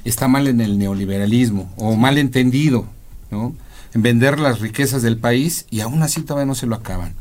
[0.05, 2.85] está mal en el neoliberalismo o mal entendido,
[3.31, 3.53] ¿no?
[3.93, 7.15] En vender las riquezas del país y aún así todavía no se lo acaban.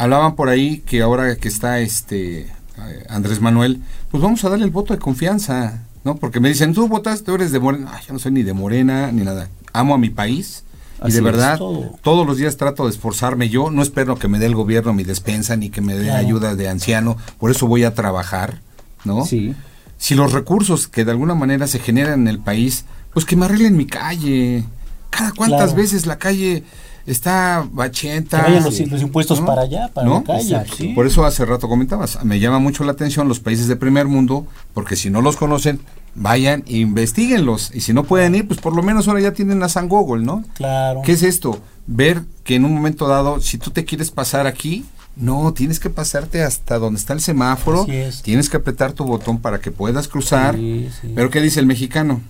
[0.00, 4.64] Hablaban por ahí que ahora que está este eh, Andrés Manuel, pues vamos a darle
[4.64, 6.16] el voto de confianza, ¿no?
[6.16, 7.90] Porque me dicen, tú votaste, tú eres de Morena.
[7.94, 9.48] Ay, yo no soy ni de Morena ni nada.
[9.72, 10.64] Amo a mi país.
[10.98, 11.24] Y Así de es.
[11.24, 11.98] verdad, Todo.
[12.02, 13.48] todos los días trato de esforzarme.
[13.48, 16.18] Yo no espero que me dé el gobierno mi despensa ni que me dé Claro.
[16.26, 17.16] ayuda de anciano.
[17.38, 18.60] Por eso voy a trabajar,
[19.04, 19.24] ¿no?
[19.24, 19.54] Sí.
[19.98, 23.44] Si los recursos que de alguna manera se generan en el país, pues que me
[23.46, 24.64] arreglen mi calle.
[25.10, 25.74] Cada cuántas Claro.
[25.76, 26.64] veces la calle
[27.12, 28.42] está Que bachenta.
[28.42, 28.86] vayan los, sí.
[28.86, 29.46] los impuestos ¿No?
[29.46, 30.14] para allá, para ¿No?
[30.20, 30.42] la calle.
[30.54, 30.76] Exacto.
[30.76, 30.88] sí.
[30.88, 34.46] Por eso hace rato comentabas, me llama mucho la atención los países de primer mundo,
[34.74, 35.80] porque si no los conocen,
[36.14, 37.70] vayan e investiguenlos.
[37.74, 40.24] Y si no pueden ir, pues por lo menos ahora ya tienen a San Google,
[40.24, 40.44] ¿no?
[40.54, 41.02] Claro.
[41.04, 41.60] ¿Qué es esto?
[41.86, 44.84] Ver que en un momento dado, si tú te quieres pasar aquí,
[45.16, 48.22] no, tienes que pasarte hasta donde está el semáforo, Así es.
[48.22, 50.54] tienes que apretar tu botón para que puedas cruzar.
[50.54, 51.12] Sí, sí.
[51.14, 52.20] Pero ¿qué dice el mexicano?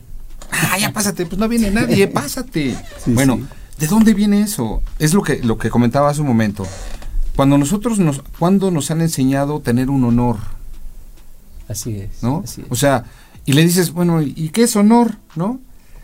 [0.51, 2.75] Ah, ya pásate, pues no viene nadie, pásate.
[3.05, 3.45] Sí, bueno, sí.
[3.81, 4.83] ¿De dónde viene eso?
[4.99, 6.67] Es lo que lo que comentaba hace un momento.
[7.35, 10.37] Cuando nosotros nos cuando nos han enseñado tener un honor,
[11.71, 12.23] Así es.
[12.23, 12.43] ¿no?
[12.45, 12.67] Así es.
[12.71, 13.05] O sea,
[13.47, 15.61] y le dices, bueno, ¿y qué es honor, no?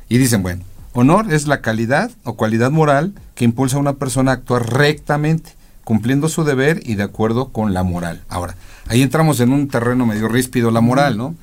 [0.09, 0.63] Y dicen, bueno,
[0.93, 5.55] honor es la calidad o cualidad moral que impulsa a una persona a actuar rectamente,
[5.83, 8.23] cumpliendo su deber y de acuerdo con la moral.
[8.29, 8.55] Ahora,
[8.87, 11.35] ahí entramos en un terreno medio ríspido, la moral, ¿no?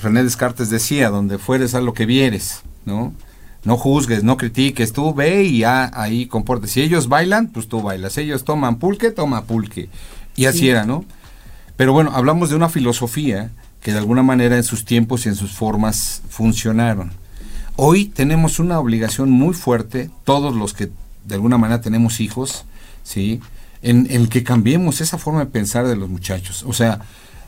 [0.00, 3.12] René Descartes decía, donde fueres a lo que vieres, ¿no?
[3.64, 6.72] No juzgues, no critiques, tú ve y ya ahí comportes.
[6.72, 8.18] Si ellos bailan, pues tú bailas.
[8.18, 9.88] Ellos toman pulque, toma pulque.
[10.36, 11.04] Y así era, ¿no?
[11.76, 13.50] Pero bueno, hablamos de una filosofía
[13.80, 17.12] que de alguna manera en sus tiempos y en sus formas funcionaron.
[17.76, 20.90] Hoy tenemos una obligación muy fuerte, todos los que
[21.24, 22.64] de alguna manera tenemos hijos,
[23.02, 23.40] ¿sí?
[23.82, 26.64] En, en que cambiemos esa forma de pensar de los muchachos.
[26.66, 27.00] O sea,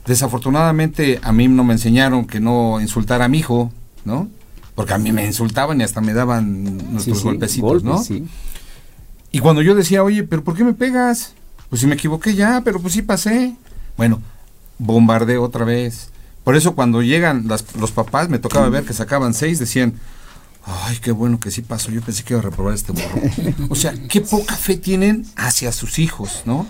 [0.07, 3.73] desafortunadamente a mí no me enseñaron que no insultar a mi hijo,
[4.05, 4.29] ¿no?
[4.77, 8.03] Porque a mí me insultaban y hasta me daban nuestros Sí, golpecitos, golpes, ¿no?
[8.05, 8.25] sí.
[9.33, 11.33] Y cuando yo decía, oye, pero ¿por qué me pegas?
[11.69, 13.57] Pues si me equivoqué ya, pero pues sí pasé.
[13.97, 14.23] Bueno,
[14.79, 16.11] bombardeo otra vez.
[16.45, 19.95] Por eso cuando llegan las- los papás, me tocaba ver que sacaban seis, decían,
[20.65, 23.23] ay, qué bueno que sí pasó, yo pensé que iba a reprobar este burro.
[23.71, 26.67] o sea, qué poca fe tienen hacia sus hijos, ¿no?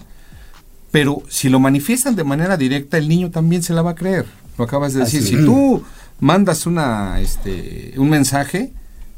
[0.92, 4.26] Pero si lo manifiestan de manera directa, el niño también se la va a creer.
[4.56, 5.20] Lo acabas de decir.
[5.20, 5.82] Así Si tú
[6.20, 8.72] mandas una, este, un mensaje,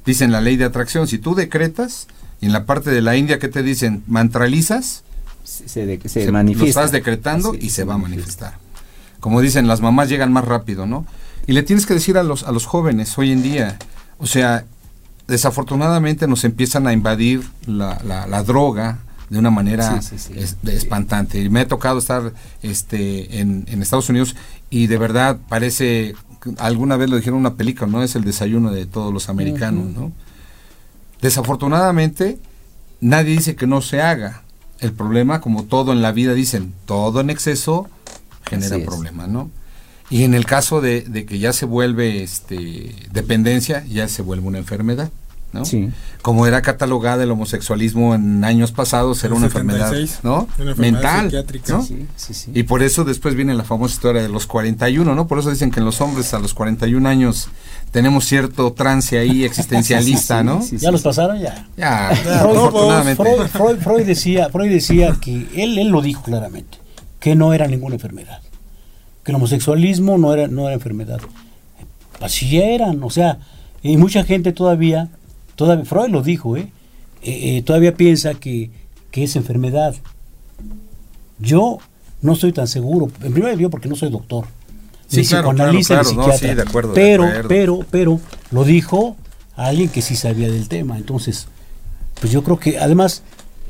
[0.04, 2.06] dicen la ley de atracción, si tú decretas,
[2.40, 5.02] y en la parte de la India que te dicen, mantralizas,
[5.44, 6.64] Se, se se se- manifiesta.
[6.64, 8.54] lo estás decretando y se va a manifestar.
[9.20, 11.04] Como dicen, las mamás llegan más rápido, ¿no?
[11.46, 13.78] Y le tienes que decir a los, a los jóvenes hoy en día,
[14.18, 14.64] o sea,
[15.26, 18.98] desafortunadamente nos empiezan a invadir la, la- la droga
[19.30, 20.32] de una manera Sí, sí, sí.
[20.38, 21.40] es- de- espantante.
[21.40, 24.36] Y me ha tocado estar este, en, en Estados Unidos
[24.70, 26.14] y de verdad parece,
[26.58, 28.02] alguna vez lo dijeron en una película, ¿no?
[28.02, 30.12] Es el desayuno de todos los americanos, ¿no?
[31.20, 32.38] Desafortunadamente,
[33.00, 34.42] nadie dice que no se haga.
[34.80, 37.88] El problema, como todo en la vida, dicen, todo en exceso
[38.48, 39.50] genera problemas, ¿no?
[40.10, 44.46] Y en el caso de, de que ya se vuelve este, dependencia, ya se vuelve
[44.46, 45.10] una enfermedad,
[45.52, 45.64] ¿no?
[45.64, 45.88] Sí.
[46.22, 50.48] Como era catalogada el homosexualismo en años pasados, era una 76, enfermedad, ¿no?
[50.62, 51.72] una enfermedad Mental, psiquiátrica.
[51.74, 51.82] ¿no?
[51.82, 52.50] Sí, sí, sí.
[52.54, 55.26] Y por eso después viene la famosa historia de los 41, ¿no?
[55.26, 57.48] Por eso dicen que en los hombres a los 41 años
[57.92, 60.60] tenemos cierto trance ahí existencialista, Sí, ¿no?
[60.62, 60.84] sí, sí.
[60.84, 61.38] ¿Ya los pasaron?
[61.38, 61.66] Ya.
[61.76, 63.22] Ya, Ya, afortunadamente.
[63.22, 66.78] Freud, Freud- Freud decía, Freud decía que él, él lo dijo claramente,
[67.20, 68.40] que no era ninguna enfermedad,
[69.24, 71.20] que el homosexualismo no era, no era enfermedad.
[72.20, 73.38] Así eran, o sea,
[73.82, 75.08] y mucha gente todavía,
[75.58, 76.70] todavía Freud lo dijo, ¿eh?
[77.22, 78.70] Eh, eh, todavía piensa que,
[79.10, 79.94] que es enfermedad.
[81.38, 81.78] Yo
[82.22, 84.46] no estoy tan seguro, en primer lugar porque no soy doctor,
[85.08, 87.48] Sí, ni claro, psicoanalista claro, ni claro, no, psiquiatra, sí, de acuerdo, de pero, acuerdo.
[87.48, 88.20] pero, pero
[88.50, 89.16] lo dijo
[89.56, 91.48] alguien que sí sabía del tema, entonces
[92.20, 93.22] pues yo creo que además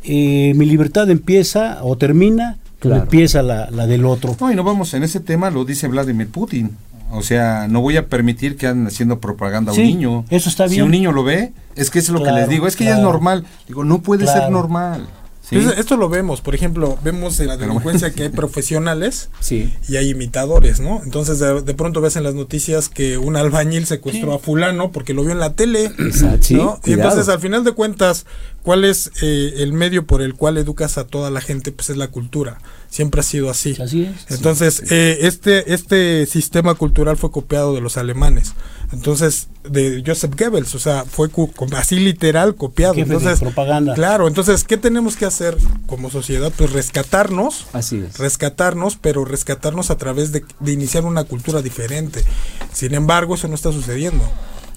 [0.05, 3.03] eh, mi libertad empieza o termina cuando Claro.
[3.03, 4.37] empieza la, la del otro.
[4.41, 6.77] No, y no vamos, en ese tema lo dice Vladimir Putin.
[7.11, 10.25] O sea, no voy a permitir que anden haciendo propaganda a Sí, un niño.
[10.31, 10.85] eso está Si bien.
[10.85, 12.97] un niño lo ve, es que eso es lo que les digo, es que ya
[12.97, 13.45] es normal.
[13.67, 15.07] Digo, no puede ser normal.
[15.43, 15.57] ¿sí?
[15.57, 19.73] Entonces, esto lo vemos, por ejemplo, vemos en la Pero- delincuencia que hay profesionales Sí.
[19.89, 21.01] y hay imitadores, ¿no?
[21.03, 25.15] Entonces de, de pronto ves en las noticias que un albañil secuestró a fulano porque
[25.15, 26.79] lo vio en la tele, Exacto, sí, ¿no?
[26.85, 28.27] Y entonces al final de cuentas,
[28.63, 31.73] ¿cuál es eh, el medio por el cual educas a toda la gente?
[31.73, 32.59] Pues es la cultura.
[32.91, 33.77] Siempre ha sido así.
[33.81, 34.31] Así es.
[34.31, 38.55] Entonces, eh, este, este sistema cultural fue copiado de los alemanes.
[38.93, 41.29] Entonces, de Joseph Goebbels, o sea, fue
[41.77, 42.95] así literal copiado.
[42.95, 43.95] Entonces, propaganda.
[43.95, 46.51] claro, entonces, ¿qué tenemos que hacer como sociedad?
[46.57, 48.19] Pues rescatarnos, Así es.
[48.19, 52.25] rescatarnos, pero rescatarnos a través de, de iniciar una cultura diferente.
[52.73, 54.25] Sin embargo, eso no está sucediendo.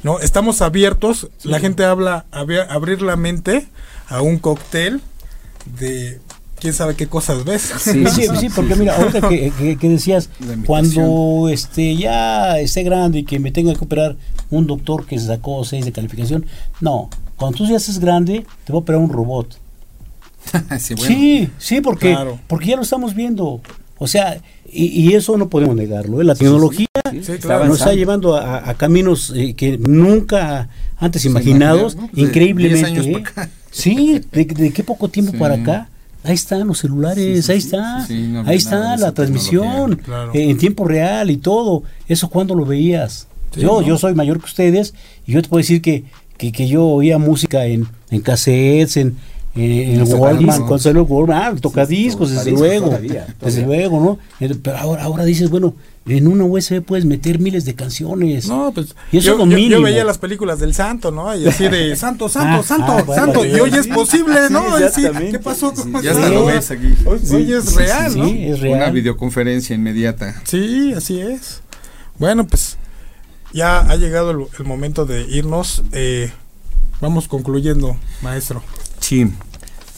[0.03, 0.19] ¿No?
[0.19, 3.67] Estamos abiertos, la gente habla, abi- abrir la mente
[4.07, 5.01] a un cóctel
[5.77, 6.19] de
[6.59, 7.61] quién sabe qué cosas ves.
[7.79, 10.29] Sí, Sí, sí, porque mira, ahorita que, que- que decías,
[10.65, 14.15] cuando este ya esté grande y que me tenga que operar
[14.49, 16.45] un doctor que se sacó 6 de calificación,
[16.81, 19.57] no, cuando tú ya estés grande, te va a operar un robot.
[20.79, 21.07] sí, bueno.
[21.15, 22.39] Sí, sí, porque, Claro.
[22.47, 23.61] porque ya lo estamos viendo.
[23.97, 24.41] O sea,
[24.71, 26.21] y, y eso no podemos negarlo.
[26.21, 26.23] ¿eh?
[26.23, 27.65] La tecnología Sí, está claro.
[27.65, 32.03] nos está llevando a, a caminos eh, que nunca antes imaginados, ¿no?
[32.07, 32.77] Pues de increíblemente.
[32.77, 33.11] 10 años ¿eh?
[33.11, 33.49] para acá.
[33.71, 35.37] Sí, de, de qué poco tiempo Sí.
[35.37, 35.89] para acá.
[36.23, 38.97] Ahí están los celulares, Sí, sí, ahí está, sí, sí, no había ahí está de
[39.01, 39.95] la transmisión.
[39.95, 40.31] Claro.
[40.35, 41.83] eh, en tiempo real y todo.
[42.07, 43.27] ¿Eso cuándo lo veías?
[43.55, 43.81] Sí, yo, ¿no?
[43.81, 44.93] yo soy mayor que ustedes
[45.25, 46.03] y yo te puedo decir que,
[46.37, 49.17] que, que yo oía música en, en cassettes, en,
[49.53, 50.57] en, el Walkman, tocadiscos.
[50.59, 53.65] cuando salió el Walkman, ah, tocadiscos, desde tocadiscos luego, todavía, desde todavía.
[53.89, 54.47] luego, ¿no?
[54.63, 55.75] Pero ahora, ahora dices, bueno,
[56.07, 58.47] en una USB puedes meter miles de canciones.
[58.47, 59.81] No, pues Y eso yo, es lo yo- yo mínimo.
[59.83, 61.35] veía las películas del santo, ¿no?
[61.35, 63.43] Y así de santo, santo, Ah, santo, ah, bueno, santo.
[63.43, 63.91] sí, y hoy es sí.
[63.91, 64.77] posible, ¿no?
[64.77, 65.07] Sí, sí.
[65.31, 65.71] ¿Qué pasó?
[65.75, 66.23] Sí, ¿Cómo Ya está?
[66.23, 66.53] hasta lo Sí.
[66.53, 66.93] ves aquí.
[67.05, 68.25] Hoy, hoy es real, ¿no?
[68.25, 68.77] Sí, es real.
[68.77, 70.41] Una videoconferencia inmediata.
[70.45, 71.61] Sí, así es.
[72.17, 72.77] Bueno, pues
[73.53, 75.83] ya ha llegado el, el momento de irnos.
[75.91, 76.31] Eh,
[76.99, 78.63] vamos concluyendo, maestro.
[79.01, 79.31] Sí.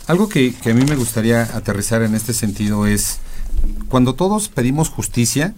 [0.07, 3.19] Algo que, que a mí me gustaría aterrizar en este sentido es,
[3.87, 5.53] cuando todos pedimos justicia,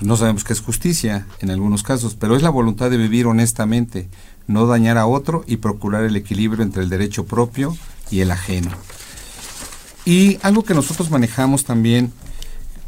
[0.00, 4.08] no sabemos qué es justicia en algunos casos, pero es la voluntad de vivir honestamente,
[4.46, 7.76] no dañar a otro y procurar el equilibrio entre el derecho propio
[8.10, 8.70] y el ajeno.
[10.04, 12.12] Y algo que nosotros manejamos también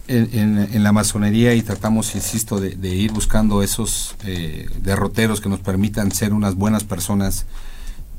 [0.09, 5.61] en, la masonería y tratamos, insisto, de, de ir buscando esos eh, derroteros que nos
[5.61, 7.47] permitan ser unas buenas personas.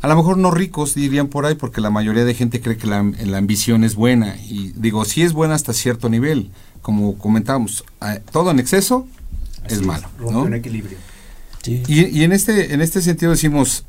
[0.07, 2.87] A lo mejor no ricos, dirían por ahí, porque la mayoría de gente cree que
[2.87, 4.37] la, la ambición es buena.
[4.37, 6.49] Y digo, sí es buena hasta cierto nivel.
[6.81, 7.83] Como comentábamos,
[8.31, 9.05] todo en exceso
[9.67, 10.07] es malo.
[10.17, 10.43] Rompe ¿no?
[10.43, 10.97] un equilibrio.
[11.61, 11.83] Sí.
[11.89, 13.83] Y, y en, este, en este sentido decimos,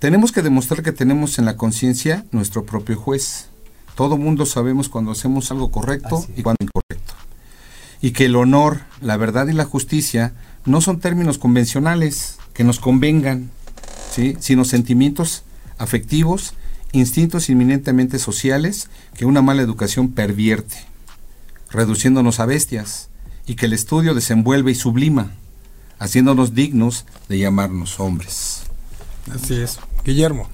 [0.00, 3.46] tenemos que demostrar que tenemos en la conciencia nuestro propio juez.
[3.94, 7.14] Todo mundo sabemos cuando hacemos algo correcto Así y cuando incorrecto.
[8.00, 10.32] Y que el honor, la verdad y la justicia
[10.64, 13.52] no son términos convencionales que nos convengan,
[14.16, 14.36] ¿sí?
[14.40, 15.44] sino sentimientos
[15.78, 16.54] afectivos,
[16.92, 20.76] instintos inminentemente sociales que una mala educación pervierte,
[21.70, 23.10] reduciéndonos a bestias,
[23.46, 25.30] y que el estudio desenvuelve y sublima,
[25.98, 28.62] haciéndonos dignos de llamarnos hombres.
[29.32, 29.78] Así es.
[30.04, 30.48] Guillermo.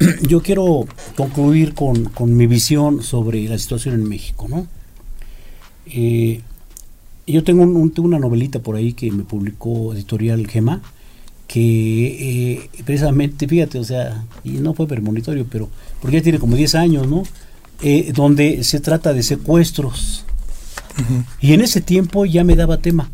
[0.28, 0.86] yo quiero
[1.16, 4.66] concluir con, con mi visión sobre la situación en México, ¿no?
[5.86, 6.40] Eh,
[7.26, 10.82] yo tengo, un- un- tengo una novelita por ahí que me publicó Editorial Gema,
[11.46, 15.68] que eh, precisamente, fíjate, o sea, y no fue premonitorio, pero
[16.00, 17.22] porque ya tiene como 10 años, ¿no?
[17.82, 20.24] Eh, donde se trata de secuestros.
[21.40, 23.10] Y en ese tiempo ya me daba tema.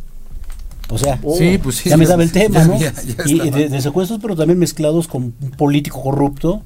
[0.91, 2.79] O sea, Sí, pues sí, ya me daba el tema, ya ¿no?
[2.79, 2.93] ya
[3.27, 6.63] y de, de secuestros, pero también mezclados con un político corrupto,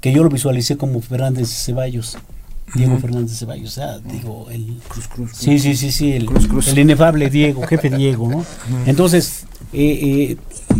[0.00, 2.16] que yo lo visualicé como Fernández Ceballos,
[2.74, 4.78] Diego Fernández Ceballos, o sea, digo, el...
[4.88, 6.68] Cruz, cruz, Sí, sí, sí, sí, el, Cruz, cruz.
[6.68, 8.44] el inefable Diego, jefe Diego, ¿no?
[8.86, 9.98] Entonces, eh,
[10.32, 10.36] eh,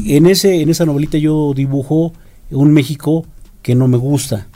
[0.07, 2.13] en, ese, en esa novelita yo dibujo
[2.51, 3.25] un México
[3.63, 4.47] que no me gusta.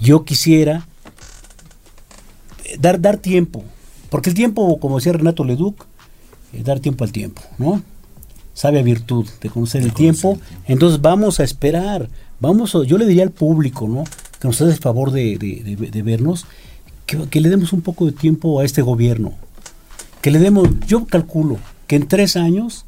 [0.00, 0.86] Yo quisiera
[2.64, 3.64] eh, dar, dar tiempo,
[4.10, 5.84] porque el tiempo, como decía Renato Leduc,
[6.52, 7.82] eh, dar tiempo al tiempo, ¿no?
[8.54, 10.38] Sabe a virtud de conocer el tiempo.
[10.66, 12.08] Entonces vamos a esperar,
[12.40, 14.04] vamos a- yo le diría al público, ¿no?
[14.40, 16.46] Que nos haga el favor de, de- de- de vernos,
[17.04, 19.34] que, que le demos un poco de tiempo a este gobierno.
[20.22, 22.85] Que le demos, yo calculo que en tres años,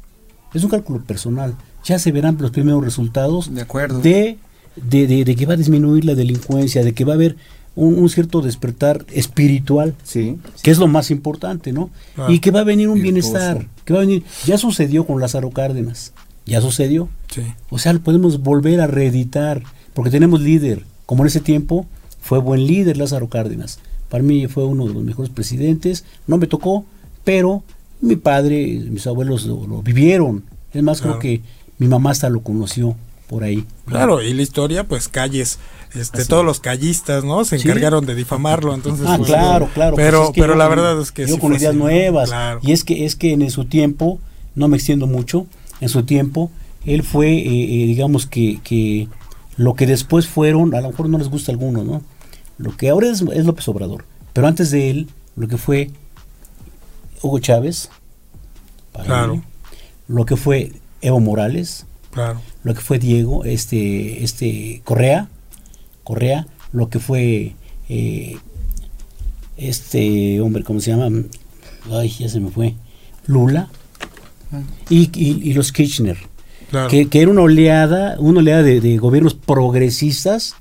[0.53, 3.99] es un cálculo personal, ya se verán los primeros resultados De acuerdo.
[4.01, 4.37] de,
[4.75, 7.35] de, de- de que va a disminuir la delincuencia, de que va a haber
[7.75, 10.37] un, un cierto despertar espiritual, Sí.
[10.63, 11.89] que es lo más importante, ¿no?
[12.15, 12.33] Claro.
[12.33, 13.31] Y que va a venir un Virtuoso.
[13.33, 16.13] bienestar, que va a venir, ya sucedió con Lázaro Cárdenas,
[16.45, 17.41] ya sucedió, Sí.
[17.69, 19.61] o sea, lo podemos volver a reeditar,
[19.93, 21.85] porque tenemos líder, como en ese tiempo
[22.21, 26.47] fue buen líder Lázaro Cárdenas, para mí fue uno de los mejores presidentes, no me
[26.47, 26.85] tocó,
[27.23, 27.63] pero
[28.01, 30.43] mi padre, mis abuelos lo, lo vivieron,
[30.73, 31.19] es más, Claro.
[31.19, 31.41] creo que
[31.77, 32.95] mi mamá hasta lo conoció
[33.27, 33.65] por ahí.
[33.85, 35.59] Claro, y la historia, pues calles,
[35.93, 37.43] este, Así todos los callistas, ¿no?
[37.45, 37.67] Se Sí.
[37.67, 39.05] encargaron de difamarlo, entonces.
[39.07, 39.95] Ah, pues, claro, claro.
[39.95, 41.77] pues Pero, es que pero yo la verdad es que yo sí con ideas así,
[41.77, 42.29] nuevas.
[42.29, 42.59] Claro.
[42.63, 44.19] Y es que es que en su tiempo,
[44.55, 45.47] no me extiendo mucho,
[45.81, 46.51] en su tiempo
[46.85, 47.43] él fue, eh,
[47.83, 49.07] eh, digamos que, que
[49.57, 52.01] lo que después fueron, a lo mejor no les gusta a algunos, ¿no?
[52.57, 55.91] Lo que ahora es, es López Obrador, pero antes de él, lo que fue
[57.21, 57.89] Hugo Chávez,
[58.91, 59.35] para Claro.
[59.37, 59.41] mí,
[60.07, 62.41] lo que fue Evo Morales, Claro.
[62.63, 65.29] lo que fue Diego, este, este Correa,
[66.03, 67.55] Correa, lo que fue
[67.89, 68.37] eh,
[69.57, 71.09] este hombre, ¿cómo se llama?
[71.91, 72.75] Ay, ya se me fue.
[73.25, 73.69] Lula
[74.89, 76.17] y, y- y los Kirchner,
[76.71, 76.87] Claro.
[76.89, 80.55] que, que era una oleada, una oleada de, de gobiernos progresistas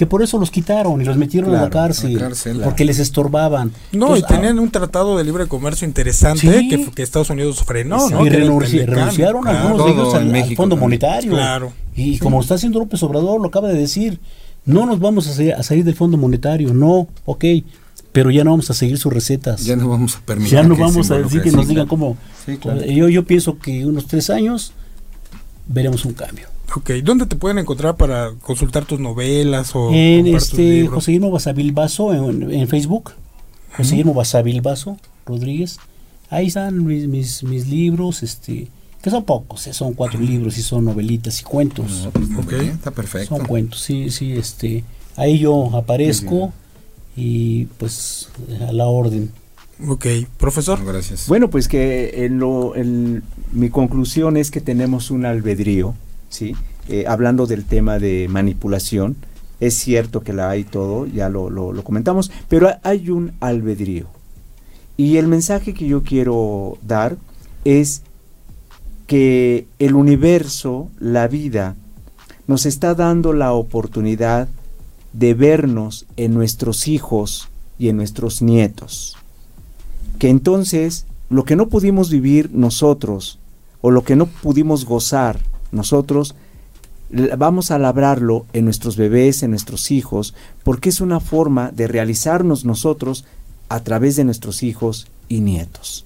[0.00, 2.86] que por eso los quitaron y los metieron a la cárcel, a la cárcel, porque
[2.86, 3.70] les estorbaban.
[3.92, 6.68] No, Entonces, y tenían un tratado de libre comercio interesante Sí.
[6.70, 8.24] que, que Estados Unidos frenó, ah, ¿no?
[8.26, 9.58] y renunci- renunciaron Claro.
[9.58, 10.88] algunos de ellos al, México Fondo también.
[10.88, 11.32] Monetario.
[11.32, 11.72] Claro.
[11.94, 14.18] Y como está haciendo López Obrador, lo acaba de decir,
[14.64, 17.44] no nos vamos a, sa- a salir del Fondo Monetario, no, ok,
[18.10, 19.62] pero ya no vamos a seguir sus recetas.
[19.66, 20.54] Ya no vamos a permitir.
[20.54, 22.16] Ya no que vamos a decir que nos sí, digan cómo.
[22.46, 22.82] Sí, claro.
[22.86, 24.72] Yo, yo pienso que unos tres años
[25.66, 26.46] veremos un cambio.
[26.76, 30.94] Ok, ¿dónde te pueden encontrar para consultar tus novelas o en comprar tus este libros?
[30.94, 33.10] José Guillermo Basavilbaso en, en Facebook,
[33.76, 35.78] José Guillermo Basavilbaso Rodríguez,
[36.28, 38.68] ahí están mis, mis, mis libros, este,
[39.02, 42.08] que son pocos, eh, son cuatro libros y son novelitas y cuentos.
[42.14, 42.52] Muy Ok.
[42.52, 43.36] está perfecto.
[43.36, 44.84] Son cuentos, sí, sí, este,
[45.16, 46.52] ahí yo aparezco
[47.16, 48.28] y pues
[48.68, 49.32] a la orden.
[49.88, 50.06] Ok,
[50.36, 50.78] profesor.
[50.78, 51.26] No, gracias.
[51.26, 53.22] Bueno, pues que en lo, en-
[53.52, 55.94] mi conclusión es que tenemos un albedrío,
[56.30, 56.56] ¿sí?
[56.88, 59.16] Eh, hablando del tema de manipulación,
[59.60, 63.32] es cierto que la hay todo, ya lo, lo- lo comentamos, pero ha- hay un
[63.40, 64.06] albedrío.
[64.96, 67.16] Y el mensaje que yo quiero dar
[67.66, 68.02] es
[69.06, 71.74] que el universo, la vida,
[72.46, 74.48] nos está dando la oportunidad
[75.12, 77.48] de vernos en nuestros hijos
[77.78, 79.16] y en nuestros nietos
[80.20, 83.38] que entonces lo que no pudimos vivir nosotros
[83.80, 85.40] o lo que no pudimos gozar
[85.72, 86.34] nosotros,
[87.36, 92.64] vamos a labrarlo en nuestros bebés, en nuestros hijos, porque es una forma de realizarnos
[92.64, 93.24] nosotros
[93.68, 96.04] a través de nuestros hijos y nietos.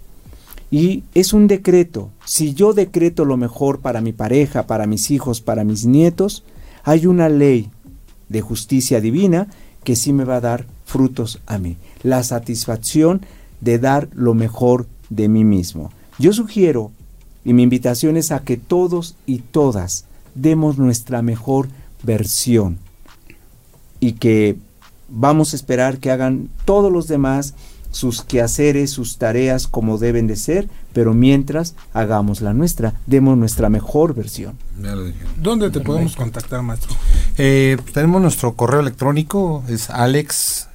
[0.70, 2.10] Y es un decreto.
[2.24, 6.42] Si yo decreto lo mejor para mi pareja, para mis hijos, para mis nietos,
[6.82, 7.70] hay una ley
[8.28, 9.48] de justicia divina
[9.84, 11.76] que sí me va a dar frutos a mí.
[12.02, 13.20] La satisfacción
[13.60, 15.92] de dar lo mejor de mí mismo.
[16.18, 16.90] Yo sugiero,
[17.44, 21.68] y mi invitación es a que todos y todas demos nuestra mejor
[22.02, 22.78] versión
[24.00, 24.56] y que
[25.08, 27.54] vamos a esperar que hagan todos los demás
[27.90, 33.68] sus quehaceres, sus tareas como deben de ser, pero mientras hagamos la nuestra, demos nuestra
[33.70, 34.58] mejor versión.
[35.40, 36.92] ¿Dónde te podemos contactar, maestro?
[37.38, 40.68] Eh, tenemos nuestro correo electrónico, es alex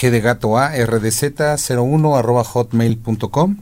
[0.00, 3.56] g de gato a rdz 01 arroba hotmail.com.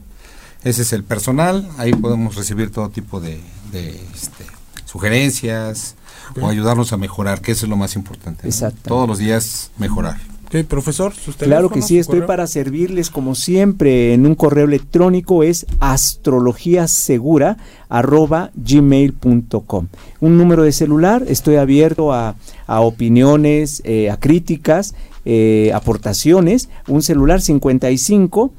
[0.63, 3.39] Ese es el personal, ahí podemos recibir todo tipo de,
[3.71, 4.45] de, este,
[4.85, 5.95] sugerencias
[6.39, 8.43] o ayudarnos a mejorar, que eso es lo más importante.
[8.43, 8.49] ¿no?
[8.49, 8.81] Exacto.
[8.89, 10.17] Todos los días mejorar.
[10.47, 12.27] Ok, profesor, sus Claro que sí, su estoy correo.
[12.27, 17.57] para servirles como siempre en un correo electrónico es astrologiasegura
[17.87, 19.87] arroba gmail.com.
[20.19, 26.69] Un número de celular, estoy abierto a, a opiniones, eh, a críticas, eh, aportaciones.
[26.87, 28.51] Un celular 55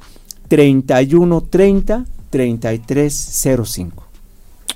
[0.51, 4.03] 31 30 3305.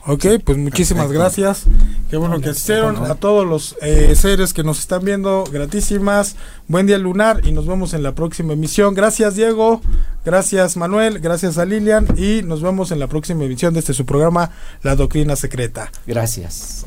[0.07, 1.19] Ok, pues muchísimas Perfecto.
[1.19, 1.63] gracias.
[2.09, 2.95] Qué bueno que asistieron.
[3.03, 6.37] A todos los eh, seres que nos están viendo, gratísimas.
[6.69, 8.93] Buen día lunar y nos vemos en la próxima emisión.
[8.93, 9.81] Gracias Diego,
[10.23, 14.05] gracias Manuel, gracias a Lilian y nos vemos en la próxima emisión de este su
[14.05, 15.91] programa La Doctrina Secreta.
[16.07, 16.85] Gracias.